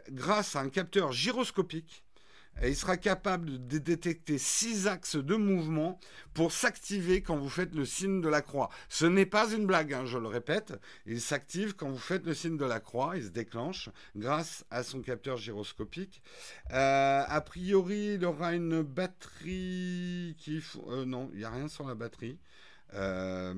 grâce 0.09 0.55
à 0.55 0.61
un 0.61 0.69
capteur 0.69 1.11
gyroscopique, 1.11 2.03
il 2.64 2.76
sera 2.76 2.97
capable 2.97 3.68
de 3.68 3.78
détecter 3.78 4.38
six 4.38 4.88
axes 4.88 5.16
de 5.16 5.36
mouvement 5.36 5.99
pour 6.34 6.52
s'activer 6.52 7.22
quand 7.22 7.38
vous 7.38 7.49
faites 7.49 7.74
le 7.74 7.86
signe 7.86 8.22
de 8.22 8.30
la 8.30 8.41
croix. 8.41 8.70
Ce 8.88 9.06
n'est 9.06 9.26
pas 9.26 9.52
une 9.52 9.66
blague, 9.66 9.93
hein, 9.93 10.06
je 10.06 10.18
le 10.18 10.28
répète. 10.28 10.74
Il 11.06 11.22
s'active 11.22 11.76
quand 11.76 11.89
vous 11.89 11.97
faites 11.97 12.26
le 12.26 12.34
signe 12.34 12.58
de 12.58 12.66
la 12.66 12.80
croix. 12.80 13.18
Il 13.18 13.24
se 13.24 13.30
déclenche 13.30 13.89
grâce 14.16 14.64
à 14.70 14.84
son 14.84 15.02
capteur 15.02 15.38
gyroscopique. 15.38 16.22
Euh, 16.72 17.24
a 17.28 17.41
priori, 17.41 18.14
il 18.16 18.26
aura 18.26 18.54
une 18.54 18.82
batterie 18.84 20.36
qui... 20.38 20.64
Euh, 20.88 21.06
non, 21.06 21.30
il 21.34 21.39
n'y 21.39 21.45
a 21.45 21.49
rien 21.49 21.68
sur 21.68 21.88
la 21.88 21.95
batterie. 21.95 22.38
Euh, 22.93 23.54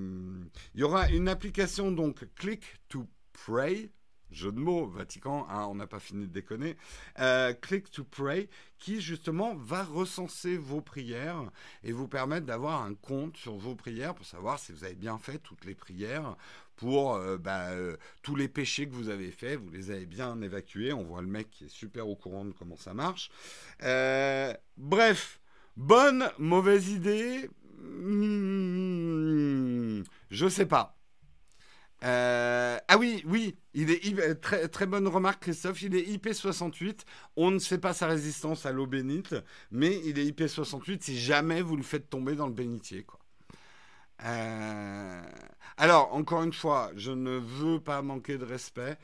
il 0.76 0.80
y 0.80 0.84
aura 0.84 1.10
une 1.10 1.28
application 1.28 1.92
donc 1.92 2.26
Click 2.36 2.64
to 2.88 3.08
Pray 3.34 3.90
jeu 4.34 4.52
de 4.52 4.60
mots, 4.60 4.88
Vatican, 4.88 5.48
hein, 5.50 5.68
on 5.70 5.76
n'a 5.76 5.88
pas 5.88 6.00
fini 6.00 6.28
de 6.28 6.32
déconner, 6.32 6.76
euh, 7.20 7.54
Click 7.54 7.90
to 7.92 8.04
Pray, 8.04 8.50
qui 8.78 9.02
justement 9.02 9.56
va 9.56 9.84
recenser 9.84 10.58
vos 10.58 10.82
prières 10.82 11.52
et 11.84 11.92
vous 11.92 12.08
permettre 12.08 12.46
d'avoir 12.46 12.84
un 12.84 12.94
compte 12.96 13.38
sur 13.38 13.56
vos 13.56 13.76
prières 13.76 14.16
pour 14.16 14.26
savoir 14.26 14.60
si 14.60 14.72
vous 14.72 14.84
avez 14.84 14.96
bien 14.96 15.18
fait 15.18 15.38
toutes 15.38 15.66
les 15.66 15.76
prières, 15.76 16.36
pour 16.76 17.14
euh, 17.16 17.38
bah, 17.38 17.70
euh, 17.70 17.98
tous 18.24 18.36
les 18.36 18.48
péchés 18.48 18.88
que 18.88 18.94
vous 18.94 19.10
avez 19.10 19.32
faits, 19.32 19.60
vous 19.60 19.70
les 19.70 19.92
avez 19.92 20.06
bien 20.06 20.42
évacués. 20.42 20.92
On 20.92 21.04
voit 21.04 21.22
le 21.22 21.28
mec 21.28 21.50
qui 21.52 21.66
est 21.66 21.70
super 21.70 22.08
au 22.08 22.16
courant 22.16 22.46
de 22.46 22.52
comment 22.52 22.78
ça 22.78 22.94
marche. 22.94 23.30
bref, 24.78 25.40
bonne, 25.78 26.30
mauvaise 26.40 26.90
idée, 26.90 27.50
hmm, 27.80 28.44
je 30.32 30.50
sais 30.50 30.66
pas. 30.66 30.98
Euh, 32.04 32.78
ah 32.88 32.98
oui, 32.98 33.24
oui, 33.26 33.56
il 33.74 33.90
est 33.90 34.20
euh, 34.20 34.68
très, 34.68 34.86
bonne 34.86 35.08
remarque, 35.08 35.44
Christophe. 35.44 35.82
Il 35.84 35.96
est 35.96 36.02
IP68. 36.02 37.02
On 37.38 37.52
ne 37.52 37.60
sait 37.60 37.78
pas 37.78 37.94
sa 37.94 38.08
résistance 38.08 38.66
à 38.66 38.72
l'eau 38.72 38.88
bénite, 38.88 39.36
mais 39.72 40.02
il 40.06 40.20
est 40.20 40.26
IP68 40.26 41.02
si 41.02 41.18
jamais 41.18 41.62
vous 41.62 41.78
le 41.78 41.84
faites 41.84 42.10
tomber 42.10 42.36
dans 42.36 42.48
le 42.48 42.54
bénitier. 42.54 43.06
Euh, 44.26 45.22
alors, 45.78 46.14
encore 46.14 46.44
une 46.44 46.54
fois, 46.54 46.92
je 46.96 47.12
ne 47.12 47.38
veux 47.38 47.80
pas 47.80 48.02
manquer 48.02 48.38
de 48.38 48.46
respect. 48.46 48.98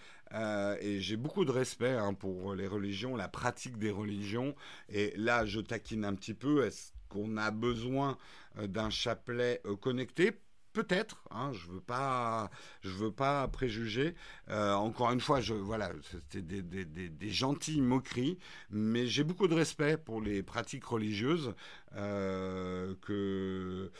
et 0.81 0.99
j'ai 0.99 1.17
beaucoup 1.17 1.45
de 1.45 1.51
respect 1.51 1.95
hein, 1.95 2.13
pour 2.13 2.53
les 2.53 2.67
religions, 2.67 3.15
la 3.15 3.29
pratique 3.29 3.77
des 3.77 3.91
religions. 3.91 4.55
Et 4.89 5.13
là, 5.15 5.45
je 5.45 5.61
taquine 5.61 6.05
un 6.05 6.15
petit 6.15 6.33
peu. 6.33 6.65
Est-ce 6.65 6.91
qu'on 7.07 7.37
a 7.37 7.51
besoin 7.51 8.17
d'un 8.57 8.89
chapelet 8.89 9.61
connecté? 9.81 10.33
Peut-être, 10.73 11.23
hein, 11.31 11.51
je 11.53 11.67
veux 11.67 11.81
pas, 11.81 12.51
je 12.81 12.89
veux 12.89 13.11
pas 13.11 13.47
préjuger. 13.47 14.13
Euh, 14.49 14.73
encore 14.73 15.11
une 15.11 15.19
fois, 15.19 15.41
je, 15.41 15.55
voilà, 15.55 15.91
c'était 16.29 16.61
des, 16.61 16.85
des, 16.85 17.29
gentilles 17.29 17.81
moqueries, 17.81 18.37
mais 18.69 19.07
j'ai 19.07 19.23
beaucoup 19.23 19.47
de 19.47 19.55
respect 19.55 19.97
pour 19.97 20.21
les 20.21 20.43
pratiques 20.43 20.85
religieuses. 20.85 21.55
Euh, 21.95 22.93
que 23.01 23.91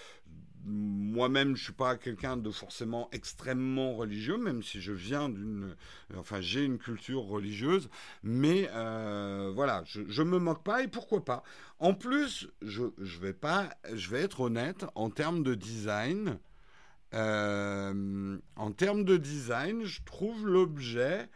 moi-même, 0.63 1.55
je 1.55 1.63
suis 1.63 1.73
pas 1.73 1.95
quelqu'un 1.97 2.37
de 2.37 2.51
forcément 2.51 3.09
extrêmement 3.11 3.93
religieux, 3.93 4.37
même 4.37 4.61
si 4.61 4.79
je 4.81 4.91
viens 4.91 5.29
d'une, 5.29 5.75
enfin, 6.15 6.41
j'ai 6.41 6.63
une 6.63 6.77
culture 6.77 7.23
religieuse, 7.23 7.89
mais 8.23 8.69
euh, 8.73 9.51
voilà, 9.55 9.83
je, 9.85 10.01
je 10.07 10.21
me 10.21 10.37
moque 10.37 10.63
pas 10.63 10.83
et 10.83 10.87
pourquoi 10.87 11.25
pas. 11.25 11.43
En 11.79 11.93
plus, 11.93 12.49
je 12.61 12.83
vais 13.19 13.33
pas, 13.33 13.69
je 13.93 14.09
vais 14.09 14.21
être 14.21 14.41
honnête 14.41 14.85
en 14.95 15.09
termes 15.09 15.43
de 15.43 15.55
design. 15.55 16.37
Euh, 17.13 18.39
en 18.55 18.71
termes 18.71 19.03
de 19.03 19.17
design, 19.17 19.83
je 19.83 20.03
trouve 20.03 20.45
l'objet 20.45 21.29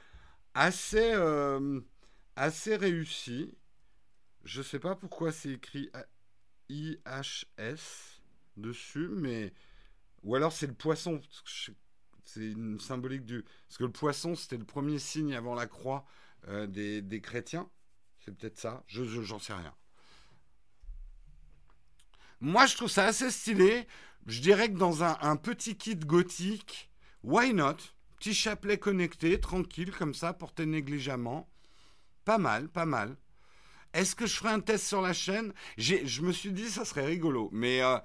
assez, 0.54 1.14
euh, 1.14 1.82
assez 2.36 2.76
réussi. 2.76 3.58
Je 4.44 4.60
ne 4.60 4.64
sais 4.64 4.80
pas 4.80 4.96
pourquoi 4.96 5.32
c'est 5.32 5.52
écrit 5.52 5.90
IHS 6.70 8.22
dessus, 8.58 9.10
mais. 9.10 9.54
Ou 10.24 10.36
alors 10.36 10.54
c'est 10.54 10.68
le 10.68 10.74
poisson. 10.74 11.22
C'est 12.26 12.52
une 12.52 12.80
symbolique 12.80 13.26
du. 13.26 13.44
Parce 13.68 13.78
que 13.78 13.84
le 13.84 13.92
poisson, 13.92 14.36
c'était 14.36 14.58
le 14.58 14.66
premier 14.66 15.00
signe 15.00 15.36
avant 15.36 15.56
la 15.56 15.68
croix 15.68 16.06
euh, 16.48 16.68
des, 16.68 17.02
des, 17.02 17.22
chrétiens. 17.22 17.70
C'est 18.20 18.36
peut-être 18.36 18.58
ça. 18.58 18.84
Je 18.88 19.04
j'en 19.04 19.40
sais 19.40 19.54
rien. 19.54 19.74
Moi, 22.40 22.66
je 22.66 22.76
trouve 22.76 22.90
ça 22.90 23.06
assez 23.06 23.32
stylé. 23.32 23.88
Je 24.26 24.42
dirais 24.42 24.72
que 24.72 24.78
dans 24.78 25.04
un, 25.04 25.36
petit 25.36 25.76
kit 25.76 25.96
gothique, 25.96 26.90
why 27.24 27.54
not? 27.54 27.78
Petit 28.18 28.34
chapelet 28.34 28.78
connecté, 28.78 29.40
tranquille, 29.40 29.92
comme 29.92 30.14
ça, 30.14 30.34
porté 30.34 30.66
négligemment. 30.66 31.50
Pas 32.24 32.38
mal, 32.38 32.70
pas 32.70 32.86
mal. 32.86 33.18
Est-ce 33.94 34.16
que 34.16 34.26
je 34.26 34.36
ferai 34.36 34.54
un 34.54 34.62
test 34.62 34.88
sur 34.88 35.02
la 35.02 35.14
chaîne? 35.14 35.54
Je 35.78 36.22
me 36.22 36.32
suis 36.32 36.54
dit, 36.54 36.70
ça 36.70 36.86
serait 36.86 37.06
rigolo. 37.06 37.50
Mais 37.52 37.82
euh, 37.84 38.00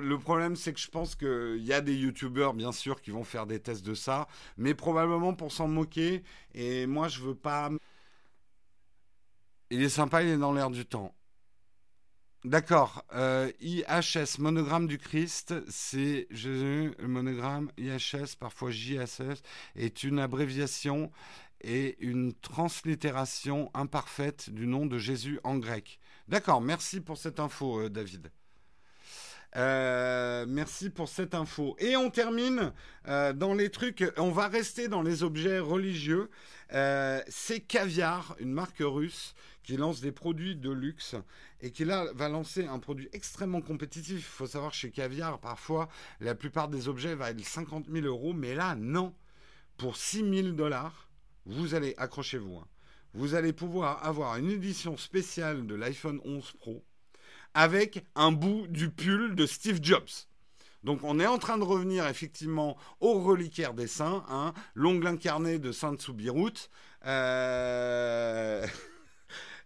le 0.00 0.16
problème, 0.18 0.54
c'est 0.54 0.72
que 0.72 0.78
je 0.78 0.88
pense 0.88 1.16
qu'il 1.16 1.62
y 1.64 1.72
a 1.72 1.80
des 1.80 1.96
youtubeurs, 1.96 2.54
bien 2.54 2.70
sûr, 2.70 3.02
qui 3.02 3.10
vont 3.10 3.24
faire 3.24 3.46
des 3.46 3.60
tests 3.60 3.84
de 3.84 3.94
ça. 3.94 4.28
Mais 4.56 4.74
probablement 4.74 5.34
pour 5.34 5.50
s'en 5.50 5.66
moquer. 5.66 6.22
Et 6.54 6.86
moi, 6.86 7.08
je 7.08 7.20
veux 7.20 7.34
pas. 7.34 7.70
Il 9.70 9.82
est 9.82 9.88
sympa, 9.88 10.22
il 10.22 10.28
est 10.28 10.38
dans 10.38 10.52
l'air 10.52 10.70
du 10.70 10.86
temps. 10.86 11.12
D'accord. 12.44 13.04
Euh, 13.12 13.52
IHS, 13.60 14.38
monogramme 14.38 14.86
du 14.86 14.96
Christ, 14.96 15.52
c'est 15.68 16.26
Jésus, 16.30 16.94
monogramme 17.02 17.70
IHS, 17.76 18.34
parfois 18.38 18.70
JSS, 18.70 19.42
est 19.76 20.04
une 20.04 20.18
abréviation 20.18 21.12
et 21.60 22.02
une 22.02 22.32
translittération 22.32 23.70
imparfaite 23.74 24.48
du 24.48 24.66
nom 24.66 24.86
de 24.86 24.96
Jésus 24.96 25.38
en 25.44 25.58
grec. 25.58 26.00
D'accord, 26.28 26.62
merci 26.62 27.00
pour 27.00 27.18
cette 27.18 27.40
info, 27.40 27.82
euh, 27.82 27.90
David. 27.90 28.30
Euh, 29.56 30.46
merci 30.48 30.88
pour 30.88 31.10
cette 31.10 31.34
info. 31.34 31.76
Et 31.78 31.94
on 31.96 32.08
termine 32.08 32.72
dans 33.04 33.52
les 33.52 33.68
trucs, 33.68 34.04
on 34.16 34.30
va 34.30 34.48
rester 34.48 34.88
dans 34.88 35.02
les 35.02 35.24
objets 35.24 35.58
religieux. 35.58 36.30
c'est 36.70 37.60
Caviar, 37.66 38.36
une 38.38 38.52
marque 38.52 38.78
russe 38.80 39.34
qui 39.70 39.76
lance 39.76 40.00
des 40.00 40.10
produits 40.10 40.56
de 40.56 40.68
luxe 40.68 41.14
et 41.60 41.70
qui 41.70 41.84
là 41.84 42.06
va 42.14 42.28
lancer 42.28 42.66
un 42.66 42.80
produit 42.80 43.08
extrêmement 43.12 43.60
compétitif. 43.60 44.16
Il 44.16 44.22
faut 44.22 44.48
savoir 44.48 44.74
chez 44.74 44.90
Caviar, 44.90 45.38
parfois, 45.38 45.88
la 46.18 46.34
plupart 46.34 46.66
des 46.66 46.88
objets 46.88 47.14
valent 47.14 47.40
50 47.40 47.86
000 47.88 48.04
euros, 48.04 48.32
mais 48.32 48.56
là, 48.56 48.74
non. 48.74 49.14
Pour 49.76 49.96
6 49.96 50.28
000 50.28 50.48
dollars, 50.56 51.08
vous 51.46 51.76
allez, 51.76 51.94
accrochez-vous, 51.98 52.56
hein, 52.56 52.66
vous 53.14 53.36
allez 53.36 53.52
pouvoir 53.52 54.04
avoir 54.04 54.38
une 54.38 54.50
édition 54.50 54.96
spéciale 54.96 55.64
de 55.64 55.76
l'iPhone 55.76 56.20
11 56.24 56.52
Pro 56.58 56.82
avec 57.54 58.04
un 58.16 58.32
bout 58.32 58.66
du 58.66 58.90
pull 58.90 59.36
de 59.36 59.46
Steve 59.46 59.78
Jobs. 59.80 60.26
Donc 60.82 61.04
on 61.04 61.20
est 61.20 61.28
en 61.28 61.38
train 61.38 61.58
de 61.58 61.64
revenir 61.64 62.08
effectivement 62.08 62.76
au 62.98 63.20
reliquaire 63.20 63.74
des 63.74 63.86
saints, 63.86 64.24
hein, 64.28 64.52
l'ongle 64.74 65.06
incarné 65.06 65.60
de 65.60 65.70
Saint 65.70 65.94
Tsubirout. 65.94 66.70
Euh... 67.06 68.66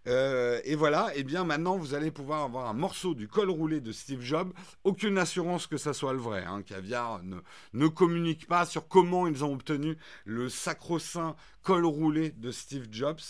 Euh, 0.07 0.61
et 0.65 0.75
voilà, 0.75 1.11
et 1.15 1.21
eh 1.21 1.23
bien 1.25 1.45
maintenant 1.45 1.77
vous 1.77 1.95
allez 1.95 2.11
pouvoir 2.11 2.43
avoir 2.43 2.69
un 2.69 2.75
morceau 2.75 3.15
du 3.15 3.27
col 3.27 3.51
roulé 3.51 3.81
de 3.81 3.93
Steve 3.93 4.21
Jobs. 4.21 4.53
Aucune 4.85 5.19
assurance 5.19 5.67
que 5.67 5.77
ça 5.77 5.93
soit 5.93 6.13
le 6.13 6.19
vrai. 6.19 6.45
Hein. 6.47 6.63
Caviar 6.63 7.23
ne, 7.23 7.37
ne 7.73 7.89
communique 7.89 8.47
pas 8.47 8.67
sur 8.67 8.89
comment 8.89 9.27
ils 9.27 9.45
ont 9.45 9.53
obtenu 9.53 9.97
le 10.25 10.49
sacro-saint 10.49 11.37
col 11.63 11.87
roulé 11.87 12.31
de 12.31 12.51
Steve 12.51 12.89
Jobs. 12.91 13.21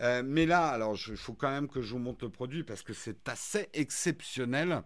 Euh, 0.00 0.22
mais 0.24 0.46
là, 0.46 0.68
alors 0.68 0.96
il 1.08 1.16
faut 1.16 1.34
quand 1.34 1.50
même 1.50 1.68
que 1.68 1.82
je 1.82 1.92
vous 1.92 2.00
montre 2.00 2.24
le 2.24 2.30
produit 2.30 2.64
parce 2.64 2.82
que 2.82 2.92
c'est 2.92 3.28
assez 3.28 3.68
exceptionnel. 3.72 4.82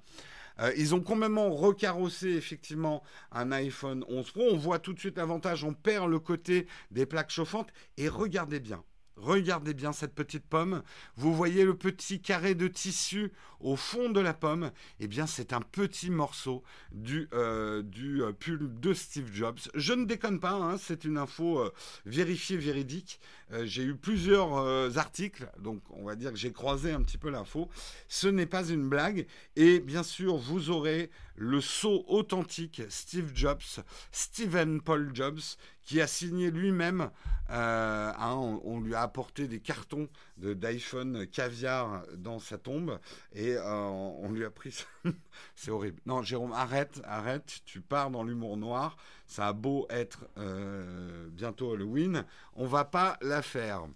Euh, 0.61 0.73
ils 0.77 0.95
ont 0.95 1.01
complètement 1.01 1.51
recarrossé 1.51 2.29
effectivement 2.29 3.03
un 3.31 3.53
iPhone 3.53 4.05
11 4.09 4.31
Pro. 4.31 4.43
On 4.53 4.57
voit 4.57 4.79
tout 4.79 4.93
de 4.93 4.99
suite 4.99 5.17
l'avantage, 5.17 5.65
on 5.65 5.73
perd 5.73 6.11
le 6.11 6.19
côté 6.19 6.67
des 6.91 7.07
plaques 7.07 7.31
chauffantes. 7.31 7.73
Et 7.97 8.09
regardez 8.09 8.61
bien, 8.61 8.83
Regardez 9.17 9.75
bien 9.75 9.93
cette 9.93 10.15
petite 10.15 10.47
pomme. 10.47 10.83
Vous 11.17 11.35
voyez 11.35 11.65
le 11.65 11.77
petit 11.77 12.21
carré 12.21 12.55
de 12.55 12.67
tissu 12.69 13.33
au 13.63 13.77
fond 13.77 14.11
de 14.11 14.21
la 14.21 14.35
pomme. 14.35 14.71
Eh 15.01 15.07
bien, 15.07 15.27
c'est 15.27 15.53
un 15.53 15.61
petit 15.61 16.11
morceau 16.11 16.63
du, 16.93 17.29
euh, 17.33 17.83
du 17.83 18.23
euh, 18.23 18.33
pull 18.33 18.81
de 18.81 18.95
Steve 18.95 19.33
Jobs. 19.33 19.59
Je 19.75 19.93
ne 19.93 20.05
déconne 20.05 20.41
pas, 20.41 20.53
hein, 20.53 20.77
c'est 20.79 21.05
une 21.05 21.19
info 21.19 21.61
euh, 21.61 21.73
vérifiée, 22.05 22.57
véridique. 22.57 23.21
j'ai 23.65 23.83
eu 23.83 23.95
plusieurs 23.95 24.97
articles, 24.97 25.47
donc 25.59 25.83
on 25.91 26.05
va 26.05 26.17
dire 26.17 26.31
que 26.31 26.39
j'ai 26.39 26.53
croisé 26.53 26.93
un 26.93 27.03
petit 27.03 27.19
peu 27.19 27.31
l'info. 27.31 27.69
Ce 28.09 28.27
n'est 28.27 28.47
pas 28.47 28.67
une 28.69 28.89
blague. 28.89 29.27
Et 29.57 29.81
bien 29.81 30.03
sûr, 30.03 30.37
vous 30.37 30.71
aurez 30.71 31.11
le 31.37 31.61
sceau 31.61 32.05
authentique 32.09 32.83
Steve 32.89 33.31
Jobs, 33.35 33.63
Stephen 34.11 34.81
Paul 34.81 35.11
Jobs, 35.15 35.41
qui 35.83 36.01
a 36.01 36.07
signé 36.07 36.51
lui-même. 36.51 37.11
Hein, 37.49 38.59
on, 38.65 38.81
lui 38.81 38.95
a 38.95 39.03
apporté 39.03 39.47
des 39.47 39.61
cartons 39.61 40.09
d'iPhone 40.39 41.27
caviar 41.27 42.05
dans 42.17 42.39
sa 42.39 42.57
tombe 42.57 42.99
et 43.35 43.52
euh, 43.57 43.89
on 43.89 44.31
lui 44.31 44.45
a 44.45 44.51
pris. 44.51 44.85
C'est 45.57 45.71
horrible. 45.71 46.01
Non, 46.07 46.23
Jérôme, 46.23 46.53
arrête, 46.53 47.01
arrête. 47.05 47.61
Tu 47.65 47.81
pars 47.81 48.11
dans 48.11 48.25
l'humour 48.25 48.57
noir. 48.57 48.97
Ça 49.27 49.49
a 49.49 49.53
beau 49.53 49.87
être 49.91 50.27
euh, 50.39 51.29
bientôt 51.31 51.73
Halloween, 51.73 52.25
on 52.55 52.67
va 52.67 52.85
pas 52.85 53.17
la 53.23 53.43
faire. 53.43 53.87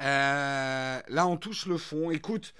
là, 0.00 1.26
on 1.26 1.36
touche 1.36 1.66
le 1.66 1.78
fond. 1.78 2.10
Écoute, 2.10 2.54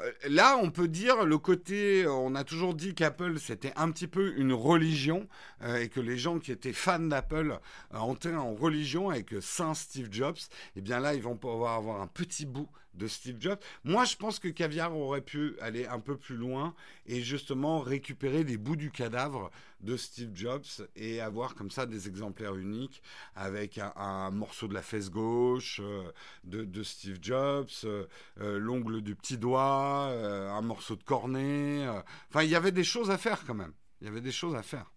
euh, 0.00 0.12
là, 0.28 0.56
on 0.62 0.70
peut 0.70 0.88
dire 0.88 1.24
le 1.24 1.38
côté, 1.38 2.04
euh, 2.04 2.12
on 2.12 2.34
a 2.34 2.44
toujours 2.44 2.74
dit 2.74 2.94
qu'Apple 2.94 3.38
c'était 3.38 3.72
un 3.76 3.90
petit 3.90 4.06
peu 4.06 4.34
une 4.36 4.52
religion 4.52 5.28
euh, 5.62 5.80
et 5.80 5.88
que 5.88 6.00
les 6.00 6.16
gens 6.16 6.38
qui 6.38 6.52
étaient 6.52 6.72
fans 6.72 6.98
d'Apple 7.00 7.58
entraient 7.92 8.34
en 8.34 8.54
religion 8.54 9.10
avec 9.10 9.34
Saint 9.40 9.74
Steve 9.74 10.08
Jobs. 10.10 10.36
Et 10.36 10.78
eh 10.78 10.80
bien 10.80 11.00
là, 11.00 11.14
ils 11.14 11.22
vont 11.22 11.36
pouvoir 11.36 11.76
avoir 11.76 12.00
un 12.00 12.06
petit 12.06 12.46
bout 12.46 12.68
de 12.98 13.06
Steve 13.06 13.36
Jobs. 13.40 13.58
Moi, 13.84 14.04
je 14.04 14.16
pense 14.16 14.38
que 14.38 14.48
Caviar 14.48 14.94
aurait 14.96 15.22
pu 15.22 15.54
aller 15.60 15.86
un 15.86 16.00
peu 16.00 16.16
plus 16.16 16.36
loin 16.36 16.74
et 17.06 17.22
justement 17.22 17.80
récupérer 17.80 18.44
des 18.44 18.58
bouts 18.58 18.76
du 18.76 18.90
cadavre 18.90 19.50
de 19.80 19.96
Steve 19.96 20.30
Jobs 20.34 20.64
et 20.96 21.20
avoir 21.20 21.54
comme 21.54 21.70
ça 21.70 21.86
des 21.86 22.08
exemplaires 22.08 22.56
uniques 22.56 23.02
avec 23.34 23.78
un, 23.78 24.30
morceau 24.30 24.68
de 24.68 24.74
la 24.74 24.82
fesse 24.82 25.10
gauche 25.10 25.80
euh, 25.82 26.12
de, 26.44 26.82
Steve 26.82 27.18
Jobs, 27.22 27.68
euh, 27.84 28.06
euh, 28.40 28.58
l'ongle 28.58 29.02
du 29.02 29.14
petit 29.14 29.38
doigt, 29.38 30.08
un 30.08 30.62
morceau 30.62 30.96
de 30.96 31.02
cornet. 31.02 31.86
Enfin, 32.28 32.42
il 32.42 32.50
y 32.50 32.56
avait 32.56 32.72
des 32.72 32.84
choses 32.84 33.10
à 33.10 33.18
faire 33.18 33.44
quand 33.46 33.54
même. 33.54 33.72
Il 34.00 34.06
y 34.06 34.10
avait 34.10 34.20
des 34.20 34.32
choses 34.32 34.54
à 34.54 34.62
faire. 34.62 34.92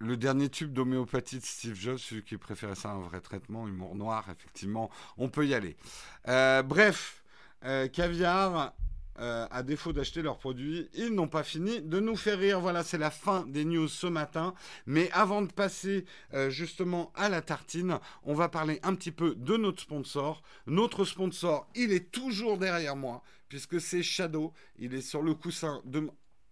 Le 0.00 0.16
dernier 0.16 0.48
tube 0.48 0.72
d'homéopathie 0.72 1.38
de 1.38 1.44
Steve 1.44 1.74
Jobs, 1.74 1.98
celui 1.98 2.22
qui 2.22 2.36
préférait 2.36 2.74
ça 2.74 2.90
un 2.90 3.00
vrai 3.00 3.20
traitement, 3.20 3.68
humour 3.68 3.94
noir, 3.94 4.26
effectivement, 4.30 4.90
on 5.16 5.28
peut 5.28 5.46
y 5.46 5.54
aller. 5.54 5.76
bref, 6.26 7.22
caviar, 7.92 8.74
euh, 9.20 9.46
à 9.50 9.62
défaut 9.62 9.92
d'acheter 9.92 10.22
leurs 10.22 10.38
produits, 10.38 10.88
ils 10.94 11.10
n'ont 11.10 11.28
pas 11.28 11.42
fini 11.42 11.82
de 11.82 12.00
nous 12.00 12.16
faire 12.16 12.38
rire. 12.38 12.58
Voilà, 12.58 12.82
c'est 12.82 12.96
la 12.96 13.10
fin 13.10 13.44
des 13.46 13.66
news 13.66 13.86
ce 13.86 14.06
matin. 14.06 14.54
Mais 14.86 15.10
avant 15.12 15.42
de 15.42 15.52
passer 15.52 16.06
euh, 16.32 16.48
justement 16.48 17.12
à 17.16 17.28
la 17.28 17.42
tartine, 17.42 17.98
on 18.22 18.32
va 18.32 18.48
parler 18.48 18.80
un 18.82 18.94
petit 18.94 19.10
peu 19.10 19.34
de 19.34 19.58
notre 19.58 19.82
sponsor. 19.82 20.42
Notre 20.66 21.04
sponsor, 21.04 21.68
il 21.74 21.92
est 21.92 22.10
toujours 22.10 22.56
derrière 22.56 22.96
moi, 22.96 23.22
puisque 23.50 23.78
c'est 23.78 24.02
Shadow. 24.02 24.54
Il 24.78 24.94
est 24.94 25.02
sur 25.02 25.20
le 25.20 25.34
coussin 25.34 25.82
de... 25.84 26.08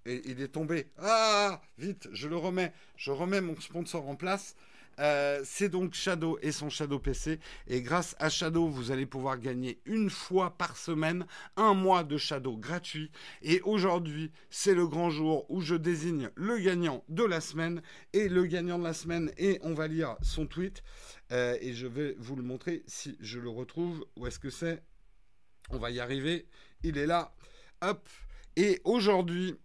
Il 0.09 0.41
est 0.41 0.49
tombé. 0.49 0.87
Ah 0.99 1.61
Vite, 1.79 2.09
je 2.13 2.29
le 2.29 2.37
remets. 2.37 2.73
Je 2.97 3.11
remets 3.11 3.41
mon 3.41 3.59
sponsor 3.61 4.09
en 4.09 4.17
place. 4.17 4.55
Euh, 5.01 5.43
c'est 5.45 5.69
donc 5.69 5.95
Shadow 5.95 6.39
et 6.43 6.53
son 6.53 6.71
Shadow 6.71 6.99
PC. 6.99 7.39
Et 7.67 7.83
grâce 7.83 8.17
à 8.19 8.29
Shadow, 8.29 8.69
vous 8.69 8.91
allez 8.91 9.07
pouvoir 9.07 9.39
gagner 9.39 9.81
une 9.85 10.11
fois 10.11 10.57
par 10.57 10.77
semaine 10.77 11.27
un 11.57 11.75
mois 11.75 12.05
de 12.05 12.17
Shadow 12.17 12.57
gratuit. 12.57 13.11
Et 13.43 13.61
aujourd'hui, 13.63 14.33
c'est 14.51 14.75
le 14.75 14.87
grand 14.87 15.11
jour 15.11 15.47
où 15.51 15.61
je 15.61 15.75
désigne 15.75 16.31
le 16.35 16.59
gagnant 16.59 17.05
de 17.09 17.25
la 17.25 17.41
semaine. 17.41 17.83
Et 18.13 18.29
le 18.29 18.45
gagnant 18.47 18.79
de 18.79 18.85
la 18.85 18.95
semaine, 18.95 19.31
et 19.37 19.61
on 19.63 19.75
va 19.75 19.87
lire 19.87 20.17
son 20.23 20.47
tweet. 20.47 20.83
Euh, 21.33 21.57
et 21.61 21.75
je 21.75 21.87
vais 21.87 22.17
vous 22.19 22.37
le 22.37 22.43
montrer 22.43 22.83
si 22.87 23.17
je 23.21 23.39
le 23.39 23.51
retrouve. 23.51 24.05
Où 24.17 24.27
est-ce 24.27 24.39
que 24.39 24.51
c'est? 24.51 24.83
On 25.71 25.79
va 25.79 25.91
y 25.91 26.01
arriver. 26.01 26.47
Il 26.83 26.99
est 26.99 27.07
là. 27.07 27.35
Hop. 27.83 28.09
Et 28.57 28.81
aujourd'hui, 28.83 29.57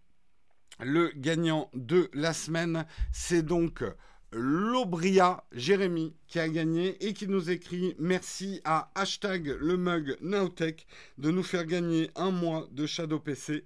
le 0.80 1.12
gagnant 1.16 1.70
de 1.74 2.10
la 2.14 2.32
semaine, 2.32 2.86
c'est 3.12 3.42
donc 3.42 3.84
Lobria 4.32 5.44
Jérémy 5.52 6.14
qui 6.26 6.40
a 6.40 6.48
gagné 6.48 6.96
et 7.06 7.12
qui 7.12 7.28
nous 7.28 7.50
écrit 7.50 7.94
merci 7.98 8.60
à 8.64 8.90
hashtag 8.94 9.56
le 9.60 9.76
mug 9.76 10.16
Nowtech 10.20 10.86
de 11.18 11.30
nous 11.30 11.44
faire 11.44 11.64
gagner 11.64 12.10
un 12.16 12.32
mois 12.32 12.66
de 12.72 12.86
Shadow 12.86 13.20
PC. 13.20 13.64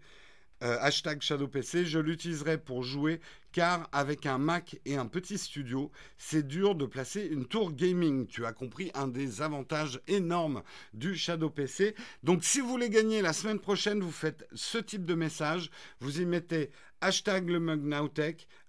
Euh, 0.62 0.76
hashtag 0.80 1.22
Shadow 1.22 1.46
PC, 1.46 1.86
je 1.86 2.00
l'utiliserai 2.00 2.58
pour 2.58 2.82
jouer 2.82 3.20
car 3.52 3.88
avec 3.92 4.26
un 4.26 4.38
Mac 4.38 4.78
et 4.84 4.96
un 4.96 5.06
petit 5.06 5.38
studio, 5.38 5.90
c'est 6.18 6.46
dur 6.46 6.74
de 6.74 6.84
placer 6.84 7.22
une 7.22 7.46
tour 7.46 7.72
gaming. 7.72 8.26
Tu 8.26 8.44
as 8.44 8.52
compris 8.52 8.90
un 8.94 9.08
des 9.08 9.40
avantages 9.40 10.00
énormes 10.06 10.62
du 10.94 11.16
Shadow 11.16 11.48
PC. 11.48 11.94
Donc 12.22 12.44
si 12.44 12.60
vous 12.60 12.68
voulez 12.68 12.90
gagner 12.90 13.22
la 13.22 13.32
semaine 13.32 13.60
prochaine, 13.60 14.00
vous 14.00 14.10
faites 14.10 14.46
ce 14.52 14.78
type 14.78 15.04
de 15.04 15.14
message, 15.14 15.70
vous 16.00 16.20
y 16.20 16.26
mettez 16.26 16.70
hashtag 17.00 17.48
le 17.48 17.60
mug 17.60 17.80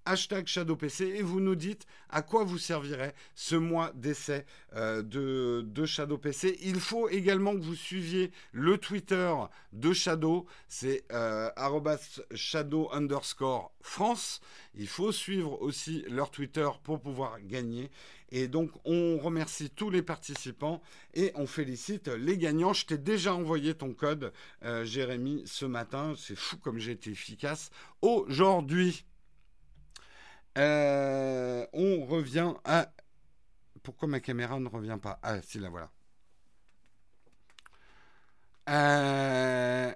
hashtag 0.09 0.47
ShadowPC 0.47 1.01
et 1.01 1.21
vous 1.21 1.39
nous 1.39 1.55
dites 1.55 1.85
à 2.09 2.23
quoi 2.23 2.43
vous 2.43 2.57
servirait 2.57 3.13
ce 3.35 3.55
mois 3.55 3.91
d'essai 3.93 4.45
euh, 4.75 5.03
de, 5.03 5.63
de 5.67 5.85
ShadowPC. 5.85 6.57
Il 6.63 6.79
faut 6.79 7.09
également 7.09 7.53
que 7.53 7.61
vous 7.61 7.75
suiviez 7.75 8.31
le 8.51 8.79
Twitter 8.79 9.31
de 9.71 9.93
Shadow, 9.93 10.47
c'est 10.67 11.03
euh, 11.11 11.49
shadow 12.33 12.89
underscore 12.91 13.71
France. 13.81 14.41
Il 14.75 14.87
faut 14.87 15.11
suivre 15.11 15.61
aussi 15.61 16.03
leur 16.09 16.31
Twitter 16.31 16.67
pour 16.83 16.99
pouvoir 16.99 17.39
gagner. 17.41 17.91
Et 18.31 18.47
donc, 18.47 18.71
on 18.85 19.17
remercie 19.17 19.69
tous 19.69 19.89
les 19.89 20.01
participants 20.01 20.81
et 21.13 21.31
on 21.35 21.45
félicite 21.45 22.07
les 22.07 22.37
gagnants. 22.37 22.73
Je 22.73 22.85
t'ai 22.85 22.97
déjà 22.97 23.35
envoyé 23.35 23.73
ton 23.75 23.93
code, 23.93 24.31
euh, 24.63 24.85
Jérémy, 24.85 25.43
ce 25.45 25.65
matin. 25.65 26.13
C'est 26.17 26.35
fou 26.37 26.57
comme 26.57 26.79
j'ai 26.79 26.91
été 26.93 27.11
efficace 27.11 27.69
aujourd'hui. 28.01 29.05
Euh, 30.59 31.65
on 31.73 32.05
revient 32.05 32.53
à. 32.65 32.91
Pourquoi 33.83 34.07
ma 34.07 34.19
caméra 34.19 34.59
ne 34.59 34.67
revient 34.67 34.97
pas? 35.01 35.19
Ah, 35.23 35.41
si, 35.41 35.59
la 35.59 35.69
voilà. 35.69 35.89
Euh, 38.69 39.91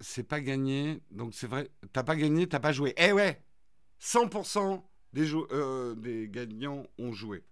c'est 0.00 0.24
pas 0.24 0.40
gagné, 0.40 1.00
donc 1.10 1.34
c'est 1.34 1.46
vrai. 1.46 1.70
T'as 1.92 2.02
pas 2.02 2.16
gagné, 2.16 2.48
t'as 2.48 2.60
pas 2.60 2.72
joué. 2.72 2.94
Eh 2.96 3.12
ouais 3.12 3.42
100% 3.98 4.82
des, 5.12 5.32
euh, 5.34 5.94
des 5.94 6.28
gagnants 6.28 6.84
ont 6.98 7.12
joué. 7.12 7.44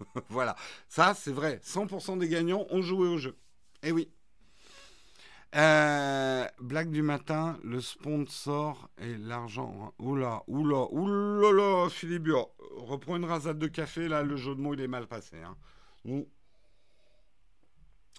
voilà, 0.28 0.56
ça 0.88 1.14
c'est 1.14 1.32
vrai. 1.32 1.60
100% 1.62 2.18
des 2.18 2.28
gagnants 2.28 2.66
ont 2.70 2.82
joué 2.82 3.08
au 3.08 3.16
jeu. 3.16 3.36
Eh 3.82 3.92
oui. 3.92 4.10
Euh, 5.54 6.46
blague 6.60 6.90
du 6.90 7.00
matin, 7.02 7.58
le 7.64 7.80
sponsor 7.80 8.90
et 8.98 9.16
l'argent. 9.16 9.94
Oula, 9.98 10.42
oula, 10.46 10.86
oula, 10.92 11.88
Philippe, 11.88 12.28
reprends 12.76 13.16
une 13.16 13.24
rasade 13.24 13.58
de 13.58 13.66
café, 13.66 14.08
là, 14.08 14.22
le 14.22 14.36
jeu 14.36 14.54
de 14.54 14.60
mots, 14.60 14.74
il 14.74 14.80
est 14.80 14.88
mal 14.88 15.06
passé. 15.06 15.36
Hein. 15.42 15.56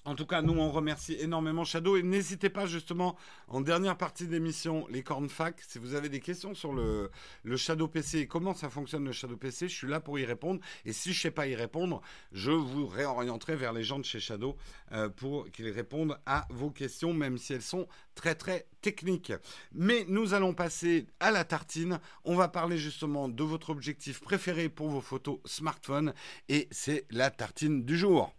En 0.09 0.15
tout 0.15 0.25
cas, 0.25 0.41
nous, 0.41 0.59
on 0.59 0.71
remercie 0.71 1.15
énormément 1.19 1.63
Shadow. 1.63 1.95
Et 1.95 2.01
n'hésitez 2.01 2.49
pas, 2.49 2.65
justement, 2.65 3.15
en 3.47 3.61
dernière 3.61 3.95
partie 3.95 4.25
d'émission, 4.25 4.87
les 4.89 5.03
cornfac, 5.03 5.61
si 5.67 5.77
vous 5.77 5.93
avez 5.93 6.09
des 6.09 6.19
questions 6.19 6.55
sur 6.55 6.73
le, 6.73 7.11
Shadow 7.55 7.87
PC 7.87 8.17
et 8.17 8.25
comment 8.25 8.55
ça 8.55 8.71
fonctionne 8.71 9.05
le 9.05 9.11
Shadow 9.11 9.37
PC, 9.37 9.69
je 9.69 9.75
suis 9.75 9.87
là 9.87 9.99
pour 9.99 10.17
y 10.17 10.25
répondre. 10.25 10.61
Et 10.83 10.93
si 10.93 11.13
je 11.13 11.19
ne 11.19 11.21
sais 11.21 11.31
pas 11.31 11.45
y 11.45 11.53
répondre, 11.53 12.01
je 12.31 12.49
vous 12.49 12.87
réorienterai 12.87 13.55
vers 13.55 13.71
les 13.71 13.83
gens 13.83 13.99
de 13.99 14.03
chez 14.03 14.19
Shadow 14.19 14.57
euh, 14.93 15.09
pour 15.09 15.47
qu'ils 15.51 15.69
répondent 15.69 16.17
à 16.25 16.47
vos 16.49 16.71
questions, 16.71 17.13
même 17.13 17.37
si 17.37 17.53
elles 17.53 17.61
sont 17.61 17.87
très, 18.15 18.33
très 18.33 18.65
techniques. 18.81 19.33
Mais 19.73 20.05
nous 20.07 20.33
allons 20.33 20.55
passer 20.55 21.05
à 21.19 21.29
la 21.29 21.43
tartine. 21.43 21.99
On 22.25 22.33
va 22.33 22.47
parler 22.47 22.79
justement 22.79 23.29
de 23.29 23.43
votre 23.43 23.69
objectif 23.69 24.21
préféré 24.21 24.69
pour 24.69 24.89
vos 24.89 25.01
photos 25.01 25.37
smartphone. 25.45 26.15
Et 26.47 26.67
c'est 26.71 27.05
la 27.11 27.29
tartine 27.29 27.85
du 27.85 27.95
jour. 27.95 28.33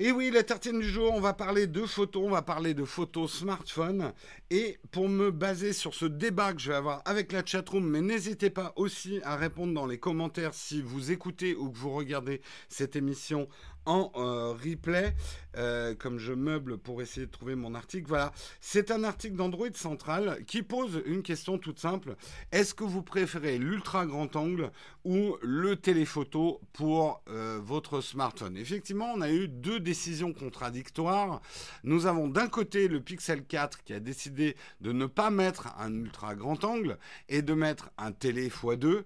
Et 0.00 0.12
oui, 0.12 0.30
la 0.30 0.44
tartine 0.44 0.78
du 0.78 0.88
jour, 0.88 1.12
on 1.12 1.20
va 1.20 1.34
parler 1.34 1.66
de 1.66 1.84
photos, 1.84 2.22
on 2.24 2.30
va 2.30 2.42
parler 2.42 2.72
de 2.72 2.84
photos 2.84 3.32
smartphone. 3.32 4.12
Et 4.48 4.78
pour 4.92 5.08
me 5.08 5.32
baser 5.32 5.72
sur 5.72 5.92
ce 5.92 6.04
débat 6.04 6.52
que 6.52 6.60
je 6.60 6.70
vais 6.70 6.76
avoir 6.76 7.02
avec 7.04 7.32
la 7.32 7.44
chatroom, 7.44 7.84
mais 7.84 8.00
n'hésitez 8.00 8.48
pas 8.48 8.72
aussi 8.76 9.18
à 9.24 9.34
répondre 9.34 9.74
dans 9.74 9.86
les 9.86 9.98
commentaires 9.98 10.54
si 10.54 10.82
vous 10.82 11.10
écoutez 11.10 11.56
ou 11.56 11.68
que 11.72 11.78
vous 11.78 11.90
regardez 11.90 12.42
cette 12.68 12.94
émission 12.94 13.48
en 13.86 14.12
euh, 14.16 14.52
replay, 14.52 15.14
euh, 15.56 15.94
comme 15.94 16.18
je 16.18 16.32
meuble 16.32 16.78
pour 16.78 17.00
essayer 17.02 17.26
de 17.26 17.30
trouver 17.30 17.54
mon 17.54 17.74
article. 17.74 18.06
Voilà, 18.08 18.32
c'est 18.60 18.90
un 18.90 19.04
article 19.04 19.36
d'Android 19.36 19.72
Central 19.74 20.44
qui 20.46 20.62
pose 20.62 21.02
une 21.06 21.22
question 21.22 21.58
toute 21.58 21.78
simple. 21.78 22.16
Est-ce 22.52 22.74
que 22.74 22.84
vous 22.84 23.02
préférez 23.02 23.58
l'ultra 23.58 24.06
grand 24.06 24.36
angle 24.36 24.70
ou 25.04 25.36
le 25.42 25.76
téléphoto 25.76 26.60
pour 26.72 27.22
euh, 27.28 27.58
votre 27.62 28.00
smartphone? 28.00 28.56
Effectivement, 28.56 29.12
on 29.14 29.20
a 29.20 29.30
eu 29.30 29.48
deux 29.48 29.80
décisions 29.80 30.32
contradictoires. 30.32 31.40
Nous 31.82 32.06
avons 32.06 32.28
d'un 32.28 32.48
côté 32.48 32.88
le 32.88 33.00
Pixel 33.00 33.44
4 33.44 33.84
qui 33.84 33.94
a 33.94 34.00
décidé 34.00 34.56
de 34.80 34.92
ne 34.92 35.06
pas 35.06 35.30
mettre 35.30 35.74
un 35.78 35.92
ultra 35.94 36.34
grand 36.34 36.62
angle 36.64 36.98
et 37.28 37.42
de 37.42 37.54
mettre 37.54 37.90
un 37.96 38.12
télé 38.12 38.48
x2 38.48 39.04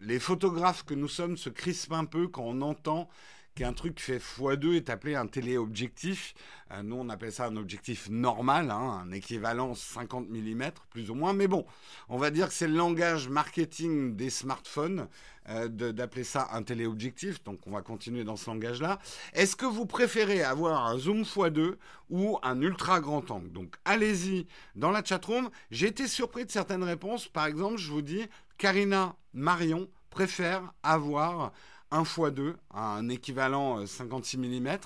les 0.00 0.18
photographes 0.18 0.84
que 0.84 0.94
nous 0.94 1.08
sommes 1.08 1.36
se 1.36 1.48
crispent 1.48 1.92
un 1.92 2.04
peu 2.04 2.28
quand 2.28 2.44
on 2.44 2.60
entend 2.60 3.08
qu'un 3.56 3.72
truc 3.72 3.98
fait 4.00 4.18
x2 4.18 4.74
est 4.74 4.90
appelé 4.90 5.14
un 5.14 5.26
téléobjectif. 5.26 6.34
Euh, 6.72 6.82
nous, 6.82 6.96
on 6.96 7.08
appelle 7.08 7.32
ça 7.32 7.46
un 7.46 7.56
objectif 7.56 8.08
normal, 8.10 8.70
hein, 8.70 9.02
un 9.02 9.12
équivalent 9.12 9.74
50 9.74 10.28
mm, 10.28 10.72
plus 10.90 11.10
ou 11.10 11.14
moins. 11.14 11.32
Mais 11.32 11.48
bon, 11.48 11.64
on 12.08 12.18
va 12.18 12.30
dire 12.30 12.48
que 12.48 12.54
c'est 12.54 12.68
le 12.68 12.76
langage 12.76 13.28
marketing 13.28 14.14
des 14.14 14.28
smartphones 14.28 15.08
euh, 15.48 15.68
d'appeler 15.68 16.24
ça 16.24 16.48
un 16.52 16.62
téléobjectif. 16.62 17.42
Donc, 17.44 17.60
on 17.66 17.70
va 17.70 17.80
continuer 17.80 18.24
dans 18.24 18.36
ce 18.36 18.50
langage-là. 18.50 18.98
Est-ce 19.32 19.56
que 19.56 19.66
vous 19.66 19.86
préférez 19.86 20.42
avoir 20.42 20.86
un 20.86 20.98
zoom 20.98 21.22
x2 21.22 21.76
ou 22.10 22.38
un 22.42 22.60
ultra 22.60 23.00
grand 23.00 23.30
angle? 23.30 23.50
Donc, 23.52 23.76
allez-y 23.86 24.46
dans 24.74 24.90
la 24.90 25.02
chatroom. 25.02 25.48
J'ai 25.70 25.86
été 25.86 26.08
surpris 26.08 26.44
de 26.44 26.50
certaines 26.50 26.84
réponses. 26.84 27.26
Par 27.26 27.46
exemple, 27.46 27.78
je 27.78 27.90
vous 27.90 28.02
dis, 28.02 28.26
Karina 28.58 29.16
Marion 29.32 29.88
préfère 30.10 30.72
avoir 30.82 31.52
un 31.90 32.02
x2, 32.02 32.54
un 32.72 33.08
équivalent 33.08 33.86
56 33.86 34.38
euh, 34.38 34.60
mm, 34.60 34.78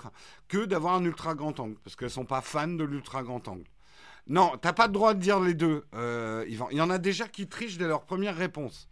que 0.48 0.64
d'avoir 0.64 0.94
un 0.94 1.04
ultra 1.04 1.34
grand 1.34 1.58
angle, 1.60 1.76
parce 1.84 1.96
qu'elles 1.96 2.06
ne 2.06 2.12
sont 2.12 2.24
pas 2.24 2.40
fans 2.40 2.68
de 2.68 2.84
l'ultra 2.84 3.22
grand 3.22 3.46
angle. 3.48 3.64
Non, 4.30 4.52
t'as 4.60 4.72
pas 4.72 4.86
le 4.86 4.92
droit 4.92 5.12
de 5.12 5.18
dire 5.18 5.40
les 5.40 5.54
deux, 5.54 5.84
euh, 5.92 6.44
Yvan. 6.46 6.68
Il 6.70 6.78
y 6.78 6.80
en 6.80 6.88
a 6.88 6.98
déjà 6.98 7.26
qui 7.26 7.48
trichent 7.48 7.78
dès 7.78 7.88
leur 7.88 8.04
première 8.04 8.36
réponse. 8.36 8.88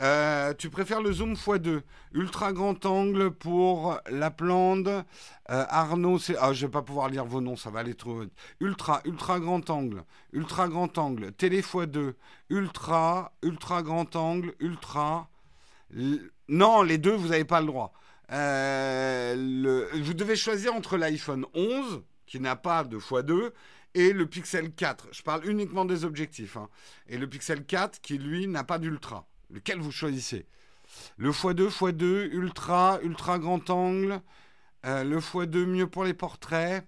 Euh, 0.00 0.54
tu 0.54 0.70
préfères 0.70 1.02
le 1.02 1.12
zoom 1.12 1.32
x2, 1.32 1.80
ultra 2.12 2.52
grand 2.52 2.86
angle 2.86 3.32
pour 3.32 3.98
la 4.08 4.30
plante. 4.30 4.86
Euh, 4.86 5.02
Arnaud, 5.48 6.20
c'est 6.20 6.36
ah, 6.38 6.52
je 6.52 6.66
vais 6.66 6.70
pas 6.70 6.82
pouvoir 6.82 7.08
lire 7.08 7.24
vos 7.24 7.40
noms, 7.40 7.56
ça 7.56 7.70
va 7.70 7.80
aller 7.80 7.96
trop 7.96 8.20
vite. 8.20 8.32
Ultra, 8.60 9.00
ultra 9.04 9.40
grand 9.40 9.68
angle, 9.68 10.04
ultra 10.32 10.68
grand 10.68 10.96
angle, 10.96 11.32
télé 11.32 11.60
x2, 11.60 12.12
ultra, 12.48 13.32
ultra 13.42 13.82
grand 13.82 14.14
angle, 14.14 14.54
ultra. 14.60 15.28
Non, 16.48 16.82
les 16.82 16.98
deux, 16.98 17.16
vous 17.16 17.28
n'avez 17.30 17.44
pas 17.44 17.60
le 17.60 17.66
droit. 17.66 17.92
Vous 18.28 20.14
devez 20.14 20.36
choisir 20.36 20.72
entre 20.72 20.96
l'iPhone 20.96 21.46
11, 21.52 22.04
qui 22.26 22.38
n'a 22.38 22.54
pas 22.54 22.84
de 22.84 22.98
x2, 22.98 23.50
et 23.94 24.12
le 24.12 24.26
Pixel 24.26 24.72
4. 24.72 25.08
Je 25.12 25.22
parle 25.22 25.46
uniquement 25.46 25.84
des 25.84 26.04
objectifs. 26.04 26.56
Hein. 26.56 26.68
Et 27.08 27.18
le 27.18 27.28
Pixel 27.28 27.64
4, 27.64 28.00
qui 28.00 28.18
lui 28.18 28.46
n'a 28.46 28.64
pas 28.64 28.78
d'ultra. 28.78 29.26
Lequel 29.50 29.80
vous 29.80 29.92
choisissez? 29.92 30.46
Le 31.16 31.30
x2, 31.30 31.68
x2, 31.68 32.28
ultra, 32.32 32.98
ultra 33.02 33.38
grand 33.38 33.68
angle. 33.70 34.20
Euh, 34.86 35.04
le 35.04 35.18
x2 35.18 35.66
mieux 35.66 35.86
pour 35.86 36.04
les 36.04 36.14
portraits. 36.14 36.86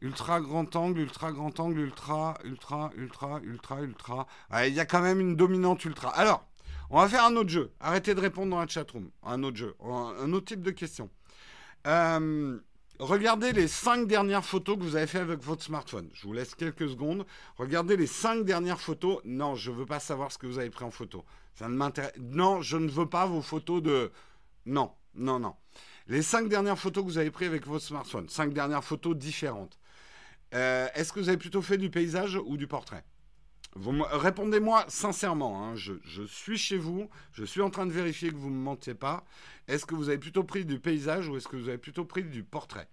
Ultra 0.00 0.40
grand 0.40 0.74
angle, 0.74 1.00
ultra 1.00 1.30
grand 1.30 1.60
angle, 1.60 1.78
ultra, 1.78 2.36
ultra, 2.44 2.90
ultra, 2.96 3.40
ultra, 3.44 3.82
ultra. 3.82 4.26
Il 4.66 4.74
y 4.74 4.80
a 4.80 4.84
quand 4.84 5.00
même 5.00 5.20
une 5.20 5.36
dominante 5.36 5.84
ultra. 5.84 6.10
Alors, 6.16 6.44
on 6.90 6.98
va 6.98 7.08
faire 7.08 7.24
un 7.24 7.36
autre 7.36 7.50
jeu. 7.50 7.72
Arrêtez 7.80 8.14
de 8.14 8.20
répondre 8.20 8.50
dans 8.50 8.58
la 8.58 8.66
chatroom. 8.66 9.10
Un 9.22 9.42
autre 9.44 9.56
jeu. 9.56 9.76
Un 9.80 10.32
autre 10.32 10.46
type 10.46 10.62
de 10.62 10.72
question. 10.72 11.08
Euh, 11.86 12.58
regardez 12.98 13.52
les 13.52 13.68
cinq 13.68 14.06
dernières 14.06 14.44
photos 14.44 14.76
que 14.76 14.82
vous 14.82 14.96
avez 14.96 15.06
fait 15.06 15.18
avec 15.18 15.40
votre 15.40 15.62
smartphone. 15.62 16.08
Je 16.14 16.26
vous 16.26 16.32
laisse 16.32 16.54
quelques 16.54 16.88
secondes. 16.88 17.26
Regardez 17.56 17.96
les 17.96 18.06
cinq 18.06 18.44
dernières 18.44 18.80
photos. 18.80 19.20
Non, 19.24 19.54
je 19.54 19.70
ne 19.70 19.76
veux 19.76 19.86
pas 19.86 20.00
savoir 20.00 20.32
ce 20.32 20.38
que 20.38 20.46
vous 20.46 20.58
avez 20.58 20.70
pris 20.70 20.84
en 20.84 20.90
photo. 20.90 21.24
Ça 21.54 21.68
ne 21.68 21.74
m'intéresse. 21.74 22.12
Non, 22.18 22.62
je 22.62 22.76
ne 22.76 22.88
veux 22.88 23.08
pas 23.08 23.26
vos 23.26 23.42
photos 23.42 23.82
de. 23.82 24.10
Non, 24.66 24.92
non, 25.14 25.38
non. 25.38 25.54
Les 26.06 26.22
cinq 26.22 26.48
dernières 26.48 26.78
photos 26.78 27.04
que 27.04 27.08
vous 27.08 27.18
avez 27.18 27.30
prises 27.30 27.48
avec 27.48 27.66
votre 27.66 27.84
smartphone. 27.84 28.28
Cinq 28.28 28.52
dernières 28.52 28.84
photos 28.84 29.16
différentes. 29.16 29.78
Euh, 30.54 30.88
est-ce 30.94 31.12
que 31.12 31.20
vous 31.20 31.28
avez 31.28 31.38
plutôt 31.38 31.62
fait 31.62 31.78
du 31.78 31.90
paysage 31.90 32.38
ou 32.44 32.56
du 32.56 32.66
portrait? 32.66 33.04
Répondez-moi 33.74 34.84
sincèrement, 34.88 35.64
hein. 35.64 35.74
je, 35.76 36.22
suis 36.26 36.58
chez 36.58 36.76
vous, 36.76 37.08
je 37.32 37.44
suis 37.44 37.62
en 37.62 37.70
train 37.70 37.86
de 37.86 37.92
vérifier 37.92 38.30
que 38.30 38.36
vous 38.36 38.50
ne 38.50 38.54
me 38.54 38.62
mentiez 38.62 38.94
pas. 38.94 39.24
Est-ce 39.66 39.86
que 39.86 39.94
vous 39.94 40.08
avez 40.08 40.18
plutôt 40.18 40.44
pris 40.44 40.66
du 40.66 40.78
paysage 40.78 41.28
ou 41.28 41.36
est-ce 41.36 41.48
que 41.48 41.56
vous 41.56 41.68
avez 41.68 41.78
plutôt 41.78 42.04
pris 42.04 42.22
du 42.24 42.44
portrait? 42.44 42.88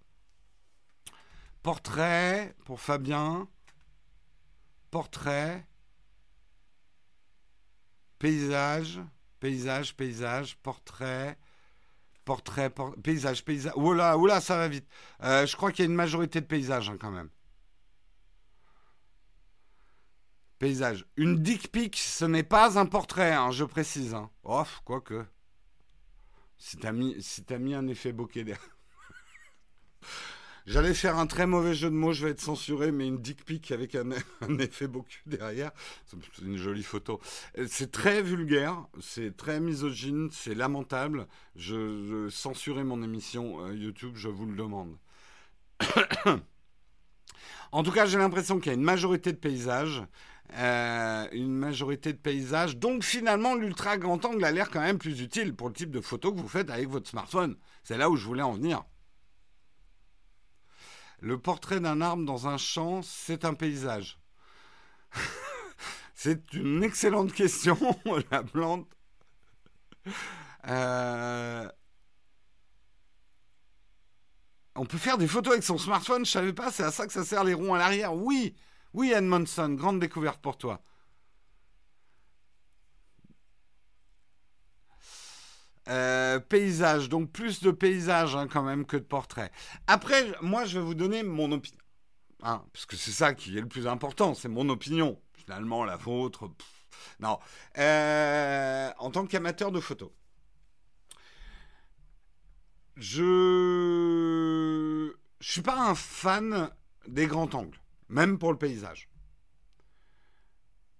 Portrait 1.62 2.54
pour 2.64 2.80
Fabien. 2.80 3.46
Portrait. 4.90 5.66
Paysage. 8.18 9.00
Paysage, 9.38 9.94
paysage, 9.96 10.56
portrait. 10.62 11.38
Portrait, 12.24 12.72
paysage, 13.02 13.44
paysage. 13.44 13.72
Oula, 13.76 14.16
oula, 14.16 14.40
ça 14.40 14.56
va 14.56 14.68
vite. 14.68 14.86
Euh, 15.22 15.46
je 15.46 15.56
crois 15.56 15.72
qu'il 15.72 15.84
y 15.84 15.88
a 15.88 15.90
une 15.90 15.96
majorité 15.96 16.40
de 16.40 16.46
paysages 16.46 16.88
hein, 16.88 16.96
quand 16.98 17.10
même. 17.10 17.28
Paysage. 20.60 21.06
Une 21.16 21.38
dick 21.38 21.72
pic, 21.72 21.96
ce 21.96 22.26
n'est 22.26 22.42
pas 22.42 22.78
un 22.78 22.84
portrait, 22.84 23.32
hein, 23.32 23.50
je 23.50 23.64
précise. 23.64 24.14
Off, 24.44 24.82
quoique. 24.84 25.24
Si 26.58 26.76
t'as 26.76 26.92
mis, 26.92 27.16
si 27.22 27.42
un 27.50 27.88
effet 27.88 28.12
bokeh 28.12 28.44
derrière. 28.44 28.76
J'allais 30.66 30.92
faire 30.92 31.18
un 31.18 31.26
très 31.26 31.46
mauvais 31.46 31.74
jeu 31.74 31.88
de 31.88 31.94
mots, 31.94 32.12
je 32.12 32.26
vais 32.26 32.32
être 32.32 32.42
censuré, 32.42 32.92
mais 32.92 33.08
une 33.08 33.22
dick 33.22 33.42
pic 33.46 33.72
avec 33.72 33.94
un, 33.94 34.10
effet 34.58 34.86
bokeh 34.86 35.22
derrière, 35.24 35.70
c'est 36.04 36.18
une 36.42 36.58
jolie 36.58 36.82
photo. 36.82 37.20
C'est 37.66 37.90
très 37.90 38.20
vulgaire, 38.20 38.84
c'est 39.00 39.34
très 39.38 39.60
misogyne, 39.60 40.28
c'est 40.30 40.54
lamentable. 40.54 41.26
Je, 41.56 42.28
censurerai 42.28 42.84
mon 42.84 43.02
émission 43.02 43.64
euh, 43.64 43.74
YouTube, 43.74 44.12
je 44.14 44.28
vous 44.28 44.44
le 44.44 44.56
demande. 44.56 44.98
en 47.72 47.82
tout 47.82 47.92
cas, 47.92 48.04
j'ai 48.04 48.18
l'impression 48.18 48.58
qu'il 48.58 48.66
y 48.66 48.74
a 48.74 48.78
une 48.78 48.84
majorité 48.84 49.32
de 49.32 49.38
paysages. 49.38 50.02
Euh, 50.54 51.28
une 51.30 51.54
majorité 51.54 52.12
de 52.12 52.18
paysages. 52.18 52.76
Donc 52.76 53.04
finalement, 53.04 53.54
l'ultra 53.54 53.96
grand 53.96 54.24
angle 54.24 54.44
a 54.44 54.50
l'air 54.50 54.70
quand 54.70 54.80
même 54.80 54.98
plus 54.98 55.20
utile 55.20 55.54
pour 55.54 55.68
le 55.68 55.74
type 55.74 55.92
de 55.92 56.00
photo 56.00 56.32
que 56.32 56.40
vous 56.40 56.48
faites 56.48 56.70
avec 56.70 56.88
votre 56.88 57.08
smartphone. 57.08 57.56
C'est 57.84 57.96
là 57.96 58.10
où 58.10 58.16
je 58.16 58.26
voulais 58.26 58.42
en 58.42 58.52
venir. 58.52 58.82
Le 61.20 61.38
portrait 61.38 61.78
d'un 61.78 62.00
arbre 62.00 62.24
dans 62.24 62.48
un 62.48 62.56
champ, 62.56 63.02
c'est 63.02 63.44
un 63.44 63.54
paysage. 63.54 64.18
c'est 66.14 66.52
une 66.54 66.82
excellente 66.82 67.32
question, 67.32 67.78
la 68.30 68.42
plante. 68.42 68.88
Euh, 70.66 71.68
on 74.74 74.84
peut 74.84 74.98
faire 74.98 75.18
des 75.18 75.28
photos 75.28 75.52
avec 75.52 75.64
son 75.64 75.78
smartphone, 75.78 76.24
je 76.24 76.30
savais 76.30 76.52
pas, 76.52 76.72
c'est 76.72 76.82
à 76.82 76.90
ça 76.90 77.06
que 77.06 77.12
ça 77.12 77.24
sert 77.24 77.44
les 77.44 77.54
ronds 77.54 77.74
à 77.74 77.78
l'arrière. 77.78 78.14
Oui, 78.14 78.54
oui, 78.94 79.12
Edmondson, 79.12 79.70
grande 79.70 80.00
découverte 80.00 80.40
pour 80.40 80.58
toi. 80.58 80.82
Euh, 85.88 86.38
paysage, 86.38 87.08
donc 87.08 87.32
plus 87.32 87.62
de 87.62 87.70
paysages 87.70 88.36
hein, 88.36 88.46
quand 88.48 88.62
même 88.62 88.84
que 88.86 88.96
de 88.96 89.02
portraits. 89.02 89.50
Après, 89.86 90.24
moi, 90.40 90.64
je 90.64 90.78
vais 90.78 90.84
vous 90.84 90.94
donner 90.94 91.22
mon 91.22 91.50
opinion. 91.52 91.78
Hein, 92.42 92.64
parce 92.72 92.86
que 92.86 92.96
c'est 92.96 93.10
ça 93.10 93.34
qui 93.34 93.56
est 93.56 93.60
le 93.60 93.68
plus 93.68 93.86
important, 93.86 94.34
c'est 94.34 94.48
mon 94.48 94.68
opinion. 94.68 95.20
Finalement, 95.34 95.84
la 95.84 95.96
vôtre. 95.96 96.50
non. 97.20 97.38
Euh, 97.78 98.90
en 98.98 99.10
tant 99.10 99.26
qu'amateur 99.26 99.72
de 99.72 99.80
photos. 99.80 100.10
Je. 102.96 103.80
Je 105.40 105.50
suis 105.52 105.62
pas 105.62 105.88
un 105.88 105.94
fan 105.94 106.70
des 107.08 107.26
grands 107.26 107.48
angles 107.54 107.80
même 108.10 108.38
pour 108.38 108.52
le 108.52 108.58
paysage. 108.58 109.08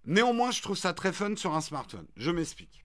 Néanmoins, 0.04 0.50
je 0.50 0.62
trouve 0.62 0.78
ça 0.78 0.94
très 0.94 1.12
fun 1.12 1.36
sur 1.36 1.54
un 1.54 1.60
smartphone. 1.60 2.06
Je 2.16 2.30
m'explique. 2.30 2.84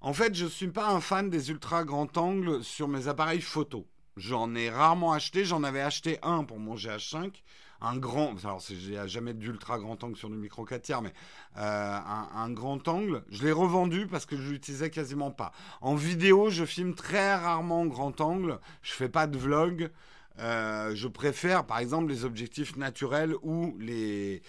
En 0.00 0.12
fait, 0.12 0.34
je 0.34 0.44
ne 0.44 0.50
suis 0.50 0.68
pas 0.68 0.88
un 0.88 1.00
fan 1.00 1.28
des 1.28 1.50
ultra 1.50 1.84
grands 1.84 2.08
angles 2.16 2.62
sur 2.62 2.86
mes 2.86 3.08
appareils 3.08 3.40
photo. 3.40 3.86
J'en 4.16 4.54
ai 4.54 4.70
rarement 4.70 5.12
acheté. 5.12 5.44
J'en 5.44 5.64
avais 5.64 5.80
acheté 5.80 6.18
un 6.22 6.44
pour 6.44 6.58
mon 6.58 6.76
GH5 6.76 7.42
un 7.80 7.96
grand, 7.96 8.44
alors 8.44 8.60
j'ai 8.60 9.08
jamais 9.08 9.34
d'ultra 9.34 9.78
grand 9.78 10.02
angle 10.04 10.16
sur 10.16 10.28
du 10.28 10.36
micro 10.36 10.64
4 10.64 10.82
tiers, 10.82 11.02
mais 11.02 11.12
euh, 11.56 11.98
un, 12.34 12.50
grand 12.50 12.86
angle, 12.88 13.24
je 13.30 13.42
l'ai 13.42 13.52
revendu 13.52 14.06
parce 14.06 14.26
que 14.26 14.36
je 14.36 14.50
l'utilisais 14.50 14.90
quasiment 14.90 15.30
pas. 15.30 15.52
En 15.80 15.94
vidéo, 15.94 16.50
je 16.50 16.64
filme 16.64 16.94
très 16.94 17.34
rarement 17.34 17.86
grand 17.86 18.20
angle, 18.20 18.60
je 18.82 18.92
fais 18.92 19.08
pas 19.08 19.26
de 19.26 19.38
vlog. 19.38 19.90
Euh, 20.38 20.94
je 20.94 21.08
préfère 21.08 21.66
par 21.66 21.80
exemple 21.80 22.08
les 22.08 22.24
objectifs 22.24 22.76
naturels 22.76 23.34
ou 23.42 23.76
les, 23.78 24.42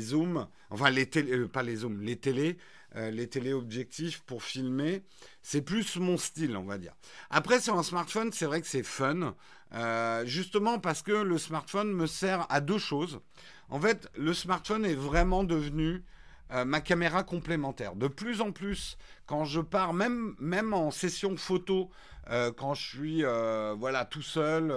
zooms, 0.00 0.48
enfin 0.70 0.90
les 0.90 1.06
télé, 1.06 1.32
euh, 1.32 1.48
pas 1.48 1.62
les 1.62 1.76
zooms, 1.76 2.00
les 2.02 2.16
télés, 2.16 2.58
les 2.94 3.28
téléobjectifs 3.28 4.22
pour 4.22 4.42
filmer. 4.42 5.02
C'est 5.42 5.60
plus 5.60 5.96
mon 5.96 6.16
style, 6.16 6.56
on 6.56 6.64
va 6.64 6.78
dire. 6.78 6.94
Après, 7.28 7.60
sur 7.60 7.76
un 7.76 7.82
smartphone, 7.82 8.32
c'est 8.32 8.46
vrai 8.46 8.62
que 8.62 8.66
c'est 8.66 8.82
fun. 8.82 9.34
Euh, 9.74 10.24
justement 10.24 10.78
parce 10.78 11.02
que 11.02 11.12
le 11.12 11.38
smartphone 11.38 11.92
me 11.92 12.06
sert 12.06 12.46
à 12.50 12.60
deux 12.60 12.78
choses. 12.78 13.20
En 13.68 13.80
fait, 13.80 14.08
le 14.16 14.32
smartphone 14.32 14.84
est 14.84 14.94
vraiment 14.94 15.44
devenu 15.44 16.04
euh, 16.52 16.64
ma 16.64 16.80
caméra 16.80 17.22
complémentaire. 17.22 17.96
De 17.96 18.08
plus 18.08 18.40
en 18.40 18.52
plus, 18.52 18.96
quand 19.26 19.44
je 19.44 19.60
pars, 19.60 19.92
même, 19.92 20.34
même 20.38 20.72
en 20.74 20.90
session 20.90 21.36
photo, 21.36 21.90
euh, 22.30 22.52
quand 22.52 22.74
je 22.74 22.82
suis 22.82 23.22
voilà, 23.78 24.04
tout 24.04 24.22
seul 24.22 24.72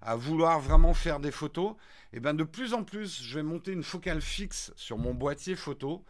à 0.00 0.16
vouloir 0.16 0.60
vraiment 0.60 0.94
faire 0.94 1.20
des 1.20 1.32
photos, 1.32 1.72
et 2.12 2.18
eh 2.18 2.20
ben 2.20 2.34
de 2.34 2.44
plus 2.44 2.74
en 2.74 2.84
plus, 2.84 3.22
je 3.22 3.36
vais 3.36 3.42
monter 3.42 3.72
une 3.72 3.82
focale 3.82 4.20
fixe 4.20 4.70
sur 4.76 4.98
mon 4.98 5.14
boîtier 5.14 5.56
photo 5.56 6.04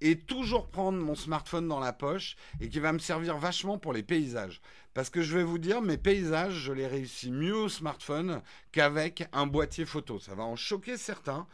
et 0.00 0.18
toujours 0.18 0.68
prendre 0.68 0.98
mon 0.98 1.14
smartphone 1.14 1.68
dans 1.68 1.80
la 1.80 1.92
poche 1.92 2.36
et 2.60 2.68
qui 2.68 2.80
va 2.80 2.92
me 2.92 2.98
servir 2.98 3.38
vachement 3.38 3.78
pour 3.78 3.92
les 3.92 4.02
paysages. 4.02 4.60
Parce 4.92 5.10
que 5.10 5.22
je 5.22 5.36
vais 5.36 5.44
vous 5.44 5.58
dire, 5.58 5.80
mes 5.80 5.96
paysages, 5.96 6.54
je 6.54 6.72
les 6.72 6.86
réussis 6.86 7.30
mieux 7.30 7.56
au 7.56 7.68
smartphone 7.68 8.42
qu'avec 8.70 9.26
un 9.32 9.46
boîtier 9.46 9.84
photo. 9.84 10.18
Ça 10.18 10.34
va 10.34 10.44
en 10.44 10.56
choquer 10.56 10.96
certains. 10.96 11.46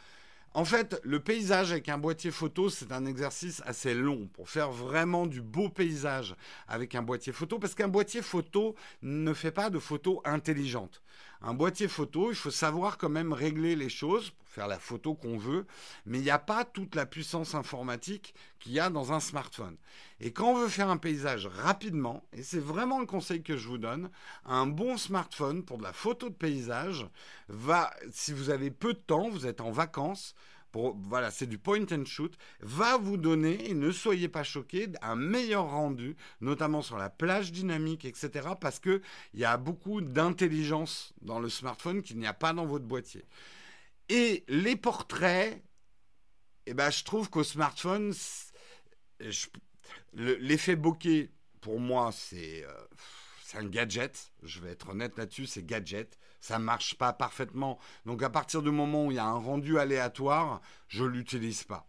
En 0.53 0.64
fait, 0.64 1.01
le 1.05 1.20
paysage 1.20 1.70
avec 1.70 1.88
un 1.88 1.98
boîtier 1.98 2.32
photo, 2.32 2.70
c'est 2.70 2.90
un 2.90 3.07
exercice 3.07 3.62
assez 3.66 3.94
long 3.94 4.26
pour 4.32 4.51
faire 4.51 4.72
vraiment 4.72 5.28
du 5.28 5.42
beau 5.42 5.68
paysage 5.68 6.34
avec 6.66 6.96
un 6.96 7.03
boîtier 7.03 7.32
photo, 7.32 7.61
parce 7.61 7.76
qu'un 7.76 7.86
boîtier 7.86 8.20
photo 8.20 8.74
ne 9.03 9.32
fait 9.32 9.53
pas 9.53 9.70
de 9.70 9.78
photos 9.78 10.18
intelligentes. 10.24 11.03
Un 11.43 11.55
boîtier 11.55 11.88
photo, 11.88 12.30
il 12.30 12.36
faut 12.36 12.51
savoir 12.51 12.99
quand 12.99 13.09
même 13.09 13.32
régler 13.32 13.74
les 13.74 13.88
choses 13.88 14.30
pour 14.30 14.49
faire 14.49 14.68
la 14.68 14.78
photo 14.78 15.14
qu'on 15.14 15.38
veut, 15.38 15.66
mais 16.05 16.18
il 16.18 16.24
n'y 16.24 16.30
a 16.30 16.38
pas 16.38 16.64
toute 16.64 16.95
la 16.95 17.07
puissance 17.07 17.55
informatique 17.55 18.34
qu'il 18.59 18.72
y 18.72 18.80
a 18.80 18.91
dans 18.91 19.12
un 19.12 19.20
smartphone. 19.20 19.76
Et 20.20 20.32
quand 20.32 20.53
on 20.53 20.59
veut 20.59 20.68
faire 20.68 20.91
un 20.91 20.99
paysage 20.99 21.47
rapidement, 21.47 22.22
et 22.34 22.43
c'est 22.43 22.61
vraiment 22.61 23.01
le 23.01 23.07
conseil 23.07 23.43
que 23.43 23.57
je 23.57 23.68
vous 23.68 23.78
donne, 23.78 24.11
un 24.45 24.66
bon 24.66 24.99
smartphone 24.99 25.64
pour 25.64 25.78
de 25.78 25.82
la 25.82 25.95
photo 25.95 26.28
de 26.28 26.34
paysage 26.34 27.07
va, 27.49 27.91
si 28.12 28.34
vous 28.34 28.51
avez 28.51 28.70
peu 28.70 28.93
de 28.93 28.99
temps, 28.99 29.30
vous 29.30 29.47
êtes 29.47 29.62
en 29.62 29.70
vacances, 29.70 30.34
voilà, 30.72 31.30
c'est 31.30 31.46
du 31.46 31.58
point 31.58 31.84
and 31.90 32.04
shoot, 32.04 32.36
va 32.60 32.96
vous 32.96 33.16
donner, 33.16 33.70
et 33.70 33.74
ne 33.74 33.90
soyez 33.90 34.28
pas 34.28 34.44
choqués, 34.44 34.88
un 35.02 35.16
meilleur 35.16 35.70
rendu, 35.70 36.16
notamment 36.40 36.82
sur 36.82 36.96
la 36.96 37.10
plage 37.10 37.52
dynamique, 37.52 38.04
etc. 38.04 38.50
Parce 38.60 38.78
qu'il 38.78 39.02
y 39.34 39.44
a 39.44 39.56
beaucoup 39.56 40.00
d'intelligence 40.00 41.12
dans 41.22 41.40
le 41.40 41.48
smartphone 41.48 42.02
qu'il 42.02 42.18
n'y 42.18 42.26
a 42.26 42.34
pas 42.34 42.52
dans 42.52 42.66
votre 42.66 42.84
boîtier. 42.84 43.24
Et 44.08 44.44
les 44.48 44.76
portraits, 44.76 45.62
eh 46.66 46.74
ben, 46.74 46.90
je 46.90 47.04
trouve 47.04 47.30
qu'au 47.30 47.44
smartphone, 47.44 48.12
l'effet 50.14 50.76
bokeh, 50.76 51.30
pour 51.60 51.80
moi, 51.80 52.10
c'est... 52.12 52.64
Euh, 52.64 52.72
c'est 53.50 53.58
un 53.58 53.64
gadget, 53.64 54.30
je 54.44 54.60
vais 54.60 54.70
être 54.70 54.90
honnête 54.90 55.18
là-dessus, 55.18 55.46
c'est 55.46 55.66
gadget 55.66 56.16
ça 56.41 56.59
marche 56.59 56.97
pas 56.97 57.12
parfaitement. 57.12 57.78
Donc 58.07 58.22
à 58.22 58.30
partir 58.30 58.62
du 58.62 58.70
moment 58.70 59.07
où 59.07 59.11
il 59.11 59.16
y 59.16 59.18
a 59.18 59.26
un 59.26 59.38
rendu 59.38 59.78
aléatoire, 59.78 60.61
je 60.88 61.05
l'utilise 61.05 61.64
pas. 61.64 61.86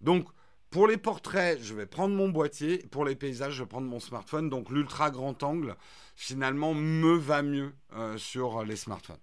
Donc 0.00 0.26
pour 0.70 0.86
les 0.86 0.96
portraits, 0.96 1.60
je 1.60 1.74
vais 1.74 1.86
prendre 1.86 2.14
mon 2.14 2.28
boîtier. 2.28 2.78
Pour 2.90 3.04
les 3.04 3.16
paysages, 3.16 3.54
je 3.54 3.62
vais 3.62 3.68
prendre 3.68 3.88
mon 3.88 4.00
smartphone. 4.00 4.48
Donc 4.48 4.70
l'ultra 4.70 5.10
grand 5.10 5.42
angle, 5.42 5.76
finalement, 6.14 6.74
me 6.74 7.14
va 7.16 7.42
mieux 7.42 7.74
euh, 7.94 8.16
sur 8.18 8.64
les 8.64 8.76
smartphones. 8.76 9.18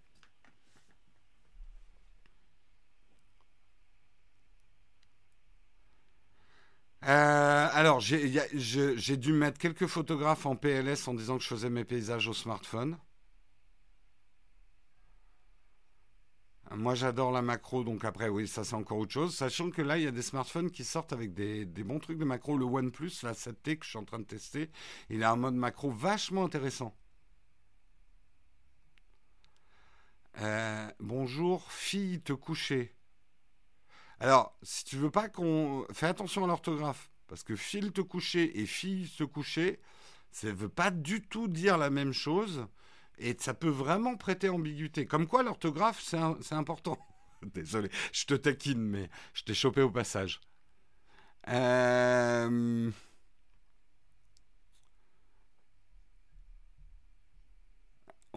Euh, 7.04 7.70
alors, 7.72 8.02
j'ai 8.02 9.18
dû 9.18 9.32
mettre 9.32 9.58
quelques 9.60 9.88
photographes 9.88 10.46
en 10.46 10.56
PLS 10.56 11.08
en 11.08 11.14
disant 11.14 11.38
que 11.38 11.44
je 11.44 11.48
faisais 11.48 11.70
mes 11.70 11.86
paysages 11.86 12.28
au 12.28 12.34
smartphone. 12.34 12.98
Moi, 16.76 16.96
j'adore 16.96 17.32
la 17.32 17.42
macro, 17.42 17.84
donc 17.84 18.04
après, 18.04 18.28
oui, 18.28 18.48
ça 18.48 18.64
c'est 18.64 18.76
encore 18.76 18.98
autre 18.98 19.14
chose. 19.14 19.36
Sachant 19.36 19.70
que 19.70 19.82
là, 19.82 19.98
il 19.98 20.04
y 20.04 20.08
a 20.08 20.12
des 20.12 20.22
smartphones 20.22 20.70
qui 20.70 20.84
sortent 20.84 21.14
avec 21.14 21.34
des, 21.34 21.66
bons 21.66 22.00
trucs 22.00 22.18
de 22.18 22.26
macro. 22.26 22.58
Le 22.58 22.66
OnePlus, 22.66 23.12
la 23.24 23.34
7T 23.34 23.78
que 23.78 23.86
je 23.86 23.92
suis 23.92 23.98
en 23.98 24.04
train 24.04 24.20
de 24.20 24.26
tester, 24.26 24.70
il 25.10 25.24
a 25.24 25.32
un 25.32 25.38
mode 25.38 25.56
macro 25.56 25.92
vachement 25.92 26.44
intéressant. 26.44 26.94
Euh, 30.40 30.92
bonjour, 31.00 31.72
fille 31.72 32.22
te 32.22 32.34
coucher. 32.34 32.94
Alors, 34.20 34.58
si 34.62 34.84
tu 34.84 34.98
veux 34.98 35.12
pas 35.12 35.30
qu'on. 35.30 35.86
Fais 35.94 36.08
attention 36.08 36.44
à 36.44 36.48
l'orthographe. 36.48 37.12
Parce 37.28 37.44
que 37.44 37.56
fille 37.56 37.92
te 37.92 38.02
coucher 38.02 38.60
et 38.60 38.66
fille 38.66 39.08
se 39.08 39.24
coucher, 39.24 39.80
ça 40.32 40.48
ne 40.48 40.54
veut 40.54 40.70
pas 40.70 40.92
du 40.92 41.22
tout 41.22 41.48
dire 41.48 41.78
la 41.78 41.90
même 41.90 42.14
chose. 42.14 42.68
Et 43.18 43.36
ça 43.40 43.54
peut 43.54 43.70
vraiment 43.70 44.16
prêter 44.16 44.50
ambiguïté. 44.50 45.06
Comme 45.06 45.28
quoi, 45.28 45.44
l'orthographe, 45.44 46.02
c'est 46.02 46.54
important. 46.56 46.98
Désolé, 47.54 47.90
je 48.14 48.26
te 48.26 48.34
taquine, 48.36 48.82
mais 48.82 49.10
je 49.34 49.44
t'ai 49.44 49.54
chopé 49.54 49.82
au 49.82 49.92
passage. 49.92 50.40
Euh... 51.50 52.92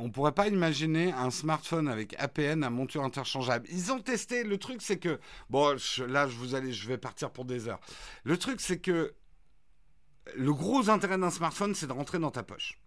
on 0.00 0.10
pourrait 0.10 0.32
pas 0.32 0.48
imaginer 0.48 1.12
un 1.12 1.30
smartphone 1.30 1.88
avec 1.88 2.14
APN 2.18 2.64
à 2.64 2.70
monture 2.70 3.04
interchangeable. 3.04 3.66
Ils 3.70 3.92
ont 3.92 4.00
testé. 4.00 4.44
Le 4.44 4.58
truc, 4.58 4.80
c'est 4.82 4.98
que 4.98 5.20
bon, 5.50 5.76
là, 6.08 6.26
je 6.28 6.36
vous 6.36 6.54
allez, 6.54 6.72
je 6.72 6.88
vais 6.88 6.98
partir 6.98 7.30
pour 7.30 7.44
des 7.44 7.68
heures. 7.68 7.80
Le 8.24 8.36
truc, 8.38 8.60
c'est 8.60 8.78
que 8.78 9.14
le 10.34 10.52
gros 10.54 10.88
intérêt 10.90 11.18
d'un 11.18 11.30
smartphone, 11.30 11.74
c'est 11.74 11.86
de 11.86 11.92
rentrer 11.92 12.18
dans 12.18 12.30
ta 12.30 12.42
poche. 12.42 12.79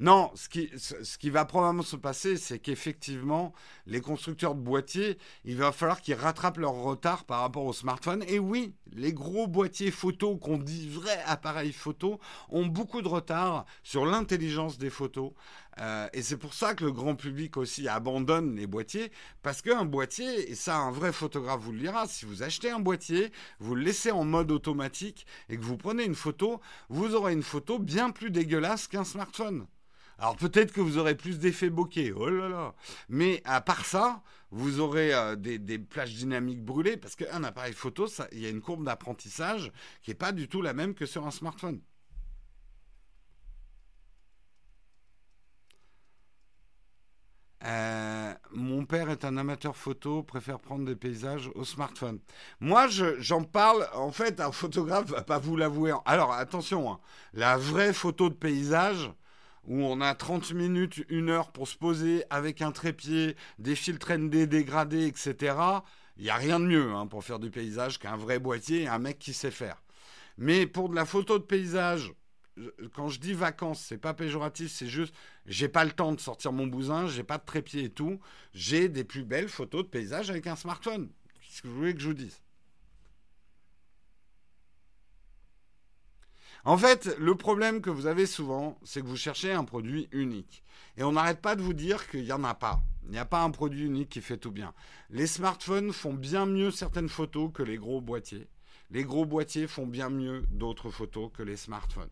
Non, 0.00 0.30
ce 0.36 0.48
qui, 0.48 1.30
va 1.30 1.44
probablement 1.44 1.82
se 1.82 1.96
passer, 1.96 2.36
c'est 2.36 2.60
qu'effectivement, 2.60 3.52
les 3.86 4.00
constructeurs 4.00 4.54
de 4.54 4.60
boîtiers, 4.60 5.18
il 5.44 5.56
va 5.56 5.72
falloir 5.72 6.00
qu'ils 6.00 6.14
rattrapent 6.14 6.58
leur 6.58 6.74
retard 6.74 7.24
par 7.24 7.40
rapport 7.40 7.64
aux 7.64 7.72
smartphones. 7.72 8.22
Et 8.28 8.38
oui, 8.38 8.74
les 8.92 9.12
gros 9.12 9.48
boîtiers 9.48 9.90
photo 9.90 10.36
qu'on 10.36 10.56
dit 10.56 10.88
vrais 10.88 11.20
appareils 11.26 11.72
photo 11.72 12.20
ont 12.48 12.66
beaucoup 12.66 13.02
de 13.02 13.08
retard 13.08 13.66
sur 13.82 14.06
l'intelligence 14.06 14.78
des 14.78 14.88
photos. 14.90 15.32
Euh, 15.80 16.08
et 16.12 16.22
c'est 16.22 16.36
pour 16.36 16.54
ça 16.54 16.74
que 16.74 16.84
le 16.84 16.92
grand 16.92 17.16
public 17.16 17.56
aussi 17.56 17.88
abandonne 17.88 18.54
les 18.54 18.68
boîtiers, 18.68 19.10
parce 19.42 19.62
qu'un 19.62 19.84
boîtier, 19.84 20.48
et 20.48 20.54
ça 20.54 20.76
un 20.76 20.92
vrai 20.92 21.12
photographe 21.12 21.60
vous 21.60 21.72
le 21.72 21.80
dira, 21.80 22.06
si 22.06 22.24
vous 22.24 22.44
achetez 22.44 22.70
un 22.70 22.80
boîtier, 22.80 23.32
vous 23.58 23.74
le 23.74 23.82
laissez 23.82 24.12
en 24.12 24.24
mode 24.24 24.52
automatique 24.52 25.26
et 25.48 25.56
que 25.56 25.62
vous 25.62 25.76
prenez 25.76 26.04
une 26.04 26.14
photo, 26.14 26.60
vous 26.88 27.16
aurez 27.16 27.32
une 27.32 27.42
photo 27.42 27.80
bien 27.80 28.10
plus 28.10 28.30
dégueulasse 28.30 28.86
qu'un 28.86 29.04
smartphone. 29.04 29.66
Alors 30.18 30.36
peut-être 30.36 30.72
que 30.72 30.80
vous 30.80 30.98
aurez 30.98 31.14
plus 31.14 31.38
d'effets 31.38 31.70
bokeh, 31.70 32.12
oh 32.12 32.28
là 32.28 32.48
là. 32.48 32.74
Mais 33.08 33.40
à 33.44 33.60
part 33.60 33.84
ça, 33.84 34.22
vous 34.50 34.80
aurez 34.80 35.14
euh, 35.14 35.36
des, 35.36 35.78
plages 35.78 36.14
dynamiques 36.14 36.64
brûlées 36.64 36.96
parce 36.96 37.14
qu'un 37.14 37.44
appareil 37.44 37.72
photo, 37.72 38.06
il 38.32 38.40
y 38.40 38.46
a 38.46 38.50
une 38.50 38.60
courbe 38.60 38.84
d'apprentissage 38.84 39.72
qui 40.02 40.10
n'est 40.10 40.16
pas 40.16 40.32
du 40.32 40.48
tout 40.48 40.62
la 40.62 40.72
même 40.72 40.94
que 40.94 41.06
sur 41.06 41.26
un 41.26 41.30
smartphone. 41.30 41.80
Euh, 47.64 48.34
mon 48.52 48.86
père 48.86 49.10
est 49.10 49.24
un 49.24 49.36
amateur 49.36 49.76
photo, 49.76 50.22
préfère 50.22 50.60
prendre 50.60 50.84
des 50.84 50.96
paysages 50.96 51.50
au 51.54 51.64
smartphone. 51.64 52.20
Moi, 52.60 52.86
j'en 53.18 53.42
parle, 53.42 53.88
en 53.94 54.12
fait, 54.12 54.40
un 54.40 54.52
photographe 54.52 55.10
va 55.10 55.22
pas 55.22 55.38
vous 55.38 55.56
l'avouer. 55.56 55.92
Alors, 56.06 56.32
attention, 56.32 56.92
hein. 56.92 57.00
la 57.34 57.56
vraie 57.56 57.92
photo 57.92 58.28
de 58.30 58.34
paysage, 58.34 59.10
où 59.68 59.84
on 59.84 60.00
a 60.00 60.14
30 60.14 60.52
minutes, 60.54 61.04
une 61.10 61.28
heure 61.28 61.52
pour 61.52 61.68
se 61.68 61.76
poser 61.76 62.24
avec 62.30 62.62
un 62.62 62.72
trépied, 62.72 63.36
des 63.58 63.76
filtres 63.76 64.12
ND 64.12 64.46
dégradés, 64.46 65.06
etc. 65.06 65.54
Il 66.16 66.24
n'y 66.24 66.30
a 66.30 66.36
rien 66.36 66.58
de 66.58 66.64
mieux 66.64 66.90
hein, 66.94 67.06
pour 67.06 67.22
faire 67.22 67.38
du 67.38 67.50
paysage 67.50 67.98
qu'un 67.98 68.16
vrai 68.16 68.38
boîtier 68.38 68.82
et 68.82 68.88
un 68.88 68.98
mec 68.98 69.18
qui 69.18 69.34
sait 69.34 69.50
faire. 69.50 69.82
Mais 70.38 70.66
pour 70.66 70.88
de 70.88 70.94
la 70.94 71.04
photo 71.04 71.38
de 71.38 71.44
paysage, 71.44 72.12
quand 72.94 73.08
je 73.08 73.20
dis 73.20 73.34
vacances, 73.34 73.84
c'est 73.86 73.98
pas 73.98 74.14
péjoratif, 74.14 74.72
c'est 74.72 74.88
juste, 74.88 75.14
j'ai 75.44 75.68
pas 75.68 75.84
le 75.84 75.92
temps 75.92 76.12
de 76.12 76.20
sortir 76.20 76.50
mon 76.52 76.66
bousin, 76.66 77.06
j'ai 77.06 77.22
pas 77.22 77.38
de 77.38 77.44
trépied 77.44 77.84
et 77.84 77.90
tout. 77.90 78.18
J'ai 78.54 78.88
des 78.88 79.04
plus 79.04 79.22
belles 79.22 79.50
photos 79.50 79.84
de 79.84 79.88
paysage 79.88 80.30
avec 80.30 80.46
un 80.46 80.56
smartphone. 80.56 81.10
Qu'est-ce 81.42 81.62
que 81.62 81.68
vous 81.68 81.76
voulez 81.76 81.94
que 81.94 82.00
je 82.00 82.08
vous 82.08 82.14
dise? 82.14 82.40
En 86.64 86.76
fait, 86.76 87.16
le 87.18 87.34
problème 87.34 87.80
que 87.80 87.90
vous 87.90 88.06
avez 88.06 88.26
souvent, 88.26 88.78
c'est 88.84 89.00
que 89.00 89.06
vous 89.06 89.16
cherchez 89.16 89.52
un 89.52 89.64
produit 89.64 90.08
unique. 90.12 90.64
Et 90.96 91.02
on 91.02 91.12
n'arrête 91.12 91.40
pas 91.40 91.56
de 91.56 91.62
vous 91.62 91.74
dire 91.74 92.08
qu'il 92.10 92.24
n'y 92.24 92.32
en 92.32 92.44
a 92.44 92.54
pas. 92.54 92.80
Il 93.04 93.12
n'y 93.12 93.18
a 93.18 93.24
pas 93.24 93.42
un 93.42 93.50
produit 93.50 93.86
unique 93.86 94.10
qui 94.10 94.20
fait 94.20 94.36
tout 94.36 94.50
bien. 94.50 94.74
Les 95.10 95.26
smartphones 95.26 95.92
font 95.92 96.12
bien 96.12 96.44
mieux 96.44 96.70
certaines 96.70 97.08
photos 97.08 97.50
que 97.54 97.62
les 97.62 97.78
gros 97.78 98.00
boîtiers. 98.00 98.48
Les 98.90 99.04
gros 99.04 99.24
boîtiers 99.24 99.66
font 99.66 99.86
bien 99.86 100.10
mieux 100.10 100.44
d'autres 100.50 100.90
photos 100.90 101.30
que 101.32 101.42
les 101.42 101.56
smartphones. 101.56 102.10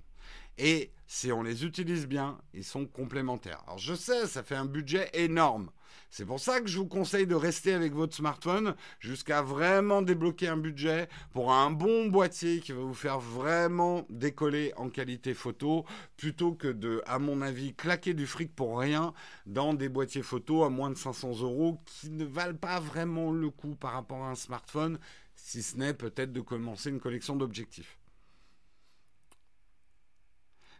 Et 0.58 0.90
si 1.06 1.32
on 1.32 1.42
les 1.42 1.64
utilise 1.64 2.06
bien, 2.06 2.38
ils 2.54 2.64
sont 2.64 2.86
complémentaires. 2.86 3.62
Alors 3.66 3.78
je 3.78 3.94
sais, 3.94 4.26
ça 4.26 4.42
fait 4.42 4.54
un 4.54 4.64
budget 4.64 5.10
énorme. 5.12 5.70
C'est 6.10 6.24
pour 6.24 6.40
ça 6.40 6.60
que 6.60 6.68
je 6.68 6.78
vous 6.78 6.86
conseille 6.86 7.26
de 7.26 7.34
rester 7.34 7.72
avec 7.72 7.92
votre 7.92 8.14
smartphone 8.14 8.74
jusqu'à 9.00 9.42
vraiment 9.42 10.02
débloquer 10.02 10.48
un 10.48 10.56
budget 10.56 11.08
pour 11.32 11.52
un 11.52 11.70
bon 11.70 12.06
boîtier 12.06 12.60
qui 12.60 12.72
va 12.72 12.80
vous 12.80 12.94
faire 12.94 13.18
vraiment 13.18 14.06
décoller 14.08 14.72
en 14.76 14.88
qualité 14.88 15.34
photo 15.34 15.84
plutôt 16.16 16.52
que 16.52 16.68
de, 16.68 17.02
à 17.06 17.18
mon 17.18 17.42
avis, 17.42 17.74
claquer 17.74 18.14
du 18.14 18.26
fric 18.26 18.54
pour 18.54 18.78
rien 18.78 19.12
dans 19.46 19.74
des 19.74 19.88
boîtiers 19.88 20.22
photo 20.22 20.64
à 20.64 20.70
moins 20.70 20.90
de 20.90 20.96
500 20.96 21.40
euros 21.40 21.80
qui 21.84 22.10
ne 22.10 22.24
valent 22.24 22.56
pas 22.56 22.80
vraiment 22.80 23.32
le 23.32 23.50
coup 23.50 23.74
par 23.74 23.92
rapport 23.92 24.24
à 24.24 24.30
un 24.30 24.34
smartphone, 24.34 24.98
si 25.34 25.62
ce 25.62 25.76
n'est 25.76 25.94
peut-être 25.94 26.32
de 26.32 26.40
commencer 26.40 26.90
une 26.90 27.00
collection 27.00 27.36
d'objectifs. 27.36 27.98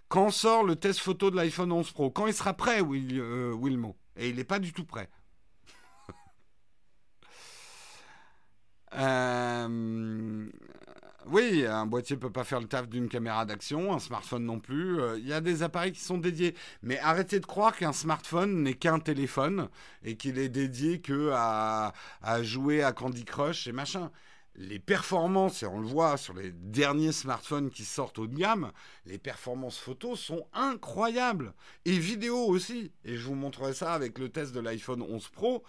Quand 0.09 0.31
sort 0.31 0.63
le 0.63 0.77
test 0.77 1.01
photo 1.01 1.31
de 1.31 1.37
l'iPhone 1.37 1.73
11 1.73 1.91
Pro? 1.91 2.11
Quand 2.11 2.29
il 2.29 2.35
sera 2.35 2.55
prêt, 2.55 2.81
euh, 2.81 3.53
Wilmo? 3.55 3.97
Et 4.17 4.29
il 4.29 4.37
n'est 4.37 4.45
pas 4.45 4.59
du 4.59 4.73
tout 4.73 4.85
prêt. 4.85 5.09
Euh, 8.95 10.49
oui, 11.29 11.67
un 11.67 11.87
boîtier 11.87 12.17
peut 12.17 12.31
pas 12.31 12.45
faire 12.45 12.61
le 12.61 12.69
taf 12.69 12.89
d'une 12.89 13.09
caméra 13.09 13.45
d'action, 13.45 13.93
un 13.93 13.99
smartphone 13.99 14.45
non 14.45 14.61
plus. 14.61 15.01
Euh, 15.01 15.19
il 15.19 15.27
y 15.27 15.33
a 15.33 15.41
des 15.41 15.65
appareils 15.65 15.91
qui 15.91 16.01
sont 16.01 16.19
dédiés. 16.19 16.55
Mais 16.83 16.99
arrêtez 17.01 17.41
de 17.41 17.47
croire 17.47 17.77
qu'un 17.77 17.93
smartphone 17.93 18.63
n'est 18.63 18.75
qu'un 18.75 19.01
téléphone 19.01 19.69
et 20.05 20.17
qu'il 20.17 20.39
est 20.39 20.49
dédié 20.49 21.01
que 21.01 21.33
à, 21.35 21.93
à 22.23 22.43
jouer 22.45 22.85
à 22.85 22.93
Candy 22.93 23.25
Crush 23.25 23.67
et 23.67 23.73
machin 23.73 24.13
les 24.57 24.79
performances, 24.79 25.63
et 25.63 25.67
on 25.67 25.81
le 25.81 25.87
voit 25.87 26.17
sur 26.17 26.35
les 26.35 26.51
derniers 26.51 27.13
smartphones 27.13 27.71
qui 27.71 27.85
sortent 27.85 28.19
haut 28.19 28.27
de 28.27 28.37
gamme, 28.37 28.73
les 29.05 29.19
performances 29.19 29.79
photos 29.79 30.19
sont 30.19 30.47
incroyables. 30.53 31.53
Et 31.85 31.99
vidéo 31.99 32.39
aussi. 32.39 32.93
Et 33.05 33.17
je 33.17 33.27
vous 33.27 33.35
montrerai 33.35 33.75
ça 33.75 33.93
avec 33.93 34.19
le 34.19 34.31
test 34.31 34.53
de 34.53 34.61
l'iPhone 34.61 35.03
11 35.03 35.29
Pro. 35.29 35.63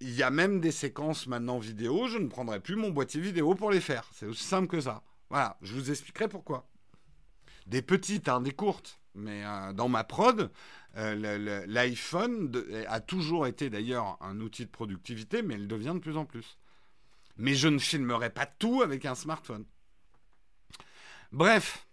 Il 0.00 0.14
y 0.14 0.22
a 0.22 0.30
même 0.30 0.60
des 0.60 0.72
séquences 0.72 1.26
maintenant 1.26 1.58
vidéo. 1.58 2.08
Je 2.08 2.18
ne 2.18 2.28
prendrai 2.28 2.60
plus 2.60 2.76
mon 2.76 2.90
boîtier 2.90 3.20
vidéo 3.20 3.54
pour 3.54 3.70
les 3.70 3.80
faire. 3.80 4.08
C'est 4.12 4.26
aussi 4.26 4.44
simple 4.44 4.66
que 4.68 4.80
ça. 4.80 5.02
Voilà, 5.30 5.56
je 5.62 5.74
vous 5.74 5.90
expliquerai 5.90 6.28
pourquoi. 6.28 6.68
Des 7.66 7.82
petites, 7.82 8.28
hein, 8.28 8.40
des 8.40 8.52
courtes. 8.52 9.00
Mais 9.14 9.44
euh, 9.44 9.72
dans 9.72 9.88
ma 9.88 10.04
prod, 10.04 10.50
euh, 10.96 11.66
l'iPhone 11.66 12.52
a 12.88 13.00
toujours 13.00 13.46
été 13.46 13.70
d'ailleurs 13.70 14.16
un 14.20 14.40
outil 14.40 14.64
de 14.64 14.70
productivité, 14.70 15.42
mais 15.42 15.54
il 15.54 15.68
devient 15.68 15.92
de 15.94 16.00
plus 16.00 16.16
en 16.16 16.24
plus 16.24 16.58
mais 17.38 17.54
je 17.54 17.68
ne 17.68 17.78
filmerai 17.78 18.30
pas 18.30 18.46
tout 18.46 18.82
avec 18.82 19.06
un 19.06 19.14
smartphone. 19.14 19.64
Bref, 21.32 21.87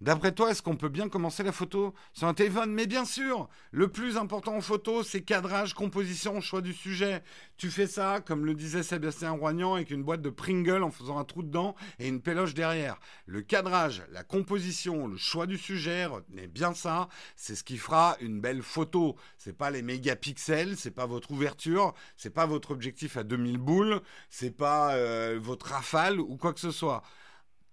D'après 0.00 0.30
toi, 0.30 0.52
est-ce 0.52 0.62
qu'on 0.62 0.76
peut 0.76 0.88
bien 0.88 1.08
commencer 1.08 1.42
la 1.42 1.50
photo 1.50 1.92
sur 2.12 2.28
un 2.28 2.34
téléphone? 2.34 2.72
Mais 2.72 2.86
bien 2.86 3.04
sûr, 3.04 3.48
le 3.72 3.88
plus 3.88 4.16
important 4.16 4.54
en 4.54 4.60
photo, 4.60 5.02
c'est 5.02 5.22
cadrage, 5.22 5.74
composition, 5.74 6.40
choix 6.40 6.60
du 6.60 6.72
sujet. 6.72 7.24
Tu 7.56 7.68
fais 7.68 7.88
ça, 7.88 8.20
comme 8.24 8.46
le 8.46 8.54
disait 8.54 8.84
Sébastien 8.84 9.32
Roignan, 9.32 9.74
avec 9.74 9.90
une 9.90 10.04
boîte 10.04 10.22
de 10.22 10.30
Pringle 10.30 10.84
en 10.84 10.92
faisant 10.92 11.18
un 11.18 11.24
trou 11.24 11.42
dedans 11.42 11.74
et 11.98 12.06
une 12.06 12.20
péloche 12.20 12.54
derrière. 12.54 13.00
Le 13.26 13.42
cadrage, 13.42 14.04
la 14.12 14.22
composition, 14.22 15.08
le 15.08 15.16
choix 15.16 15.46
du 15.46 15.58
sujet, 15.58 16.06
retenez 16.06 16.46
bien 16.46 16.74
ça, 16.74 17.08
c'est 17.34 17.56
ce 17.56 17.64
qui 17.64 17.76
fera 17.76 18.16
une 18.20 18.40
belle 18.40 18.62
photo. 18.62 19.16
C'est 19.36 19.56
pas 19.56 19.72
les 19.72 19.82
mégapixels, 19.82 20.76
c'est 20.76 20.92
pas 20.92 21.06
votre 21.06 21.32
ouverture, 21.32 21.92
c'est 22.16 22.30
pas 22.30 22.46
votre 22.46 22.70
objectif 22.70 23.16
à 23.16 23.24
2000 23.24 23.58
boules, 23.58 24.00
c'est 24.30 24.56
pas 24.56 24.94
euh, 24.94 25.40
votre 25.42 25.72
rafale 25.72 26.20
ou 26.20 26.36
quoi 26.36 26.52
que 26.52 26.60
ce 26.60 26.70
soit. 26.70 27.02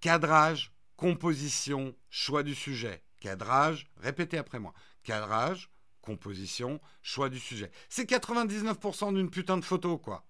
Cadrage, 0.01 0.74
composition, 0.97 1.95
choix 2.09 2.43
du 2.43 2.55
sujet, 2.55 3.03
cadrage, 3.19 3.87
répétez 3.97 4.37
après 4.37 4.59
moi, 4.59 4.73
cadrage, 5.03 5.69
composition, 6.01 6.79
choix 7.01 7.29
du 7.29 7.39
sujet. 7.39 7.71
C'est 7.89 8.09
99% 8.09 9.13
d'une 9.13 9.29
putain 9.29 9.57
de 9.57 9.65
photo, 9.65 9.97
quoi. 9.97 10.25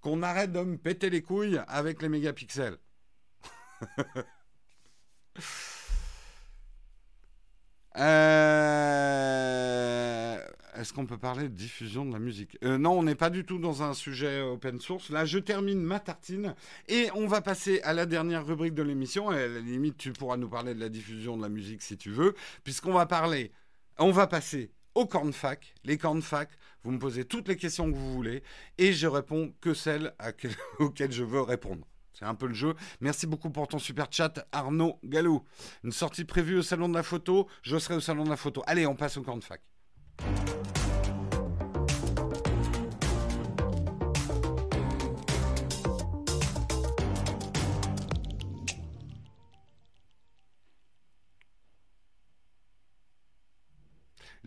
Qu'on 0.00 0.22
arrête 0.22 0.52
de 0.52 0.60
me 0.60 0.78
péter 0.78 1.10
les 1.10 1.22
couilles 1.22 1.60
avec 1.68 2.02
les 2.02 2.08
mégapixels. 2.08 2.78
euh... 7.96 10.07
Est-ce 10.78 10.92
qu'on 10.92 11.06
peut 11.06 11.18
parler 11.18 11.48
de 11.48 11.54
diffusion 11.54 12.06
de 12.06 12.12
la 12.12 12.20
musique? 12.20 12.56
Euh, 12.62 12.78
Non, 12.78 12.92
on 12.92 13.02
n'est 13.02 13.16
pas 13.16 13.30
du 13.30 13.44
tout 13.44 13.58
dans 13.58 13.82
un 13.82 13.94
sujet 13.94 14.40
open 14.42 14.80
source. 14.80 15.10
Là, 15.10 15.24
je 15.24 15.40
termine 15.40 15.80
ma 15.82 15.98
tartine 15.98 16.54
et 16.86 17.08
on 17.14 17.26
va 17.26 17.40
passer 17.40 17.80
à 17.82 17.92
la 17.92 18.06
dernière 18.06 18.46
rubrique 18.46 18.74
de 18.74 18.84
l'émission. 18.84 19.28
À 19.28 19.36
la 19.36 19.58
limite, 19.58 19.96
tu 19.96 20.12
pourras 20.12 20.36
nous 20.36 20.48
parler 20.48 20.74
de 20.74 20.80
la 20.80 20.88
diffusion 20.88 21.36
de 21.36 21.42
la 21.42 21.48
musique 21.48 21.82
si 21.82 21.96
tu 21.96 22.10
veux, 22.10 22.36
puisqu'on 22.62 22.92
va 22.92 23.06
parler, 23.06 23.50
on 23.98 24.12
va 24.12 24.28
passer 24.28 24.70
au 24.94 25.04
cornfac. 25.04 25.74
Les 25.82 25.98
cornfac, 25.98 26.50
vous 26.84 26.92
me 26.92 27.00
posez 27.00 27.24
toutes 27.24 27.48
les 27.48 27.56
questions 27.56 27.90
que 27.90 27.96
vous 27.96 28.12
voulez 28.12 28.44
et 28.78 28.92
je 28.92 29.08
réponds 29.08 29.52
que 29.60 29.74
celles 29.74 30.14
auxquelles 30.78 31.12
je 31.12 31.24
veux 31.24 31.42
répondre. 31.42 31.88
C'est 32.12 32.24
un 32.24 32.36
peu 32.36 32.46
le 32.46 32.54
jeu. 32.54 32.74
Merci 33.00 33.26
beaucoup 33.26 33.50
pour 33.50 33.66
ton 33.66 33.80
super 33.80 34.06
chat, 34.12 34.46
Arnaud 34.52 35.00
Galou. 35.02 35.44
Une 35.82 35.92
sortie 35.92 36.24
prévue 36.24 36.58
au 36.58 36.62
salon 36.62 36.88
de 36.88 36.94
la 36.94 37.02
photo. 37.02 37.48
Je 37.62 37.76
serai 37.78 37.96
au 37.96 38.00
salon 38.00 38.22
de 38.22 38.30
la 38.30 38.36
photo. 38.36 38.62
Allez, 38.68 38.86
on 38.86 38.94
passe 38.94 39.16
au 39.16 39.22
cornfac. 39.22 39.60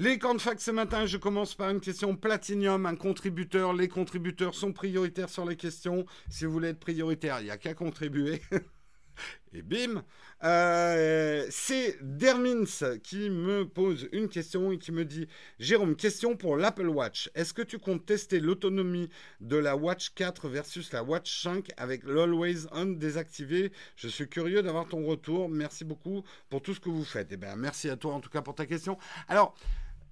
Les 0.02 0.18
camps 0.18 0.34
de 0.34 0.42
fac 0.42 0.60
ce 0.60 0.72
matin, 0.72 1.06
je 1.06 1.18
commence 1.18 1.54
par 1.54 1.70
une 1.70 1.80
question 1.80 2.16
platinium, 2.16 2.88
un 2.88 2.96
contributeur. 2.96 3.72
Les 3.72 3.88
contributeurs 3.88 4.56
sont 4.56 4.74
prioritaires 4.74 5.30
sur 5.30 5.46
les 5.46 5.56
questions. 5.56 6.08
Si 6.28 6.44
vous 6.44 6.52
voulez 6.52 6.70
être 6.70 6.80
prioritaire, 6.80 7.40
il 7.40 7.44
n'y 7.44 7.52
a 7.52 7.58
qu'à 7.60 7.76
contribuer. 7.76 8.42
Et 9.54 9.62
bim 9.62 10.04
euh, 10.44 11.46
C'est 11.52 12.00
Dermins 12.02 12.98
qui 13.04 13.30
me 13.30 13.68
pose 13.68 14.10
une 14.12 14.28
question 14.28 14.72
et 14.72 14.80
qui 14.80 14.92
me 14.92 15.06
dit 15.06 15.28
Jérôme, 15.60 15.96
question 15.96 16.36
pour 16.36 16.58
l'Apple 16.58 16.88
Watch. 16.88 17.30
Est-ce 17.36 17.54
que 17.54 17.62
tu 17.62 17.78
comptes 17.78 18.04
tester 18.04 18.40
l'autonomie 18.40 19.08
de 19.40 19.58
la 19.58 19.76
Watch 19.76 20.16
4 20.16 20.50
versus 20.50 20.92
la 20.94 21.04
Watch 21.04 21.44
5 21.44 21.70
avec 21.78 22.06
l'Always 22.06 22.66
On 22.72 22.86
désactivé? 22.86 23.72
Je 23.98 24.08
suis 24.08 24.28
curieux 24.28 24.64
d'avoir 24.64 24.88
ton 24.88 25.06
retour. 25.06 25.48
Merci 25.48 25.86
beaucoup 25.86 26.24
pour 26.50 26.64
tout 26.64 26.74
ce 26.74 26.80
que 26.80 26.90
vous 26.90 27.06
faites. 27.06 27.28
Eh 27.30 27.38
bien, 27.38 27.56
merci 27.56 27.88
à 27.88 27.98
toi 27.98 28.16
en 28.16 28.20
tout 28.20 28.32
cas 28.32 28.42
pour 28.42 28.56
ta 28.56 28.66
question. 28.66 28.98
Alors, 29.28 29.54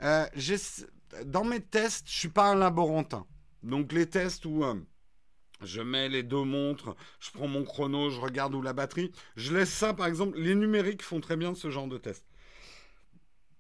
euh, 0.02 0.26
dans 1.26 1.43
mes 1.43 1.60
tests, 1.60 2.08
je 2.08 2.20
suis 2.20 2.30
pas 2.30 2.52
un 2.52 2.56
laborantin. 2.56 3.26
Donc 3.64 3.91
les 3.91 4.08
tests 4.08 4.45
où 4.45 4.64
euh, 4.64 4.76
je 5.62 5.82
mets 5.82 6.10
les 6.10 6.24
deux 6.24 6.43
montres, 6.43 6.95
je 7.20 7.32
prends 7.32 7.47
mon 7.47 7.64
chrono, 7.64 8.10
je 8.10 8.20
regarde 8.20 8.56
où 8.56 8.62
la 8.62 8.74
batterie, 8.74 9.12
je 9.36 9.54
laisse 9.54 9.72
ça 9.74 9.93
par 9.93 10.08
exemple. 10.08 10.39
Les 10.39 10.56
numériques 10.56 11.02
font 11.02 11.20
très 11.20 11.36
bien 11.36 11.56
ce 11.56 11.70
genre 11.70 11.88
de 11.88 11.97
test. 11.97 12.26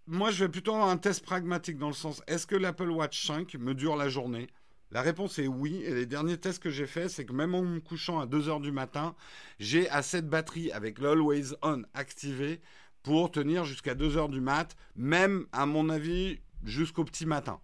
Moi, 0.07 0.31
je 0.31 0.43
vais 0.43 0.49
plutôt 0.49 0.73
avoir 0.73 0.89
un 0.89 0.97
test 0.97 1.23
pragmatique 1.23 1.77
dans 1.77 1.87
le 1.87 1.93
sens 1.93 2.23
est-ce 2.25 2.47
que 2.47 2.55
l'Apple 2.55 2.89
Watch 2.89 3.27
5 3.27 3.53
me 3.55 3.75
dure 3.75 3.95
la 3.95 4.09
journée? 4.09 4.47
La 4.91 5.03
réponse 5.03 5.37
est 5.37 5.47
oui. 5.47 5.83
Et 5.83 5.93
les 5.93 6.07
derniers 6.07 6.37
tests 6.37 6.63
que 6.63 6.71
j'ai 6.71 6.87
faits, 6.87 7.09
c'est 7.09 7.25
que 7.25 7.33
même 7.33 7.53
en 7.53 7.61
me 7.61 7.79
couchant 7.79 8.19
à 8.19 8.25
2h 8.25 8.61
du 8.61 8.71
matin, 8.71 9.15
j'ai 9.59 9.87
assez 9.89 10.21
de 10.21 10.27
batterie 10.27 10.71
avec 10.71 10.99
l'Always 10.99 11.53
On 11.61 11.83
activé 11.93 12.59
pour 13.03 13.31
tenir 13.31 13.65
jusqu'à 13.65 13.95
2h 13.95 14.29
du 14.29 14.41
mat, 14.41 14.75
même 14.95 15.45
à 15.51 15.65
mon 15.65 15.89
avis 15.89 16.39
jusqu'au 16.63 17.03
petit 17.03 17.25
matin. 17.25 17.59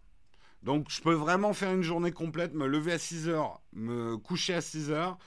Donc 0.63 0.89
je 0.89 1.01
peux 1.01 1.13
vraiment 1.13 1.53
faire 1.53 1.71
une 1.71 1.83
journée 1.83 2.11
complète, 2.11 2.53
me 2.53 2.67
lever 2.67 2.93
à 2.93 2.97
6h, 2.97 3.59
me 3.73 4.17
coucher 4.17 4.55
à 4.55 4.59
6h, 4.61 5.17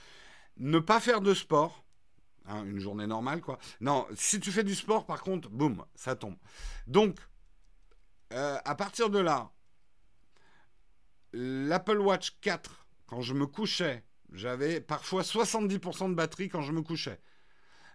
ne 0.57 0.79
pas 0.79 0.99
faire 0.99 1.21
de 1.21 1.33
sport, 1.33 1.85
hein, 2.45 2.65
une 2.65 2.79
journée 2.79 3.07
normale 3.07 3.41
quoi. 3.41 3.57
Non, 3.79 4.05
si 4.15 4.39
tu 4.39 4.51
fais 4.51 4.63
du 4.63 4.75
sport 4.75 5.05
par 5.05 5.21
contre, 5.21 5.49
boum, 5.49 5.85
ça 5.95 6.15
tombe. 6.15 6.35
Donc 6.87 7.17
euh, 8.33 8.57
à 8.65 8.75
partir 8.75 9.09
de 9.09 9.19
là, 9.19 9.51
l'Apple 11.33 11.99
Watch 11.99 12.37
4, 12.41 12.85
quand 13.07 13.21
je 13.21 13.33
me 13.33 13.47
couchais, 13.47 14.03
j'avais 14.33 14.81
parfois 14.81 15.21
70% 15.21 16.09
de 16.09 16.15
batterie 16.15 16.49
quand 16.49 16.61
je 16.61 16.71
me 16.71 16.81
couchais. 16.81 17.19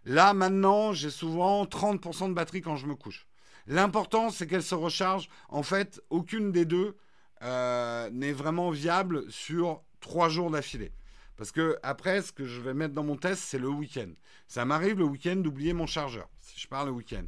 Là, 0.05 0.35
maintenant, 0.35 0.93
j'ai 0.93 1.11
souvent 1.11 1.65
30% 1.65 2.29
de 2.29 2.35
batterie 2.35 2.61
quand 2.61 2.77
je 2.77 2.87
me 2.87 2.95
couche. 2.95 3.27
L'important, 3.67 4.31
c'est 4.31 4.47
qu'elle 4.47 4.63
se 4.63 4.75
recharge. 4.75 5.29
En 5.49 5.63
fait, 5.63 6.03
aucune 6.11 6.53
des 6.53 6.67
deux 6.67 6.97
euh, 7.43 8.11
n'est 8.11 8.33
vraiment 8.33 8.71
viable 8.71 9.31
sur 9.31 9.83
trois 10.01 10.29
jours 10.29 10.51
d'affilée. 10.51 10.93
Parce 11.37 11.51
que 11.51 11.79
après, 11.83 12.23
ce 12.23 12.33
que 12.33 12.45
je 12.45 12.61
vais 12.61 12.75
mettre 12.75 12.95
dans 12.95 13.03
mon 13.03 13.17
test, 13.17 13.43
c'est 13.43 13.59
le 13.59 13.69
week-end. 13.69 14.11
Ça 14.47 14.65
m'arrive 14.65 14.99
le 14.99 15.05
week-end 15.05 15.37
d'oublier 15.37 15.73
mon 15.73 15.87
chargeur, 15.87 16.29
si 16.41 16.61
je 16.61 16.69
pars 16.69 16.85
le 16.85 16.93
week-end. 16.93 17.25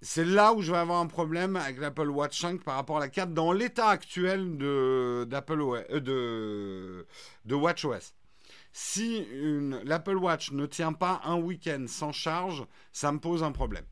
C'est 0.00 0.24
là 0.24 0.52
où 0.52 0.62
je 0.62 0.70
vais 0.70 0.78
avoir 0.78 1.00
un 1.00 1.08
problème 1.08 1.56
avec 1.56 1.78
l'Apple 1.78 2.08
Watch 2.08 2.40
5 2.40 2.62
par 2.62 2.76
rapport 2.76 2.98
à 2.98 3.00
la 3.00 3.08
4 3.08 3.34
dans 3.34 3.52
l'état 3.52 3.88
actuel 3.88 4.56
de, 4.56 5.26
d'Apple 5.28 5.60
euh, 5.60 6.00
de, 6.00 7.06
de 7.44 7.54
WatchOS. 7.54 8.14
Si 8.72 9.26
l'Apple 9.84 10.16
Watch 10.16 10.52
ne 10.52 10.66
tient 10.66 10.92
pas 10.92 11.20
un 11.24 11.36
week-end 11.36 11.84
sans 11.88 12.12
charge, 12.12 12.64
ça 12.92 13.12
me 13.12 13.18
pose 13.18 13.42
un 13.42 13.52
problème. 13.52 13.84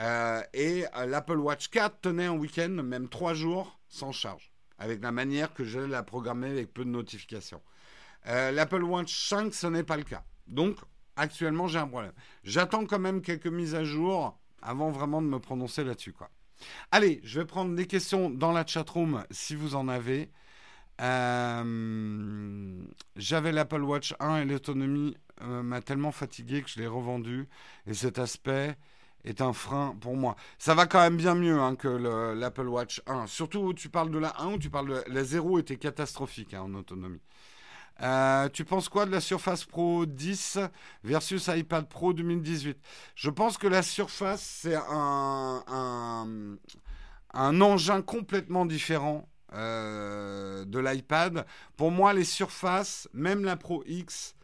Euh, 0.00 0.42
et 0.52 0.84
euh, 0.96 1.06
l'Apple 1.06 1.38
Watch 1.38 1.68
4 1.68 2.00
tenait 2.00 2.26
un 2.26 2.36
week-end, 2.36 2.68
même 2.68 3.08
trois 3.08 3.34
jours, 3.34 3.80
sans 3.88 4.12
charge, 4.12 4.52
avec 4.78 5.02
la 5.02 5.10
manière 5.10 5.52
que 5.54 5.64
je 5.64 5.80
la 5.80 6.02
programmer 6.02 6.48
avec 6.48 6.72
peu 6.72 6.84
de 6.84 6.90
notifications. 6.90 7.60
Euh, 8.26 8.52
L'Apple 8.52 8.82
Watch 8.82 9.28
5, 9.28 9.52
ce 9.52 9.66
n'est 9.66 9.82
pas 9.82 9.96
le 9.96 10.04
cas. 10.04 10.24
Donc, 10.46 10.76
actuellement, 11.16 11.66
j'ai 11.66 11.78
un 11.78 11.88
problème. 11.88 12.12
J'attends 12.44 12.86
quand 12.86 12.98
même 12.98 13.22
quelques 13.22 13.46
mises 13.46 13.74
à 13.74 13.84
jour 13.84 14.38
avant 14.62 14.90
vraiment 14.90 15.22
de 15.22 15.26
me 15.26 15.38
prononcer 15.38 15.84
là-dessus. 15.84 16.14
Allez, 16.90 17.20
je 17.24 17.40
vais 17.40 17.46
prendre 17.46 17.74
des 17.74 17.86
questions 17.86 18.30
dans 18.30 18.52
la 18.52 18.66
chatroom 18.66 19.24
si 19.30 19.54
vous 19.54 19.74
en 19.74 19.88
avez. 19.88 20.30
J'avais 23.16 23.52
l'Apple 23.52 23.82
Watch 23.82 24.14
1 24.20 24.38
et 24.38 24.44
l'autonomie 24.44 25.16
m'a 25.40 25.80
tellement 25.80 26.12
fatigué 26.12 26.62
que 26.62 26.70
je 26.70 26.80
l'ai 26.80 26.86
revendu. 26.86 27.48
Et 27.86 27.94
cet 27.94 28.18
aspect 28.18 28.76
est 29.24 29.40
un 29.40 29.52
frein 29.52 29.96
pour 30.00 30.16
moi. 30.16 30.36
Ça 30.58 30.74
va 30.74 30.86
quand 30.86 31.00
même 31.00 31.16
bien 31.16 31.34
mieux 31.34 31.60
hein, 31.60 31.76
que 31.76 31.88
l'Apple 32.34 32.68
Watch 32.68 33.02
1. 33.06 33.26
Surtout, 33.26 33.74
tu 33.74 33.88
parles 33.88 34.10
de 34.10 34.18
la 34.18 34.40
1 34.40 34.54
ou 34.54 34.58
tu 34.58 34.70
parles 34.70 34.88
de 34.88 35.04
la 35.06 35.24
0 35.24 35.58
était 35.58 35.76
catastrophique 35.76 36.54
hein, 36.54 36.62
en 36.62 36.74
autonomie. 36.74 37.20
Euh, 38.00 38.48
tu 38.50 38.64
penses 38.64 38.88
quoi 38.88 39.06
de 39.06 39.10
la 39.10 39.20
Surface 39.20 39.64
Pro 39.64 40.06
10 40.06 40.60
versus 41.02 41.48
iPad 41.48 41.88
Pro 41.88 42.12
2018 42.12 42.78
Je 43.16 43.30
pense 43.30 43.58
que 43.58 43.66
la 43.66 43.82
Surface, 43.82 44.40
c'est 44.40 44.76
un, 44.76 46.58
un, 47.34 47.60
engin 47.60 48.02
complètement 48.02 48.66
différent 48.66 49.28
euh, 49.52 50.64
de 50.64 50.78
l'iPad. 50.78 51.46
Pour 51.76 51.90
moi, 51.90 52.12
les 52.12 52.24
surfaces, 52.24 53.08
même 53.12 53.44
la 53.44 53.56
Pro 53.56 53.82
X, 53.86 54.34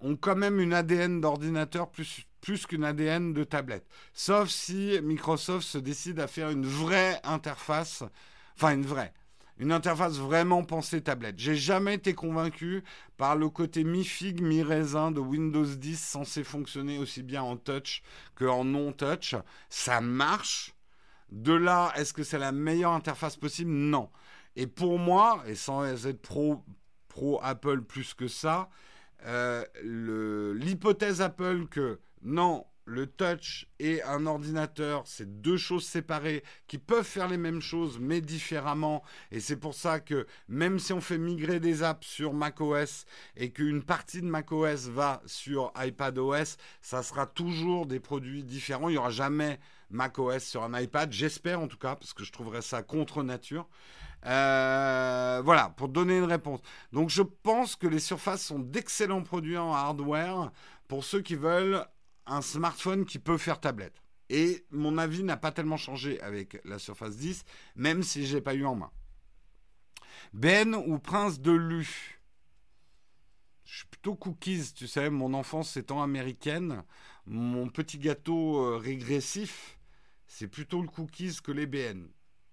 ont 0.00 0.16
quand 0.16 0.36
même 0.36 0.60
une 0.60 0.72
ADN 0.72 1.20
d'ordinateur 1.20 1.90
plus, 1.90 2.26
plus 2.40 2.66
qu'une 2.66 2.84
ADN 2.84 3.32
de 3.32 3.44
tablette. 3.44 3.86
Sauf 4.12 4.48
si 4.48 4.98
Microsoft 5.02 5.66
se 5.66 5.78
décide 5.78 6.20
à 6.20 6.26
faire 6.26 6.50
une 6.50 6.66
vraie 6.66 7.20
interface, 7.24 8.02
enfin 8.54 8.74
une 8.74 8.86
vraie, 8.86 9.12
une 9.58 9.72
interface 9.72 10.18
vraiment 10.18 10.64
pensée 10.64 11.00
tablette. 11.00 11.38
J'ai 11.38 11.56
jamais 11.56 11.94
été 11.94 12.14
convaincu 12.14 12.84
par 13.16 13.36
le 13.36 13.48
côté 13.48 13.84
mi-figue, 13.84 14.42
mi-raisin 14.42 15.10
de 15.10 15.20
Windows 15.20 15.64
10 15.64 15.98
censé 15.98 16.44
fonctionner 16.44 16.98
aussi 16.98 17.22
bien 17.22 17.42
en 17.42 17.56
touch 17.56 18.02
qu'en 18.34 18.64
non-touch. 18.64 19.34
Ça 19.70 20.00
marche? 20.00 20.74
De 21.30 21.52
là, 21.52 21.92
est-ce 21.96 22.12
que 22.12 22.22
c'est 22.22 22.38
la 22.38 22.52
meilleure 22.52 22.92
interface 22.92 23.36
possible? 23.36 23.70
Non. 23.70 24.10
Et 24.56 24.66
pour 24.66 24.98
moi, 24.98 25.44
et 25.46 25.54
sans 25.54 26.06
être 26.06 26.22
pro, 26.22 26.64
Apple 27.42 27.82
plus 27.82 28.14
que 28.14 28.26
ça, 28.28 28.68
euh, 29.26 29.64
l'hypothèse 30.54 31.20
Apple 31.20 31.66
que 31.70 32.00
non, 32.22 32.64
le 32.86 33.06
touch 33.06 33.66
et 33.80 34.02
un 34.04 34.26
ordinateur, 34.26 35.02
c'est 35.06 35.40
deux 35.42 35.56
choses 35.56 35.84
séparées 35.84 36.44
qui 36.68 36.78
peuvent 36.78 37.04
faire 37.04 37.28
les 37.28 37.36
mêmes 37.36 37.60
choses 37.60 37.98
mais 37.98 38.20
différemment. 38.20 39.02
Et 39.32 39.40
c'est 39.40 39.56
pour 39.56 39.74
ça 39.74 40.00
que 40.00 40.26
même 40.48 40.78
si 40.78 40.92
on 40.92 41.00
fait 41.00 41.18
migrer 41.18 41.58
des 41.60 41.82
apps 41.82 42.06
sur 42.06 42.32
macOS 42.32 43.04
et 43.36 43.50
qu'une 43.50 43.82
partie 43.82 44.22
de 44.22 44.26
macOS 44.26 44.88
va 44.88 45.20
sur 45.26 45.72
iPadOS, 45.76 46.56
ça 46.80 47.02
sera 47.02 47.26
toujours 47.26 47.86
des 47.86 48.00
produits 48.00 48.44
différents. 48.44 48.88
Il 48.88 48.92
n'y 48.92 48.98
aura 48.98 49.10
jamais 49.10 49.58
macOS 49.90 50.44
sur 50.44 50.62
un 50.62 50.80
iPad, 50.80 51.12
j'espère 51.12 51.60
en 51.60 51.68
tout 51.68 51.78
cas, 51.78 51.96
parce 51.96 52.14
que 52.14 52.24
je 52.24 52.32
trouverais 52.32 52.62
ça 52.62 52.82
contre 52.82 53.22
nature. 53.22 53.68
Euh, 54.24 55.40
voilà, 55.44 55.70
pour 55.70 55.88
donner 55.88 56.18
une 56.18 56.24
réponse. 56.24 56.60
Donc 56.92 57.10
je 57.10 57.22
pense 57.22 57.76
que 57.76 57.86
les 57.86 58.00
surfaces 58.00 58.44
sont 58.44 58.58
d'excellents 58.58 59.22
produits 59.22 59.58
en 59.58 59.72
hardware 59.72 60.50
pour 60.88 61.04
ceux 61.04 61.20
qui 61.20 61.34
veulent 61.34 61.84
un 62.26 62.42
smartphone 62.42 63.04
qui 63.04 63.18
peut 63.18 63.38
faire 63.38 63.60
tablette. 63.60 64.02
Et 64.28 64.64
mon 64.70 64.98
avis 64.98 65.22
n'a 65.22 65.36
pas 65.36 65.52
tellement 65.52 65.76
changé 65.76 66.20
avec 66.20 66.60
la 66.64 66.78
Surface 66.78 67.16
10, 67.16 67.44
même 67.76 68.02
si 68.02 68.26
je 68.26 68.36
n'ai 68.36 68.40
pas 68.40 68.54
eu 68.54 68.64
en 68.64 68.74
main. 68.74 68.90
Ben 70.32 70.74
ou 70.74 70.98
Prince 70.98 71.40
de 71.40 71.52
Lu? 71.52 72.20
Je 73.64 73.78
suis 73.78 73.86
plutôt 73.86 74.14
cookies, 74.14 74.72
tu 74.74 74.86
sais, 74.86 75.10
mon 75.10 75.34
enfance 75.34 75.76
étant 75.76 76.02
américaine, 76.02 76.84
mon 77.26 77.68
petit 77.68 77.98
gâteau 77.98 78.64
euh, 78.64 78.76
régressif, 78.76 79.78
c'est 80.26 80.48
plutôt 80.48 80.82
le 80.82 80.88
cookies 80.88 81.38
que 81.42 81.52
les 81.52 81.66
BN. 81.66 82.08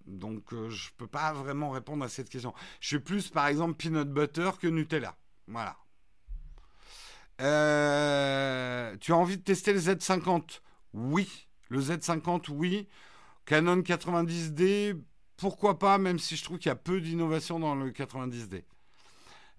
Donc 0.06 0.52
euh, 0.52 0.68
je 0.70 0.88
ne 0.88 0.96
peux 0.96 1.06
pas 1.06 1.32
vraiment 1.32 1.70
répondre 1.70 2.04
à 2.04 2.08
cette 2.08 2.28
question. 2.28 2.54
Je 2.80 2.88
suis 2.88 2.98
plus 3.00 3.28
par 3.28 3.46
exemple 3.46 3.74
peanut 3.74 4.08
butter 4.08 4.50
que 4.60 4.66
Nutella. 4.66 5.16
Voilà. 5.46 5.76
Euh, 7.40 8.96
tu 9.00 9.12
as 9.12 9.16
envie 9.16 9.36
de 9.36 9.42
tester 9.42 9.72
le 9.72 9.80
Z50 9.80 10.60
Oui. 10.92 11.48
Le 11.68 11.80
Z50, 11.80 12.50
oui. 12.50 12.88
Canon 13.46 13.80
90D, 13.80 14.98
pourquoi 15.36 15.78
pas, 15.78 15.98
même 15.98 16.18
si 16.18 16.36
je 16.36 16.44
trouve 16.44 16.58
qu'il 16.58 16.68
y 16.68 16.72
a 16.72 16.76
peu 16.76 17.00
d'innovation 17.00 17.58
dans 17.58 17.74
le 17.74 17.90
90D. 17.90 18.64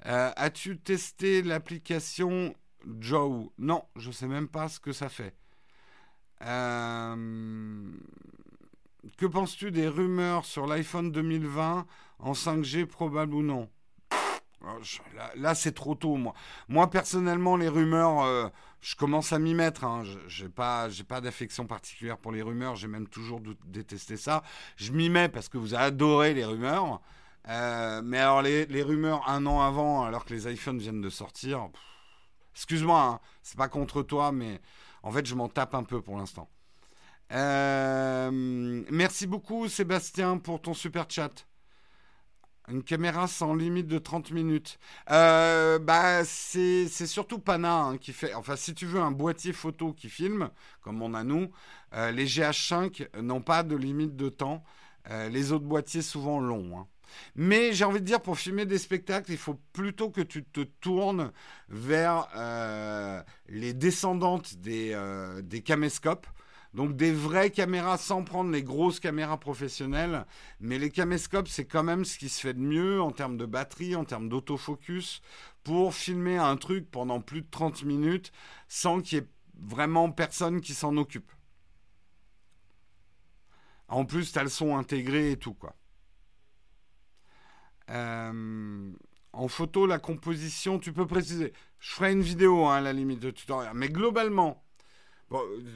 Euh, 0.06 0.32
as-tu 0.36 0.78
testé 0.80 1.42
l'application 1.42 2.56
Joe? 3.00 3.50
Non, 3.58 3.84
je 3.96 4.08
ne 4.08 4.14
sais 4.14 4.28
même 4.28 4.48
pas 4.48 4.70
ce 4.70 4.80
que 4.80 4.94
ça 4.94 5.10
fait. 5.10 5.36
Que 9.18 9.26
penses-tu 9.26 9.72
des 9.72 9.88
rumeurs 9.88 10.46
sur 10.46 10.68
l'iPhone 10.68 11.12
2020 11.12 11.86
en 12.20 12.32
5G 12.34 12.86
probable 12.86 13.34
ou 13.34 13.44
non? 13.44 13.70
Oh, 14.68 14.80
là, 15.36 15.54
c'est 15.54 15.74
trop 15.74 15.96
tôt, 15.96 16.16
moi. 16.16 16.34
Moi, 16.70 16.90
personnellement, 16.90 17.56
les 17.56 17.68
rumeurs, 17.68 18.24
euh, 18.24 18.48
je 18.82 18.96
commence 18.96 19.32
à 19.32 19.40
m'y 19.40 19.54
mettre. 19.54 19.84
Hein. 19.84 20.04
Je 20.28 20.44
n'ai 20.44 20.50
pas, 20.50 20.88
pas 21.08 21.22
d'affection 21.22 21.68
particulière 21.68 22.18
pour 22.18 22.32
les 22.32 22.42
rumeurs. 22.42 22.76
J'ai 22.76 22.88
même 22.88 23.08
toujours 23.08 23.42
détesté 23.66 24.18
ça. 24.18 24.44
Je 24.76 24.92
m'y 24.92 25.10
mets 25.10 25.30
parce 25.30 25.50
que 25.50 25.58
vous 25.58 25.76
adorez 25.76 26.34
les 26.34 26.46
rumeurs. 26.46 27.02
Euh, 27.48 28.02
mais 28.04 28.18
alors, 28.18 28.42
les, 28.42 28.84
rumeurs 28.84 29.28
un 29.30 29.46
an 29.46 29.62
avant, 29.62 30.04
alors 30.04 30.26
que 30.26 30.34
les 30.34 30.52
iPhones 30.52 30.80
viennent 30.80 31.02
de 31.02 31.10
sortir, 31.10 31.70
excuse-moi, 32.56 33.02
hein, 33.02 33.20
c'est 33.44 33.58
pas 33.58 33.68
contre 33.68 34.02
toi, 34.02 34.32
mais 34.32 34.62
en 35.04 35.12
fait, 35.12 35.28
je 35.28 35.36
m'en 35.36 35.48
tape 35.48 35.76
un 35.76 35.84
peu 35.84 36.02
pour 36.02 36.18
l'instant. 36.18 36.50
Euh, 37.32 38.30
merci 38.92 39.28
beaucoup, 39.28 39.68
Sébastien, 39.68 40.38
pour 40.38 40.62
ton 40.62 40.74
super 40.74 41.06
chat. 41.10 41.48
Une 42.68 42.84
caméra 42.84 43.28
sans 43.28 43.54
limite 43.54 43.88
de 43.88 44.00
30 44.00 44.32
minutes. 44.32 44.80
Euh, 45.12 45.78
bah, 45.78 46.26
c'est 46.26 46.88
surtout 46.88 47.38
Pana 47.38 47.76
hein, 47.76 47.98
qui 47.98 48.12
fait. 48.12 48.34
Enfin, 48.34 48.56
si 48.56 48.74
tu 48.74 48.88
veux 48.88 49.00
un 49.00 49.12
boîtier 49.12 49.54
photo 49.54 49.94
qui 49.94 50.10
filme, 50.10 50.50
comme 50.82 51.02
on 51.04 51.14
a 51.14 51.24
nous, 51.24 51.52
euh, 51.94 52.12
les 52.12 52.26
GH5 52.26 53.22
n'ont 53.22 53.42
pas 53.42 53.62
de 53.62 53.76
limite 53.76 54.16
de 54.16 54.30
temps. 54.30 54.64
Les 55.30 55.52
autres 55.52 55.66
boîtiers, 55.66 56.02
souvent 56.02 56.40
longs. 56.40 56.80
Hein. 56.80 56.88
Mais 57.36 57.74
j'ai 57.74 57.86
envie 57.86 58.00
de 58.00 58.06
dire, 58.06 58.20
pour 58.20 58.40
filmer 58.40 58.66
des 58.66 58.80
spectacles, 58.80 59.32
il 59.32 59.38
faut 59.38 59.60
plutôt 59.72 60.10
que 60.10 60.22
tu 60.22 60.44
te 60.44 60.62
tournes 60.62 61.32
vers 61.70 62.28
les 63.48 63.74
descendantes 63.76 64.56
des, 64.56 65.00
des 65.44 65.62
caméscopes. 65.62 66.26
Donc 66.76 66.98
des 66.98 67.14
vraies 67.14 67.52
caméras 67.52 67.98
sans 67.98 68.26
prendre 68.26 68.52
les 68.52 68.62
grosses 68.62 69.00
caméras 69.00 69.40
professionnelles. 69.40 70.26
Mais 70.60 70.78
les 70.78 70.92
caméscopes, 70.92 71.48
c'est 71.48 71.64
quand 71.64 71.84
même 71.84 72.04
ce 72.04 72.18
qui 72.18 72.28
se 72.28 72.42
fait 72.42 72.54
de 72.54 72.60
mieux 72.60 73.02
en 73.02 73.12
termes 73.12 73.38
de 73.38 73.46
batterie, 73.46 73.96
en 73.96 74.04
termes 74.04 74.28
d'autofocus, 74.28 75.22
pour 75.64 75.94
filmer 75.94 76.38
un 76.38 76.58
truc 76.58 76.92
pendant 76.92 77.22
plus 77.22 77.44
de 77.44 77.48
30 77.50 77.84
minutes 77.84 78.34
sans 78.68 79.00
qu'il 79.00 79.20
y 79.20 79.22
ait 79.22 79.28
vraiment 79.58 80.12
personne 80.12 80.60
qui 80.60 80.74
s'en 80.74 80.98
occupe. 80.98 81.32
En 83.88 84.04
plus, 84.04 84.34
tu 84.34 84.40
as 84.40 84.44
le 84.44 84.50
son 84.50 84.76
intégré 84.76 85.32
et 85.32 85.38
tout, 85.38 85.54
quoi. 85.54 85.78
Euh, 87.90 88.92
en 89.32 89.48
photo, 89.48 89.86
la 89.86 90.00
composition, 90.00 90.78
tu 90.78 90.92
peux 90.92 91.08
préciser. 91.08 91.54
Je 91.80 91.92
ferai 91.92 92.12
une 92.12 92.22
vidéo 92.22 92.66
hein, 92.66 92.78
à 92.78 92.82
la 92.82 92.92
limite 92.92 93.22
de 93.22 93.32
tutoriel. 93.32 93.72
Mais 93.76 93.88
globalement, 93.88 94.65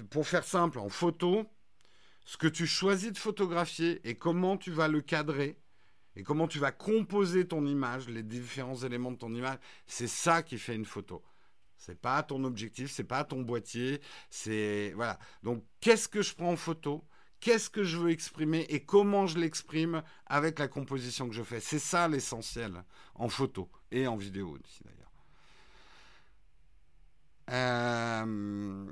pour 0.09 0.27
faire 0.27 0.43
simple, 0.43 0.79
en 0.79 0.89
photo, 0.89 1.45
ce 2.25 2.37
que 2.37 2.47
tu 2.47 2.67
choisis 2.67 3.11
de 3.11 3.17
photographier 3.17 4.07
et 4.07 4.15
comment 4.15 4.57
tu 4.57 4.71
vas 4.71 4.87
le 4.87 5.01
cadrer 5.01 5.59
et 6.15 6.23
comment 6.23 6.47
tu 6.47 6.59
vas 6.59 6.71
composer 6.71 7.47
ton 7.47 7.65
image, 7.65 8.09
les 8.09 8.23
différents 8.23 8.77
éléments 8.77 9.11
de 9.11 9.17
ton 9.17 9.33
image, 9.33 9.57
c'est 9.87 10.07
ça 10.07 10.43
qui 10.43 10.57
fait 10.57 10.75
une 10.75 10.85
photo. 10.85 11.23
C'est 11.77 11.99
pas 11.99 12.21
ton 12.23 12.43
objectif, 12.43 12.91
c'est 12.91 13.05
pas 13.05 13.23
ton 13.23 13.41
boîtier, 13.41 14.01
c'est 14.29 14.91
voilà. 14.95 15.17
Donc 15.43 15.63
qu'est-ce 15.79 16.09
que 16.09 16.21
je 16.21 16.35
prends 16.35 16.51
en 16.51 16.57
photo? 16.57 17.05
Qu'est-ce 17.39 17.69
que 17.69 17.85
je 17.85 17.97
veux 17.97 18.11
exprimer 18.11 18.65
et 18.67 18.83
comment 18.83 19.25
je 19.25 19.39
l'exprime 19.39 20.03
avec 20.25 20.59
la 20.59 20.67
composition 20.67 21.29
que 21.29 21.33
je 21.33 21.41
fais? 21.41 21.61
C'est 21.61 21.79
ça 21.79 22.09
l'essentiel 22.09 22.83
en 23.15 23.29
photo 23.29 23.69
et 23.91 24.07
en 24.07 24.17
vidéo 24.17 24.57
aussi 24.61 24.83
d'ailleurs. 24.83 25.13
Euh, 27.51 28.85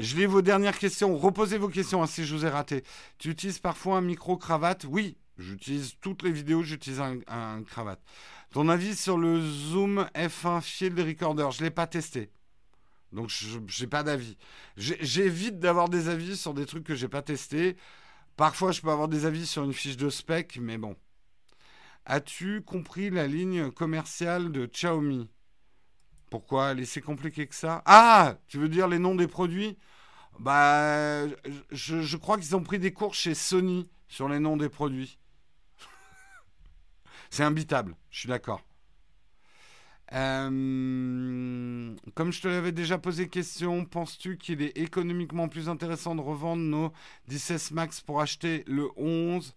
je 0.00 0.16
lis 0.16 0.26
vos 0.26 0.42
dernières 0.42 0.78
questions. 0.78 1.16
Reposez 1.16 1.58
vos 1.58 1.68
questions 1.68 2.02
hein, 2.02 2.06
si 2.06 2.24
je 2.24 2.34
vous 2.34 2.46
ai 2.46 2.48
raté. 2.48 2.84
Tu 3.18 3.30
utilises 3.30 3.58
parfois 3.58 3.98
un 3.98 4.00
micro-cravate? 4.00 4.86
Oui, 4.88 5.16
j'utilise 5.38 5.94
toutes 6.00 6.22
les 6.22 6.32
vidéos, 6.32 6.62
j'utilise 6.62 7.00
un, 7.00 7.18
un, 7.28 7.62
cravate. 7.62 8.00
Ton 8.50 8.68
avis 8.68 8.96
sur 8.96 9.18
le 9.18 9.40
Zoom 9.40 10.08
F1 10.14 10.60
Field 10.62 10.98
Recorder? 10.98 11.48
Je 11.52 11.60
ne 11.60 11.64
l'ai 11.64 11.70
pas 11.70 11.86
testé. 11.86 12.30
Donc 13.12 13.28
je 13.28 13.58
n'ai 13.58 13.86
pas 13.88 14.02
d'avis. 14.02 14.36
J'évite 14.76 15.58
d'avoir 15.58 15.88
des 15.88 16.08
avis 16.08 16.36
sur 16.36 16.54
des 16.54 16.66
trucs 16.66 16.84
que 16.84 16.94
j'ai 16.94 17.08
pas 17.08 17.22
testés. 17.22 17.76
Parfois 18.36 18.72
je 18.72 18.80
peux 18.80 18.90
avoir 18.90 19.08
des 19.08 19.26
avis 19.26 19.46
sur 19.46 19.64
une 19.64 19.74
fiche 19.74 19.96
de 19.96 20.10
spec, 20.10 20.58
mais 20.60 20.78
bon. 20.78 20.96
As-tu 22.06 22.62
compris 22.62 23.10
la 23.10 23.26
ligne 23.26 23.70
commerciale 23.70 24.52
de 24.52 24.66
Xiaomi? 24.66 25.28
Pourquoi 26.30 26.70
Elle 26.70 26.80
est 26.80 26.84
si 26.84 27.00
compliquée 27.00 27.46
que 27.46 27.54
ça? 27.54 27.82
Ah 27.84 28.36
Tu 28.46 28.58
veux 28.58 28.68
dire 28.68 28.88
les 28.88 28.98
noms 28.98 29.16
des 29.16 29.26
produits? 29.26 29.76
Bah, 30.40 31.26
je, 31.70 32.16
crois 32.16 32.38
qu'ils 32.38 32.56
ont 32.56 32.62
pris 32.62 32.78
des 32.78 32.94
cours 32.94 33.14
chez 33.14 33.34
Sony 33.34 33.90
sur 34.08 34.26
les 34.26 34.38
noms 34.38 34.56
des 34.56 34.70
produits. 34.70 35.18
C'est 37.30 37.42
imbitable, 37.42 37.94
je 38.10 38.20
suis 38.20 38.28
d'accord. 38.28 38.62
Euh, 40.14 41.94
comme 42.14 42.32
je 42.32 42.40
te 42.40 42.48
l'avais 42.48 42.72
déjà 42.72 42.96
posé 42.96 43.28
question, 43.28 43.84
penses-tu 43.84 44.38
qu'il 44.38 44.62
est 44.62 44.78
économiquement 44.78 45.46
plus 45.48 45.68
intéressant 45.68 46.14
de 46.14 46.22
revendre 46.22 46.62
nos 46.62 46.92
16 47.28 47.72
Max 47.72 48.00
pour 48.00 48.22
acheter 48.22 48.64
le 48.66 48.88
11 48.96 49.54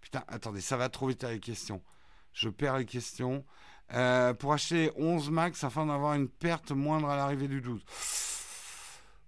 Putain, 0.00 0.22
attendez, 0.28 0.60
ça 0.60 0.76
va 0.76 0.90
trop 0.90 1.08
vite 1.08 1.24
à 1.24 1.32
les 1.32 1.40
questions. 1.40 1.82
Je 2.32 2.48
perds 2.48 2.78
les 2.78 2.86
questions. 2.86 3.44
Euh, 3.94 4.32
pour 4.32 4.52
acheter 4.52 4.92
11 4.94 5.28
Max 5.30 5.64
afin 5.64 5.86
d'avoir 5.86 6.14
une 6.14 6.28
perte 6.28 6.70
moindre 6.70 7.08
à 7.08 7.16
l'arrivée 7.16 7.48
du 7.48 7.60
12. 7.60 7.84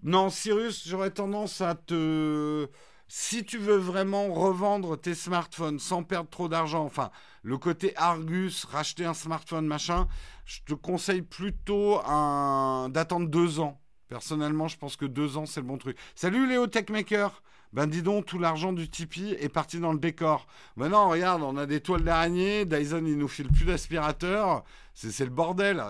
Non, 0.04 0.28
Cyrus, 0.28 0.86
j'aurais 0.86 1.10
tendance 1.10 1.62
à 1.62 1.74
te 1.74 2.68
si 3.08 3.44
tu 3.44 3.56
veux 3.58 3.76
vraiment 3.76 4.32
revendre 4.32 5.00
tes 5.00 5.14
smartphones 5.14 5.78
sans 5.78 6.02
perdre 6.02 6.28
trop 6.28 6.48
d'argent, 6.48 6.84
enfin, 6.84 7.10
le 7.42 7.56
côté 7.56 7.96
Argus, 7.96 8.64
racheter 8.64 9.06
un 9.06 9.14
smartphone, 9.14 9.66
machin, 9.66 10.06
je 10.44 10.60
te 10.66 10.74
conseille 10.74 11.22
plutôt 11.22 12.00
d'attendre 12.02 13.28
deux 13.28 13.60
ans. 13.60 13.80
Personnellement, 14.08 14.68
je 14.68 14.76
pense 14.76 14.96
que 14.96 15.06
deux 15.06 15.38
ans, 15.38 15.46
c'est 15.46 15.60
le 15.60 15.66
bon 15.66 15.78
truc. 15.78 15.96
Salut 16.14 16.46
Léo 16.46 16.66
Techmaker 16.66 17.42
ben 17.72 17.88
dis 17.88 18.02
donc, 18.02 18.26
tout 18.26 18.38
l'argent 18.38 18.72
du 18.72 18.88
Tipeee 18.88 19.32
est 19.40 19.48
parti 19.48 19.80
dans 19.80 19.92
le 19.92 19.98
décor. 19.98 20.46
Non, 20.76 21.08
regarde, 21.08 21.42
on 21.42 21.56
a 21.56 21.66
des 21.66 21.80
toiles 21.80 22.04
d'araignée, 22.04 22.64
Dyson, 22.66 23.02
il 23.04 23.18
nous 23.18 23.26
file 23.26 23.48
plus 23.48 23.64
d'aspirateur, 23.64 24.62
c'est 24.94 25.24
le 25.24 25.30
bordel. 25.30 25.82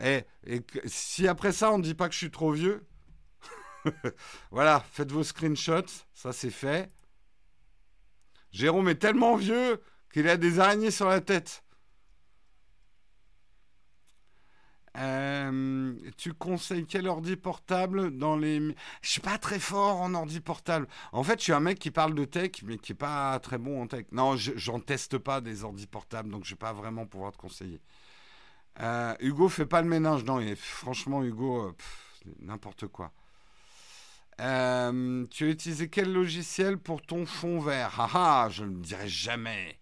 Et, 0.00 0.24
et, 0.46 0.62
si 0.86 1.26
après 1.26 1.52
ça, 1.52 1.72
on 1.72 1.78
ne 1.78 1.82
dit 1.82 1.94
pas 1.94 2.08
que 2.08 2.14
je 2.14 2.18
suis 2.18 2.30
trop 2.30 2.52
vieux, 2.52 2.86
voilà, 4.50 4.84
faites 4.92 5.10
vos 5.10 5.24
screenshots, 5.24 6.04
ça 6.14 6.32
c'est 6.32 6.50
fait. 6.50 6.90
Jérôme 8.52 8.88
est 8.88 8.96
tellement 8.96 9.36
vieux 9.36 9.80
qu'il 10.12 10.28
a 10.28 10.36
des 10.36 10.58
araignées 10.58 10.90
sur 10.90 11.08
la 11.08 11.20
tête. 11.20 11.62
Euh, 14.96 15.94
tu 16.16 16.32
conseilles 16.32 16.84
quel 16.84 17.06
ordi 17.06 17.36
portable 17.36 18.16
dans 18.16 18.36
les... 18.36 18.58
Je 19.02 19.08
suis 19.08 19.20
pas 19.20 19.38
très 19.38 19.60
fort 19.60 20.00
en 20.00 20.14
ordi 20.14 20.40
portable. 20.40 20.88
En 21.12 21.22
fait, 21.22 21.38
je 21.38 21.44
suis 21.44 21.52
un 21.52 21.60
mec 21.60 21.78
qui 21.78 21.92
parle 21.92 22.14
de 22.14 22.24
tech, 22.24 22.62
mais 22.64 22.76
qui 22.76 22.92
est 22.92 22.96
pas 22.96 23.38
très 23.38 23.58
bon 23.58 23.82
en 23.82 23.86
tech. 23.86 24.06
Non, 24.10 24.36
j'en 24.36 24.80
teste 24.80 25.18
pas 25.18 25.40
des 25.40 25.62
ordi 25.64 25.86
portables, 25.86 26.30
donc 26.30 26.44
je 26.44 26.50
vais 26.50 26.58
pas 26.58 26.72
vraiment 26.72 27.06
pouvoir 27.06 27.32
te 27.32 27.38
conseiller. 27.38 27.80
Euh, 28.78 29.14
Hugo 29.20 29.48
fait 29.48 29.66
pas 29.66 29.82
le 29.82 29.88
ménage, 29.88 30.24
non. 30.24 30.40
franchement, 30.56 31.22
Hugo, 31.22 31.66
euh, 31.66 31.72
n'importe 32.40 32.86
quoi. 32.86 33.12
Euh, 34.40 35.26
tu 35.30 35.44
as 35.44 35.48
utilisé 35.48 35.90
quel 35.90 36.12
logiciel 36.12 36.78
pour 36.78 37.02
ton 37.02 37.26
fond 37.26 37.60
vert? 37.60 37.94
Ah 37.98 38.10
ah, 38.14 38.48
je 38.50 38.64
ne 38.64 38.70
le 38.70 38.80
dirai 38.80 39.08
jamais. 39.08 39.78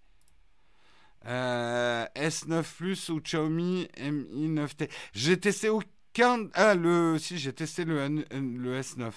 Euh, 1.26 2.07
S9 2.16 2.64
Plus 2.76 3.09
ou 3.11 3.20
Xiaomi 3.20 3.89
Mi 4.01 4.49
9T. 4.49 4.91
J'ai 5.12 5.39
testé 5.39 5.68
aucun. 5.68 6.49
Ah, 6.55 6.74
le. 6.74 7.18
Si, 7.18 7.39
j'ai 7.39 7.53
testé 7.53 7.84
le, 7.84 8.09
le 8.09 8.80
S9. 8.80 9.12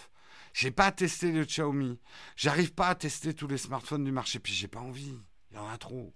J'ai 0.53 0.71
pas 0.71 0.91
testé 0.91 1.31
le 1.31 1.45
Xiaomi. 1.45 1.99
J'arrive 2.35 2.73
pas 2.73 2.89
à 2.89 2.95
tester 2.95 3.33
tous 3.33 3.47
les 3.47 3.57
smartphones 3.57 4.03
du 4.03 4.11
marché. 4.11 4.39
Puis 4.39 4.53
j'ai 4.53 4.67
pas 4.67 4.81
envie. 4.81 5.17
Il 5.51 5.55
y 5.55 5.59
en 5.59 5.67
a 5.69 5.77
trop. 5.77 6.13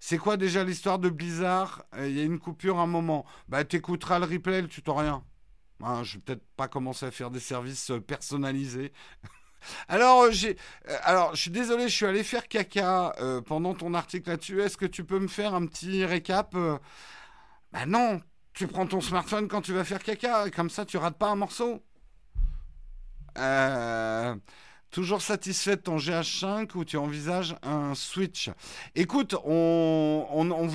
C'est 0.00 0.18
quoi 0.18 0.36
déjà 0.36 0.64
l'histoire 0.64 0.98
de 0.98 1.08
Blizzard? 1.08 1.84
Euh, 1.94 2.08
Il 2.08 2.16
y 2.16 2.20
a 2.20 2.24
une 2.24 2.38
coupure 2.38 2.78
un 2.78 2.86
moment. 2.86 3.24
Bah, 3.48 3.64
t'écouteras 3.64 4.18
le 4.18 4.26
replay, 4.26 4.62
le 4.62 4.68
tutoriel. 4.68 5.14
Hein, 5.82 6.02
je 6.04 6.16
vais 6.16 6.22
peut-être 6.22 6.44
pas 6.56 6.68
commencer 6.68 7.06
à 7.06 7.10
faire 7.10 7.30
des 7.30 7.40
services 7.40 7.90
euh, 7.90 8.00
personnalisés. 8.00 8.92
Alors, 9.88 10.24
euh, 10.24 10.30
j'ai, 10.30 10.56
je 10.86 11.36
suis 11.40 11.50
désolé, 11.50 11.88
je 11.88 11.94
suis 11.94 12.06
allé 12.06 12.22
faire 12.22 12.46
caca 12.48 13.14
pendant 13.46 13.74
ton 13.74 13.92
article 13.94 14.30
là-dessus. 14.30 14.62
Est-ce 14.62 14.76
que 14.76 14.86
tu 14.86 15.04
peux 15.04 15.18
me 15.18 15.28
faire 15.28 15.54
un 15.54 15.66
petit 15.66 16.04
récap 16.04 16.54
Ben 17.72 17.86
non, 17.86 18.20
tu 18.54 18.68
prends 18.68 18.86
ton 18.86 19.00
smartphone 19.00 19.48
quand 19.48 19.62
tu 19.62 19.72
vas 19.72 19.84
faire 19.84 20.02
caca, 20.02 20.50
comme 20.50 20.70
ça 20.70 20.84
tu 20.84 20.96
rates 20.96 21.18
pas 21.18 21.28
un 21.28 21.36
morceau. 21.36 21.82
Toujours 24.90 25.20
satisfait 25.20 25.76
de 25.76 25.82
ton 25.82 25.96
GH5 25.96 26.70
ou 26.74 26.84
tu 26.84 26.96
envisages 26.96 27.54
un 27.62 27.94
Switch? 27.94 28.50
Écoute, 28.94 29.34
on, 29.44 30.66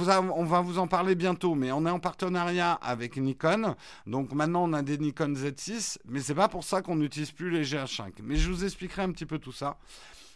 va 0.45 0.61
vous 0.61 0.77
en 0.77 0.87
parler 0.87 1.15
bientôt, 1.15 1.55
mais 1.55 1.71
on 1.71 1.85
est 1.87 1.89
en 1.89 1.99
partenariat 1.99 2.73
avec 2.73 3.17
Nikon. 3.17 3.75
Donc 4.05 4.31
maintenant, 4.33 4.69
on 4.69 4.73
a 4.73 4.83
des 4.83 4.99
Nikon 4.99 5.33
Z6, 5.33 5.97
mais 6.05 6.19
c'est 6.19 6.35
pas 6.35 6.47
pour 6.47 6.63
ça 6.63 6.83
qu'on 6.83 6.95
n'utilise 6.95 7.31
plus 7.31 7.49
les 7.49 7.63
GH5. 7.63 8.11
Mais 8.21 8.35
je 8.35 8.51
vous 8.51 8.63
expliquerai 8.63 9.01
un 9.01 9.11
petit 9.11 9.25
peu 9.25 9.39
tout 9.39 9.51
ça. 9.51 9.77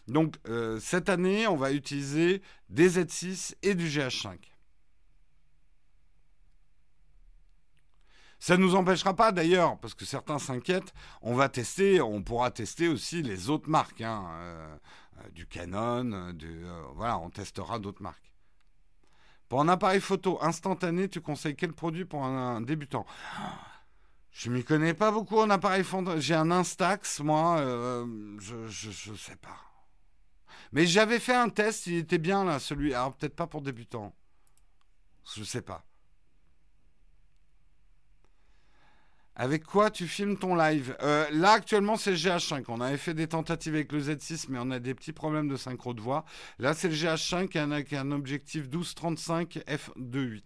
Donc 0.08 0.36
euh, 0.50 0.80
cette 0.80 1.10
année, 1.10 1.46
on 1.46 1.56
va 1.56 1.72
utiliser 1.72 2.42
des 2.70 2.90
Z6 2.90 3.54
et 3.62 3.76
du 3.76 3.88
GH5. 3.88 4.38
Ça 8.40 8.56
ne 8.56 8.64
nous 8.64 8.76
empêchera 8.76 9.16
pas 9.16 9.32
d'ailleurs, 9.32 9.78
parce 9.80 9.96
que 9.96 10.06
certains 10.06 10.40
s'inquiètent, 10.40 10.94
on 11.22 11.34
va 11.34 11.50
tester, 11.50 12.02
on 12.02 12.22
pourra 12.22 12.52
tester 12.52 12.88
aussi 12.88 13.24
les 13.24 13.50
autres 13.50 13.70
marques, 13.70 14.02
hein, 14.02 14.28
euh, 14.30 14.78
euh, 15.20 15.30
du 15.32 15.48
Canon, 15.48 16.12
euh, 16.14 16.82
voilà, 16.94 17.18
on 17.18 17.30
testera 17.30 17.80
d'autres 17.80 18.04
marques. 18.04 18.32
Pour 19.50 19.62
un 19.62 19.70
appareil 19.70 20.02
photo 20.02 20.38
instantané, 20.42 21.10
tu 21.10 21.20
conseilles 21.22 21.56
quel 21.56 21.74
produit 21.74 22.06
pour 22.06 22.24
un, 22.24 22.62
débutant? 22.62 23.06
Je 24.32 24.52
m'y 24.52 24.64
connais 24.64 24.94
pas 24.94 25.10
beaucoup 25.10 25.40
en 25.40 25.50
appareil 25.50 25.84
photo. 25.84 26.20
J'ai 26.20 26.36
un 26.36 26.52
Instax, 26.52 27.22
moi, 27.22 27.58
je, 28.40 28.56
ne 29.12 29.16
sais 29.16 29.38
pas. 29.38 29.58
Mais 30.74 30.86
j'avais 30.86 31.20
fait 31.20 31.34
un 31.34 31.50
test, 31.50 31.88
il 31.88 31.96
était 31.96 32.18
bien 32.18 32.44
là, 32.44 32.60
celui. 32.60 32.94
Alors 32.94 33.14
peut-être 33.14 33.36
pas 33.36 33.48
pour 33.48 33.62
débutant. 33.62 34.14
Je 35.34 35.44
sais 35.44 35.62
pas. 35.62 35.87
Avec 39.40 39.66
quoi 39.66 39.92
tu 39.92 40.08
filmes 40.08 40.36
ton 40.36 40.56
live? 40.56 40.98
Euh, 41.04 41.28
Là, 41.32 41.52
actuellement, 41.52 41.96
c'est 41.96 42.10
le 42.10 42.18
GH5. 42.18 42.66
On 42.70 42.82
avait 42.82 42.98
fait 42.98 43.14
des 43.14 43.28
tentatives 43.28 43.76
avec 43.76 43.92
le 43.92 44.02
Z6, 44.02 44.48
mais 44.50 44.58
on 44.60 44.72
a 44.72 44.80
des 44.80 44.96
petits 44.96 45.14
problèmes 45.14 45.48
de 45.48 45.56
synchro 45.56 45.94
de 45.94 46.02
voix. 46.02 46.26
Là, 46.58 46.74
c'est 46.74 46.90
le 46.90 46.96
GH5 46.96 47.56
avec 47.56 47.94
un 47.94 48.12
objectif 48.12 48.68
12-35 48.68 49.64
f2.8. 49.66 50.42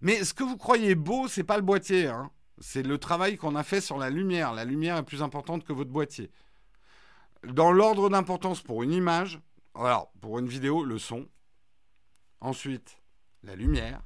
Mais 0.00 0.24
ce 0.24 0.34
que 0.34 0.42
vous 0.42 0.56
croyez 0.56 0.96
beau, 0.96 1.28
c'est 1.28 1.44
pas 1.44 1.56
le 1.58 1.62
boîtier. 1.62 2.08
Hein. 2.08 2.32
C'est 2.58 2.82
le 2.82 2.98
travail 2.98 3.36
qu'on 3.36 3.54
a 3.54 3.62
fait 3.62 3.80
sur 3.80 3.96
la 3.96 4.10
lumière. 4.10 4.52
La 4.52 4.64
lumière 4.64 4.96
est 4.96 5.04
plus 5.04 5.22
importante 5.22 5.64
que 5.64 5.72
votre 5.72 5.90
boîtier. 5.90 6.32
Dans 7.44 7.70
l'ordre 7.70 8.10
d'importance 8.10 8.62
pour 8.62 8.82
une 8.82 8.92
image, 8.92 9.38
alors 9.76 10.10
pour 10.20 10.40
une 10.40 10.48
vidéo, 10.48 10.82
le 10.82 10.98
son. 10.98 11.28
Ensuite, 12.40 13.00
la 13.44 13.54
lumière. 13.54 14.02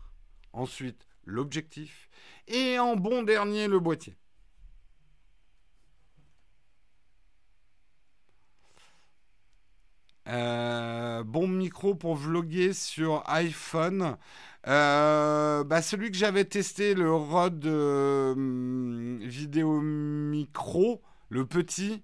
Ensuite, 0.52 1.08
l'objectif 1.24 2.10
et 2.48 2.78
en 2.78 2.96
bon 2.96 3.22
dernier 3.22 3.68
le 3.68 3.78
boîtier. 3.80 4.16
Euh, 10.26 11.22
bon 11.22 11.48
micro 11.48 11.94
pour 11.94 12.16
vloguer 12.16 12.72
sur 12.72 13.22
iPhone. 13.28 14.16
Euh, 14.66 15.64
bah, 15.64 15.82
celui 15.82 16.10
que 16.10 16.16
j'avais 16.16 16.44
testé, 16.44 16.94
le 16.94 17.12
Rode 17.12 17.66
euh, 17.66 19.18
Vidéo 19.22 19.80
Micro, 19.80 21.02
le 21.28 21.46
petit, 21.46 22.02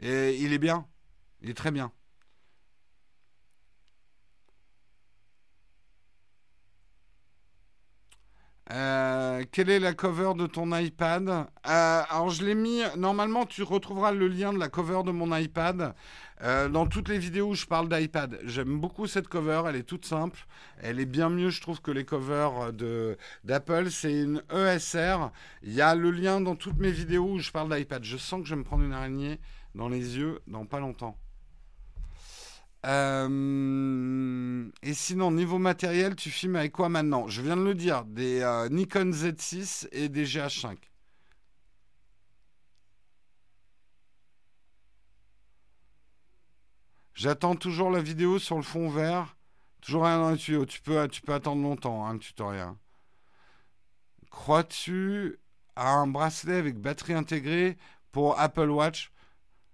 et 0.00 0.36
il 0.40 0.52
est 0.52 0.58
bien. 0.58 0.86
Il 1.42 1.50
est 1.50 1.54
très 1.54 1.70
bien. 1.72 1.92
Euh, 8.72 9.44
quelle 9.52 9.68
est 9.68 9.80
la 9.80 9.92
cover 9.92 10.32
de 10.34 10.46
ton 10.46 10.74
iPad? 10.74 11.28
Euh, 11.28 11.44
Alors 11.64 12.30
je 12.30 12.42
l'ai 12.42 12.54
mis, 12.54 12.80
normalement 12.96 13.44
tu 13.44 13.62
retrouveras 13.62 14.12
le 14.12 14.28
lien 14.28 14.50
de 14.52 14.58
la 14.58 14.68
cover 14.70 15.02
de 15.04 15.10
mon 15.10 15.36
iPad 15.36 15.94
euh, 16.42 16.70
dans 16.70 16.86
toutes 16.86 17.10
les 17.10 17.18
vidéos 17.18 17.48
où 17.50 17.54
je 17.54 17.66
parle 17.66 17.90
d'iPad. 17.90 18.38
J'aime 18.44 18.80
beaucoup 18.80 19.06
cette 19.06 19.28
cover, 19.28 19.64
elle 19.68 19.76
est 19.76 19.82
toute 19.82 20.06
simple, 20.06 20.46
elle 20.80 21.00
est 21.00 21.04
bien 21.06 21.28
mieux 21.28 21.50
je 21.50 21.60
trouve 21.60 21.82
que 21.82 21.90
les 21.90 22.06
covers 22.06 22.72
de- 22.72 23.18
d'Apple. 23.44 23.90
C'est 23.90 24.12
une 24.22 24.42
ESR, 24.50 25.30
il 25.62 25.74
y 25.74 25.82
a 25.82 25.94
le 25.94 26.10
lien 26.10 26.40
dans 26.40 26.56
toutes 26.56 26.78
mes 26.78 26.92
vidéos 26.92 27.32
où 27.32 27.38
je 27.40 27.50
parle 27.50 27.68
d'iPad. 27.76 28.02
Je 28.04 28.16
sens 28.16 28.40
que 28.40 28.46
je 28.46 28.54
vais 28.54 28.60
me 28.60 28.64
prendre 28.64 28.84
une 28.84 28.94
araignée 28.94 29.38
dans 29.74 29.88
les 29.90 30.16
yeux 30.16 30.40
dans 30.46 30.64
pas 30.64 30.80
longtemps. 30.80 31.18
Euh, 32.84 34.68
et 34.82 34.94
sinon, 34.94 35.30
niveau 35.30 35.58
matériel, 35.58 36.16
tu 36.16 36.30
filmes 36.30 36.56
avec 36.56 36.72
quoi 36.72 36.88
maintenant? 36.88 37.28
Je 37.28 37.42
viens 37.42 37.56
de 37.56 37.62
le 37.62 37.74
dire, 37.74 38.04
des 38.04 38.40
euh, 38.40 38.68
Nikon 38.68 39.10
Z6 39.10 39.88
et 39.92 40.08
des 40.08 40.24
GH5. 40.24 40.76
J'attends 47.14 47.54
toujours 47.54 47.90
la 47.90 48.00
vidéo 48.00 48.38
sur 48.38 48.56
le 48.56 48.62
fond 48.62 48.88
vert. 48.88 49.36
Toujours 49.80 50.04
rien 50.04 50.18
dans 50.18 50.30
les 50.30 50.38
tuyaux. 50.38 50.66
Tu 50.66 50.80
peux, 50.80 50.98
attendre 51.00 51.62
longtemps, 51.62 52.06
hein, 52.06 52.14
le 52.14 52.18
tutoriel. 52.18 52.72
Crois-tu 54.30 55.38
à 55.76 55.90
un 55.92 56.06
bracelet 56.06 56.56
avec 56.56 56.78
batterie 56.78 57.12
intégrée 57.12 57.76
pour 58.10 58.40
Apple 58.40 58.70
Watch? 58.70 59.12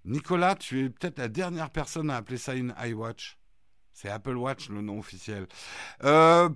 Nicolas, 0.09 0.55
tu 0.55 0.85
es 0.85 0.89
peut-être 0.89 1.19
la 1.19 1.29
dernière 1.29 1.69
personne 1.69 2.09
à 2.09 2.17
appeler 2.17 2.39
ça 2.39 2.55
une 2.55 2.75
iWatch. 2.83 3.39
C'est 3.93 4.09
Apple 4.09 4.37
Watch 4.37 4.71
le 4.71 4.81
nom 4.81 4.99
officiel. 4.99 5.47
Euh, 6.05 6.49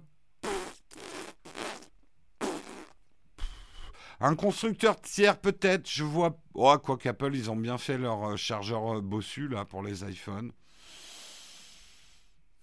Un 4.20 4.36
constructeur 4.36 5.00
tiers 5.00 5.38
peut-être, 5.38 5.90
je 5.90 6.04
vois. 6.04 6.38
Oh, 6.54 6.78
quoi 6.78 6.96
qu'Apple, 6.96 7.34
ils 7.34 7.50
ont 7.50 7.56
bien 7.56 7.76
fait 7.76 7.98
leur 7.98 8.24
euh, 8.24 8.36
chargeur 8.36 8.98
euh, 8.98 9.00
bossu 9.00 9.48
là 9.48 9.64
pour 9.64 9.82
les 9.82 10.04
iPhones. 10.04 10.52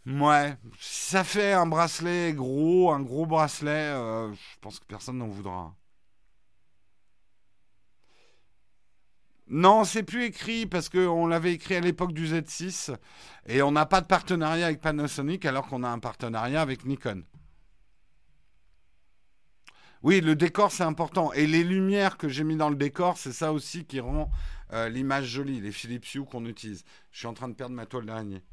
Ouais, 0.07 0.55
ça 0.79 1.25
fait 1.25 1.51
un 1.51 1.65
bracelet 1.67 2.33
gros, 2.33 2.91
un 2.91 3.01
gros 3.01 3.25
bracelet, 3.25 3.91
je 3.91 4.59
pense 4.61 4.79
que 4.79 4.85
personne 4.85 5.17
n'en 5.17 5.27
voudra. 5.27 5.75
Non, 9.49 9.83
c'est 9.83 10.03
plus 10.03 10.25
écrit 10.25 10.67
parce 10.67 10.89
qu'on 10.89 11.25
l'avait 11.25 11.53
écrit 11.53 11.75
à 11.75 11.79
l'époque 11.79 12.13
du 12.13 12.27
Z6 12.27 12.95
et 13.47 13.63
on 13.63 13.71
n'a 13.71 13.87
pas 13.87 13.99
de 14.01 14.05
partenariat 14.05 14.67
avec 14.67 14.79
Panasonic 14.79 15.43
alors 15.45 15.67
qu'on 15.67 15.83
a 15.83 15.89
un 15.89 15.97
partenariat 15.99 16.61
avec 16.61 16.85
Nikon. 16.85 17.23
Oui, 20.03 20.21
le 20.21 20.35
décor 20.35 20.71
c'est 20.71 20.83
important 20.83 21.33
et 21.33 21.47
les 21.47 21.63
lumières 21.63 22.17
que 22.17 22.29
j'ai 22.29 22.43
mis 22.43 22.55
dans 22.55 22.69
le 22.69 22.75
décor, 22.75 23.17
c'est 23.17 23.33
ça 23.33 23.51
aussi 23.51 23.85
qui 23.85 23.99
rend 23.99 24.29
euh, 24.71 24.87
l'image 24.87 25.25
jolie, 25.25 25.59
les 25.59 25.71
Philips 25.71 26.13
Hue 26.13 26.25
qu'on 26.25 26.45
utilise. 26.45 26.83
Je 27.11 27.17
suis 27.19 27.27
en 27.27 27.33
train 27.33 27.49
de 27.49 27.55
perdre 27.55 27.75
ma 27.75 27.85
toile 27.85 28.05
d'araignée. 28.05 28.43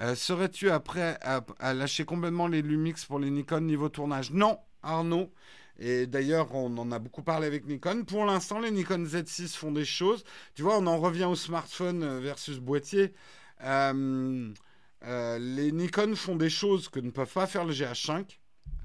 Euh, 0.00 0.14
Serais-tu 0.14 0.70
après 0.70 1.18
à, 1.22 1.44
à 1.58 1.74
lâcher 1.74 2.04
complètement 2.04 2.48
les 2.48 2.62
Lumix 2.62 3.04
pour 3.04 3.18
les 3.18 3.30
Nikon 3.30 3.62
niveau 3.62 3.88
tournage? 3.88 4.30
Non, 4.30 4.58
Arnaud. 4.82 5.32
Et 5.78 6.06
d'ailleurs, 6.06 6.54
on 6.54 6.76
en 6.78 6.90
a 6.90 6.98
beaucoup 6.98 7.22
parlé 7.22 7.46
avec 7.46 7.66
Nikon. 7.66 8.04
Pour 8.04 8.24
l'instant, 8.24 8.60
les 8.60 8.70
Nikon 8.70 9.04
Z6 9.04 9.56
font 9.56 9.72
des 9.72 9.84
choses. 9.84 10.24
Tu 10.54 10.62
vois, 10.62 10.78
on 10.78 10.86
en 10.86 10.98
revient 10.98 11.24
au 11.24 11.34
smartphone 11.34 12.02
euh, 12.02 12.20
versus 12.20 12.58
boîtier. 12.58 13.12
Euh, 13.62 14.52
euh, 15.04 15.38
les 15.38 15.72
Nikon 15.72 16.16
font 16.16 16.36
des 16.36 16.48
choses 16.48 16.88
que 16.88 17.00
ne 17.00 17.10
peuvent 17.10 17.32
pas 17.32 17.46
faire 17.46 17.64
le 17.64 17.74
GH5. 17.74 18.38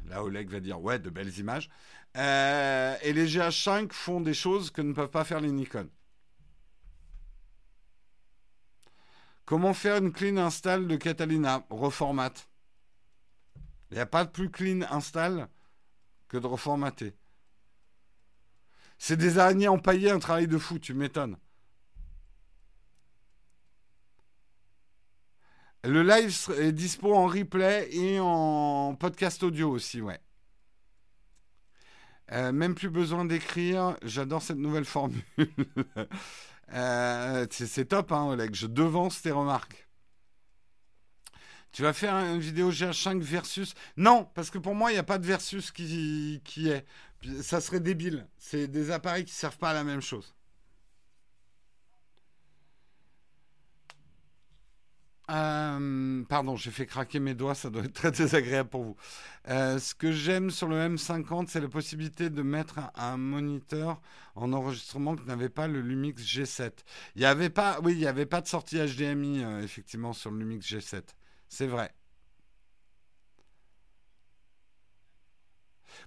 Là, 0.08 0.24
Oleg 0.24 0.50
va 0.50 0.60
dire 0.60 0.82
ouais, 0.82 1.00
de 1.00 1.10
belles 1.10 1.38
images. 1.40 1.70
Et 2.16 3.14
les 3.14 3.26
GH5 3.26 3.94
font 3.94 4.20
des 4.20 4.34
choses 4.34 4.70
que 4.70 4.82
ne 4.82 4.92
peuvent 4.92 5.10
pas 5.10 5.24
faire 5.24 5.40
les 5.40 5.52
Nikon. 5.52 5.88
Comment 9.46 9.74
faire 9.74 9.98
une 9.98 10.12
clean 10.12 10.38
install 10.38 10.88
de 10.88 10.98
Catalina? 10.98 11.66
Reformate. 11.70 12.50
Il 13.92 13.96
n'y 13.96 14.02
a 14.02 14.06
pas 14.06 14.26
de 14.26 14.30
plus 14.30 14.50
clean 14.50 14.82
install 14.90 15.48
que 16.32 16.38
de 16.38 16.48
reformater. 16.48 17.14
C'est 18.98 19.18
des 19.18 19.38
araignées 19.38 19.68
empaillées, 19.68 20.12
un 20.12 20.20
travail 20.20 20.48
de 20.48 20.58
fou, 20.58 20.80
tu 20.80 20.94
m'étonnes. 20.94 21.36
Le 25.84 26.04
live 26.04 26.34
est 26.58 26.72
dispo 26.72 27.14
en 27.14 27.26
replay 27.26 27.90
et 27.94 28.20
en 28.22 28.96
podcast 28.96 29.44
audio 29.44 29.72
aussi, 29.72 30.00
ouais. 30.00 30.22
Euh, 32.32 32.54
même 32.54 32.76
plus 32.76 32.90
besoin 32.90 33.26
d'écrire, 33.26 33.98
j'adore 34.02 34.42
cette 34.42 34.58
nouvelle 34.58 34.86
formule. 34.86 35.22
euh, 36.74 37.46
c'est 37.50 37.90
top, 37.90 38.14
hein, 38.14 38.24
Oleg, 38.28 38.56
je 38.56 38.68
devance 38.68 39.22
tes 39.22 39.32
remarques. 39.32 39.91
Tu 41.72 41.84
vas 41.84 41.94
faire 41.94 42.16
une 42.16 42.40
vidéo 42.40 42.72
GH5 42.72 43.22
versus? 43.22 43.74
Non, 43.98 44.30
parce 44.36 44.50
que 44.50 44.58
pour 44.58 44.76
moi, 44.76 44.92
il 44.92 44.96
n'y 44.96 45.00
a 45.00 45.04
pas 45.04 45.18
de 45.18 45.26
versus 45.26 45.72
qui, 45.72 46.42
qui 46.44 46.70
est. 46.70 46.86
Ça 47.42 47.62
serait 47.62 47.80
débile. 47.80 48.28
C'est 48.38 48.68
des 48.68 48.92
appareils 48.92 49.26
qui 49.26 49.32
ne 49.32 49.36
servent 49.36 49.58
pas 49.58 49.70
à 49.70 49.74
la 49.74 49.84
même 49.84 50.02
chose. 50.02 50.34
Euh, 55.32 56.24
pardon, 56.28 56.58
j'ai 56.58 56.72
fait 56.72 56.86
craquer 56.86 57.20
mes 57.20 57.34
doigts, 57.34 57.56
ça 57.56 57.70
doit 57.70 57.84
être 57.84 57.94
très 57.94 58.12
désagréable 58.12 58.70
pour 58.70 58.84
vous. 58.84 58.98
Euh, 59.48 59.80
ce 59.80 59.96
que 59.96 60.12
j'aime 60.12 60.50
sur 60.50 60.68
le 60.68 60.76
M50, 60.76 61.48
c'est 61.48 61.62
la 61.62 61.70
possibilité 61.70 62.30
de 62.30 62.42
mettre 62.42 62.80
un, 62.96 63.18
moniteur 63.18 64.02
en 64.36 64.52
enregistrement 64.52 65.16
que 65.16 65.24
n'avait 65.24 65.50
pas 65.50 65.68
le 65.68 65.80
Lumix 65.80 66.22
G7. 66.24 66.72
Il 67.16 67.20
n'y 67.20 67.26
avait 67.26 67.50
pas, 67.50 67.80
oui, 67.82 67.96
il 67.98 68.06
avait 68.08 68.26
pas 68.26 68.42
de 68.42 68.48
sortie 68.48 68.78
HDMI 68.78 69.44
euh, 69.44 69.64
effectivement 69.64 70.12
sur 70.12 70.32
le 70.32 70.40
Lumix 70.40 70.66
G7. 70.68 71.02
C'est 71.52 71.68
vrai. 71.68 71.94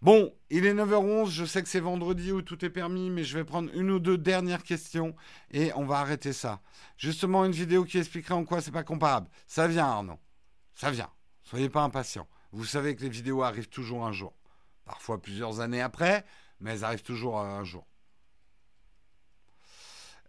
Bon, 0.00 0.34
il 0.48 0.64
est 0.64 0.72
9h11, 0.72 1.28
je 1.28 1.44
sais 1.44 1.62
que 1.62 1.68
c'est 1.68 1.80
vendredi 1.80 2.32
où 2.32 2.40
tout 2.40 2.64
est 2.64 2.70
permis, 2.70 3.10
mais 3.10 3.24
je 3.24 3.36
vais 3.36 3.44
prendre 3.44 3.70
une 3.74 3.90
ou 3.90 3.98
deux 3.98 4.16
dernières 4.16 4.62
questions 4.62 5.14
et 5.50 5.70
on 5.74 5.84
va 5.84 5.98
arrêter 5.98 6.32
ça. 6.32 6.62
Justement, 6.96 7.44
une 7.44 7.52
vidéo 7.52 7.84
qui 7.84 7.98
expliquerait 7.98 8.34
en 8.34 8.46
quoi 8.46 8.62
c'est 8.62 8.70
pas 8.70 8.84
comparable. 8.84 9.28
Ça 9.46 9.68
vient, 9.68 9.84
Arnaud. 9.84 10.18
Ça 10.74 10.90
vient. 10.90 11.10
Soyez 11.42 11.68
pas 11.68 11.82
impatients. 11.82 12.26
Vous 12.52 12.64
savez 12.64 12.96
que 12.96 13.02
les 13.02 13.10
vidéos 13.10 13.42
arrivent 13.42 13.68
toujours 13.68 14.06
un 14.06 14.12
jour. 14.12 14.32
Parfois 14.86 15.20
plusieurs 15.20 15.60
années 15.60 15.82
après, 15.82 16.24
mais 16.58 16.72
elles 16.72 16.84
arrivent 16.84 17.02
toujours 17.02 17.38
un 17.38 17.64
jour. 17.64 17.86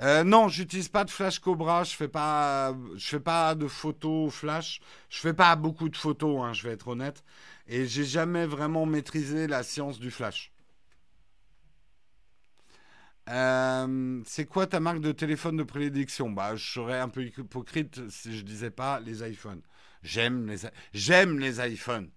Euh, 0.01 0.23
non, 0.23 0.49
j'utilise 0.49 0.89
pas 0.89 1.05
de 1.05 1.09
flash 1.11 1.39
Cobra. 1.39 1.84
Je 1.84 1.95
fais 1.95 2.07
pas, 2.07 2.76
je 2.95 3.07
fais 3.07 3.19
pas 3.19 3.55
de 3.55 3.67
photos 3.67 4.34
flash. 4.34 4.81
Je 5.09 5.19
fais 5.19 5.34
pas 5.34 5.55
beaucoup 5.55 5.89
de 5.89 5.97
photos, 5.97 6.41
hein, 6.43 6.53
je 6.53 6.63
vais 6.67 6.73
être 6.73 6.88
honnête. 6.89 7.23
Et 7.67 7.88
j'ai 7.88 8.05
jamais 8.05 8.45
vraiment 8.45 8.85
maîtrisé 8.85 9.47
la 9.47 9.63
science 9.63 9.99
du 9.99 10.11
flash. 10.11 10.51
Euh, 13.30 14.22
c'est 14.26 14.45
quoi 14.45 14.67
ta 14.67 14.80
marque 14.80 14.99
de 15.01 15.11
téléphone 15.11 15.57
de 15.57 15.63
prédilection? 15.63 16.30
Bah, 16.30 16.55
je 16.55 16.72
serais 16.73 16.99
un 16.99 17.09
peu 17.09 17.23
hypocrite 17.26 18.07
si 18.09 18.38
je 18.38 18.43
disais 18.43 18.69
pas 18.72 18.99
les 18.99 19.27
iPhones. 19.27 19.61
J'aime 20.03 20.47
les, 20.47 20.57
j'aime 20.93 21.39
les 21.39 21.59
iPhones. 21.67 22.11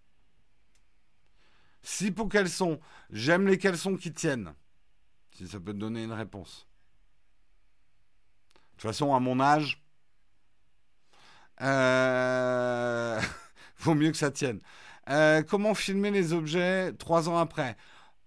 Si 1.83 2.11
pour 2.11 2.29
caleçon, 2.29 2.81
j'aime 3.11 3.47
les 3.47 3.59
caleçons 3.59 3.97
qui 3.97 4.13
tiennent. 4.13 4.55
Si 5.33 5.49
ça 5.49 5.61
peut 5.61 5.73
te 5.73 5.79
donner 5.79 6.05
une 6.05 6.13
réponse. 6.13 6.68
De 8.79 8.83
toute 8.83 8.91
façon, 8.93 9.13
à 9.13 9.19
mon 9.19 9.41
âge, 9.41 9.83
euh... 11.63 13.21
vaut 13.79 13.95
mieux 13.95 14.13
que 14.13 14.17
ça 14.17 14.31
tienne. 14.31 14.61
Euh, 15.11 15.43
comment 15.43 15.75
filmer 15.75 16.13
les 16.13 16.33
objets 16.33 16.93
trois 16.93 17.29
ans 17.29 17.39
après? 17.39 17.77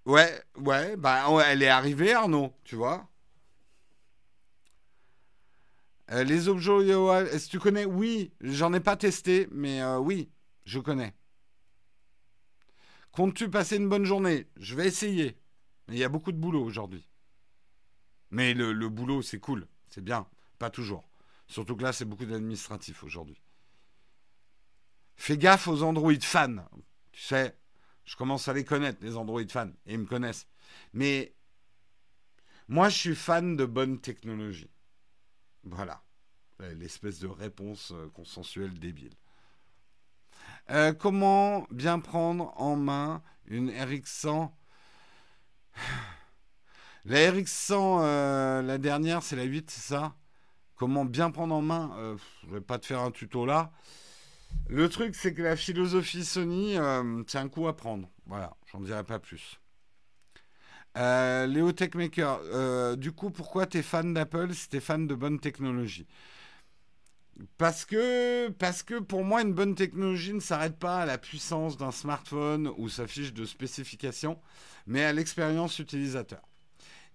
Ouais, 0.06 0.44
ouais, 0.57 0.98
bah 0.98 1.26
elle 1.48 1.64
est 1.64 1.69
arrivée, 1.69 2.14
Arnaud, 2.14 2.53
tu 2.65 2.76
vois. 2.76 3.07
Euh, 6.11 6.26
les 6.26 6.49
objets, 6.49 6.72
est-ce 7.34 7.45
que 7.45 7.52
tu 7.52 7.60
connais? 7.60 7.86
Oui, 7.86 8.34
j'en 8.41 8.73
ai 8.73 8.82
pas 8.82 8.98
testé, 8.98 9.48
mais 9.52 9.82
euh, 9.82 9.99
oui, 9.99 10.30
je 10.65 10.80
connais. 10.80 11.14
Comptes-tu 13.14 13.49
passer 13.49 13.78
une 13.78 13.88
bonne 13.88 14.03
journée? 14.03 14.48
Je 14.57 14.76
vais 14.76 14.86
essayer. 14.86 15.38
Il 15.88 15.98
y 15.98 16.03
a 16.03 16.10
beaucoup 16.10 16.34
de 16.34 16.38
boulot 16.38 16.61
aujourd'hui. 16.61 17.07
Mais 18.32 18.53
le 18.53 18.90
boulot, 18.90 19.22
c'est 19.22 19.40
cool, 19.40 19.65
c'est 19.88 20.03
bien. 20.03 20.28
Pas 20.62 20.70
toujours. 20.70 21.10
Surtout 21.48 21.76
que 21.76 21.82
là, 21.82 21.92
c'est 21.92 22.06
beaucoup 22.06 22.28
d'administratif 22.28 23.04
aujourd'hui. 23.04 23.42
Fais 25.16 25.36
gaffe 25.36 25.68
aux 25.68 25.82
Android 25.82 26.14
fans. 26.22 26.68
Tu 27.12 27.20
sais, 27.20 27.58
je 28.06 28.16
commence 28.16 28.48
à 28.48 28.54
les 28.54 28.64
connaître, 28.64 29.00
les 29.02 29.18
Android 29.18 29.42
fans, 29.50 29.72
et 29.88 29.94
ils 29.94 29.98
me 30.00 30.06
connaissent. 30.06 30.46
Mais 30.94 31.34
moi, 32.68 32.90
je 32.90 32.98
suis 33.00 33.16
fan 33.16 33.56
de 33.56 33.66
bonne 33.66 34.00
technologie. 34.00 34.70
Voilà. 35.64 36.04
L'espèce 36.60 37.18
de 37.18 37.28
réponse 37.28 37.92
consensuelle 38.14 38.78
débile. 38.78 39.16
Euh, 40.70 40.94
comment 40.94 41.66
bien 41.72 42.00
prendre 42.00 42.54
en 42.62 42.76
main 42.76 43.24
une 43.48 43.72
RX100 43.72 44.52
La 47.06 47.32
RX100, 47.32 48.02
euh, 48.04 48.62
la 48.62 48.78
dernière, 48.78 49.24
c'est 49.24 49.36
la 49.36 49.46
8, 49.46 49.72
c'est 49.72 49.96
ça? 49.96 50.16
Comment 50.82 51.06
bien 51.06 51.30
prendre 51.30 51.53
en 51.53 51.62
main 51.62 51.91
euh, 51.99 52.18
Je 52.44 52.56
vais 52.56 52.60
pas 52.60 52.80
te 52.80 52.88
faire 52.88 53.02
un 53.02 53.12
tuto 53.12 53.45
là. 53.45 53.72
Le 54.68 54.90
truc, 54.90 55.14
c'est 55.14 55.32
que 55.32 55.44
la 55.44 55.56
philosophie 55.56 56.26
Sony, 56.26 56.76
euh, 56.76 57.22
c'est 57.28 57.38
un 57.38 57.49
coup 57.49 57.68
à 57.68 57.78
prendre. 57.78 58.10
Voilà, 58.26 58.58
j'en 58.72 58.80
dirai 58.80 59.03
pas 59.03 59.20
plus. 59.20 59.60
Euh, 60.98 61.45
Léo 61.45 61.72
Techmaker, 61.72 62.40
euh, 62.45 62.95
du 62.95 63.12
coup, 63.12 63.30
pourquoi 63.30 63.68
tu 63.68 63.78
es 63.78 63.84
fan 63.84 64.16
d'Apple 64.16 64.56
si 64.56 64.70
tu 64.70 64.78
es 64.78 64.80
fan 64.80 65.06
de 65.06 65.14
bonne 65.14 65.40
technologie? 65.40 66.08
Parce 67.60 67.86
que, 67.86 68.49
parce 68.49 68.82
que 68.82 68.98
pour 68.98 69.24
moi, 69.24 69.44
une 69.44 69.53
bonne 69.53 69.76
technologie 69.76 70.34
ne 70.34 70.40
s'arrête 70.40 70.80
pas 70.80 71.02
à 71.02 71.06
la 71.06 71.20
puissance 71.20 71.78
d'un 71.78 71.91
smartphone 71.91 72.72
ou 72.78 72.90
sa 72.90 73.06
fiche 73.06 73.34
de 73.34 73.45
spécification, 73.45 74.41
mais 74.88 75.03
à 75.03 75.14
l'expérience 75.14 75.78
utilisateur. 75.78 76.41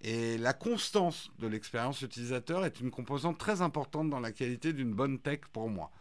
Et 0.01 0.37
la 0.37 0.53
constance 0.53 1.31
de 1.39 1.47
l'expérience 1.47 2.01
utilisateur 2.01 2.65
est 2.65 2.79
une 2.79 2.91
composante 2.91 3.37
très 3.37 3.61
importante 3.61 4.09
dans 4.09 4.19
la 4.19 4.31
qualité 4.31 4.73
d'une 4.73 4.93
bonne 4.93 5.19
tech 5.19 5.41
pour 5.51 5.69
moi. 5.69 5.91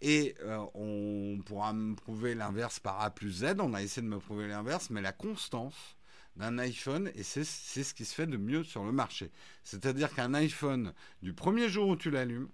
Et 0.00 0.34
euh, 0.42 0.64
on 0.74 1.38
pourra 1.44 1.72
me 1.72 1.94
prouver 1.94 2.34
l'inverse 2.34 2.78
par 2.80 3.00
A 3.02 3.10
plus 3.10 3.40
Z, 3.40 3.56
on 3.58 3.74
a 3.74 3.82
essayé 3.82 4.02
de 4.02 4.10
me 4.10 4.18
prouver 4.18 4.48
l'inverse, 4.48 4.88
mais 4.90 5.02
la 5.02 5.12
constance 5.12 5.96
d'un 6.36 6.58
iPhone, 6.58 7.10
et 7.14 7.22
c'est 7.22 7.44
ce 7.44 7.92
qui 7.92 8.04
se 8.04 8.14
fait 8.14 8.26
de 8.26 8.36
mieux 8.36 8.64
sur 8.64 8.84
le 8.84 8.92
marché. 8.92 9.30
C'est-à-dire 9.62 10.14
qu'un 10.14 10.32
iPhone, 10.32 10.94
du 11.22 11.34
premier 11.34 11.68
jour 11.68 11.88
où 11.88 11.96
tu 11.96 12.10
l'allumes, 12.10 12.48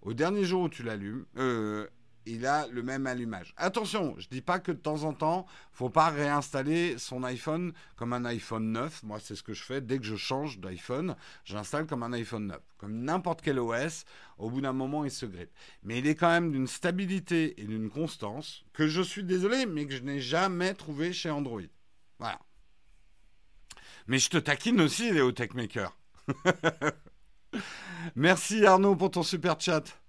au 0.00 0.14
dernier 0.14 0.44
jour 0.44 0.62
où 0.62 0.68
tu 0.68 0.82
l'allumes, 0.82 1.26
euh, 1.36 1.86
il 2.26 2.46
a 2.46 2.66
le 2.68 2.82
même 2.82 3.06
allumage. 3.06 3.54
Attention, 3.56 4.14
je 4.18 4.26
ne 4.26 4.30
dis 4.30 4.40
pas 4.40 4.58
que 4.58 4.72
de 4.72 4.78
temps 4.78 5.04
en 5.04 5.12
temps, 5.12 5.46
faut 5.72 5.90
pas 5.90 6.10
réinstaller 6.10 6.98
son 6.98 7.24
iPhone 7.24 7.72
comme 7.96 8.12
un 8.12 8.24
iPhone 8.24 8.72
9. 8.72 9.02
Moi, 9.02 9.18
c'est 9.20 9.34
ce 9.34 9.42
que 9.42 9.54
je 9.54 9.62
fais 9.62 9.80
dès 9.80 9.98
que 9.98 10.04
je 10.04 10.16
change 10.16 10.58
d'iPhone, 10.58 11.16
j'installe 11.44 11.86
comme 11.86 12.02
un 12.02 12.12
iPhone 12.12 12.46
9. 12.46 12.60
Comme 12.78 13.04
n'importe 13.04 13.42
quel 13.42 13.58
OS, 13.58 14.04
au 14.38 14.50
bout 14.50 14.60
d'un 14.60 14.72
moment, 14.72 15.04
il 15.04 15.10
se 15.10 15.26
grippe. 15.26 15.52
Mais 15.82 15.98
il 15.98 16.06
est 16.06 16.14
quand 16.14 16.30
même 16.30 16.52
d'une 16.52 16.66
stabilité 16.66 17.60
et 17.60 17.64
d'une 17.64 17.90
constance 17.90 18.64
que 18.72 18.86
je 18.86 19.02
suis 19.02 19.24
désolé, 19.24 19.66
mais 19.66 19.86
que 19.86 19.94
je 19.94 20.02
n'ai 20.02 20.20
jamais 20.20 20.74
trouvé 20.74 21.12
chez 21.12 21.30
Android. 21.30 21.60
Voilà. 22.18 22.38
Mais 24.06 24.18
je 24.18 24.30
te 24.30 24.38
taquine 24.38 24.80
aussi, 24.80 25.12
Léo 25.12 25.32
Techmaker. 25.32 25.96
Merci 28.16 28.64
Arnaud 28.66 28.96
pour 28.96 29.10
ton 29.10 29.22
super 29.22 29.60
chat. 29.60 30.01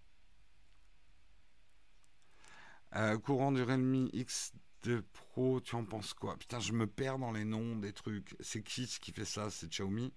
Euh, 2.95 3.17
courant 3.17 3.51
du 3.51 3.63
Realme 3.63 4.07
X2 4.13 5.01
Pro, 5.13 5.59
tu 5.61 5.75
en 5.75 5.83
penses 5.83 6.13
quoi? 6.13 6.37
Putain, 6.37 6.59
je 6.59 6.73
me 6.73 6.85
perds 6.85 7.17
dans 7.17 7.31
les 7.31 7.45
noms 7.45 7.75
des 7.75 7.91
trucs. 7.93 8.35
C'est 8.39 8.61
qui 8.61 8.85
qui 8.85 9.11
fait 9.11 9.25
ça? 9.25 9.49
C'est 9.49 9.69
Xiaomi? 9.69 10.13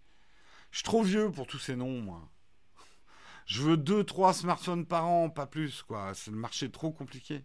Je 0.71 0.79
suis 0.79 0.85
trop 0.85 1.03
vieux 1.03 1.31
pour 1.31 1.47
tous 1.47 1.59
ces 1.59 1.77
noms, 1.77 2.03
moi. 2.03 2.29
Je 3.47 3.63
veux 3.63 3.77
2-3 3.77 4.35
smartphones 4.35 4.87
par 4.87 5.07
an, 5.07 5.31
pas 5.31 5.47
plus, 5.47 5.83
quoi. 5.83 6.13
C'est 6.15 6.31
le 6.31 6.37
marché 6.37 6.71
trop 6.71 6.93
compliqué. 6.93 7.45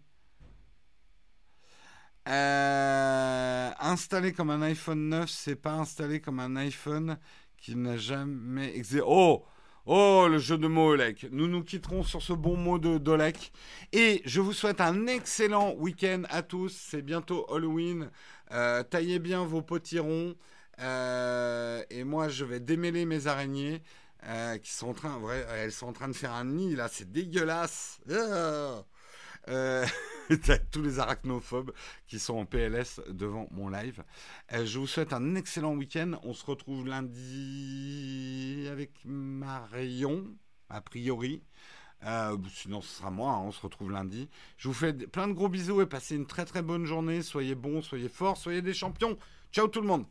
Euh, 2.28 3.70
installé 3.80 4.32
comme 4.32 4.50
un 4.50 4.62
iPhone 4.62 5.08
9, 5.08 5.28
c'est 5.30 5.56
pas 5.56 5.72
installé 5.72 6.20
comme 6.20 6.40
un 6.40 6.56
iPhone 6.56 7.18
qui 7.56 7.74
n'a 7.74 7.96
jamais 7.96 8.76
existé. 8.76 9.02
Oh 9.04 9.44
Oh, 9.84 10.28
le 10.30 10.38
jeu 10.38 10.58
de 10.58 10.68
mots 10.68 10.90
Olek. 10.90 11.26
Nous 11.32 11.48
nous 11.48 11.64
quitterons 11.64 12.04
sur 12.04 12.22
ce 12.22 12.32
bon 12.32 12.56
mot 12.56 12.78
de 12.78 12.98
d'Olek. 12.98 13.52
Et 13.92 14.22
je 14.24 14.40
vous 14.40 14.52
souhaite 14.52 14.80
un 14.80 15.08
excellent 15.08 15.74
week-end 15.74 16.22
à 16.30 16.42
tous. 16.42 16.72
C'est 16.72 17.02
bientôt 17.02 17.52
Halloween. 17.52 18.08
Euh, 18.52 18.84
taillez 18.84 19.18
bien 19.18 19.44
vos 19.44 19.60
potirons. 19.60 20.36
Euh, 20.78 21.82
et 21.90 22.04
moi, 22.04 22.28
je 22.28 22.44
vais 22.44 22.60
démêler 22.60 23.06
mes 23.06 23.26
araignées. 23.26 23.82
Euh, 24.24 24.56
qui 24.58 24.70
sont 24.70 24.90
en 24.90 24.94
train, 24.94 25.20
elles 25.56 25.72
sont 25.72 25.88
en 25.88 25.92
train 25.92 26.06
de 26.06 26.12
faire 26.12 26.32
un 26.32 26.44
nid 26.44 26.76
là, 26.76 26.86
c'est 26.88 27.10
dégueulasse. 27.10 27.98
Ah 28.08 28.84
euh, 29.48 29.86
tous 30.70 30.82
les 30.82 30.98
arachnophobes 30.98 31.72
qui 32.06 32.18
sont 32.18 32.36
en 32.36 32.46
PLS 32.46 33.00
devant 33.08 33.48
mon 33.50 33.68
live. 33.68 34.02
Euh, 34.52 34.64
je 34.64 34.78
vous 34.78 34.86
souhaite 34.86 35.12
un 35.12 35.34
excellent 35.34 35.74
week-end. 35.74 36.12
On 36.22 36.32
se 36.32 36.44
retrouve 36.44 36.86
lundi 36.86 38.68
avec 38.70 38.90
Marion, 39.04 40.24
a 40.68 40.80
priori. 40.80 41.42
Euh, 42.04 42.36
sinon, 42.52 42.80
ce 42.80 42.98
sera 42.98 43.10
moi. 43.10 43.32
Hein, 43.32 43.42
on 43.44 43.52
se 43.52 43.60
retrouve 43.60 43.90
lundi. 43.90 44.28
Je 44.56 44.68
vous 44.68 44.74
fais 44.74 44.92
plein 44.92 45.28
de 45.28 45.32
gros 45.32 45.48
bisous 45.48 45.80
et 45.80 45.86
passez 45.86 46.16
une 46.16 46.26
très 46.26 46.44
très 46.44 46.62
bonne 46.62 46.84
journée. 46.84 47.22
Soyez 47.22 47.54
bons, 47.54 47.82
soyez 47.82 48.08
forts, 48.08 48.36
soyez 48.36 48.62
des 48.62 48.74
champions. 48.74 49.16
Ciao 49.52 49.68
tout 49.68 49.80
le 49.80 49.86
monde. 49.86 50.06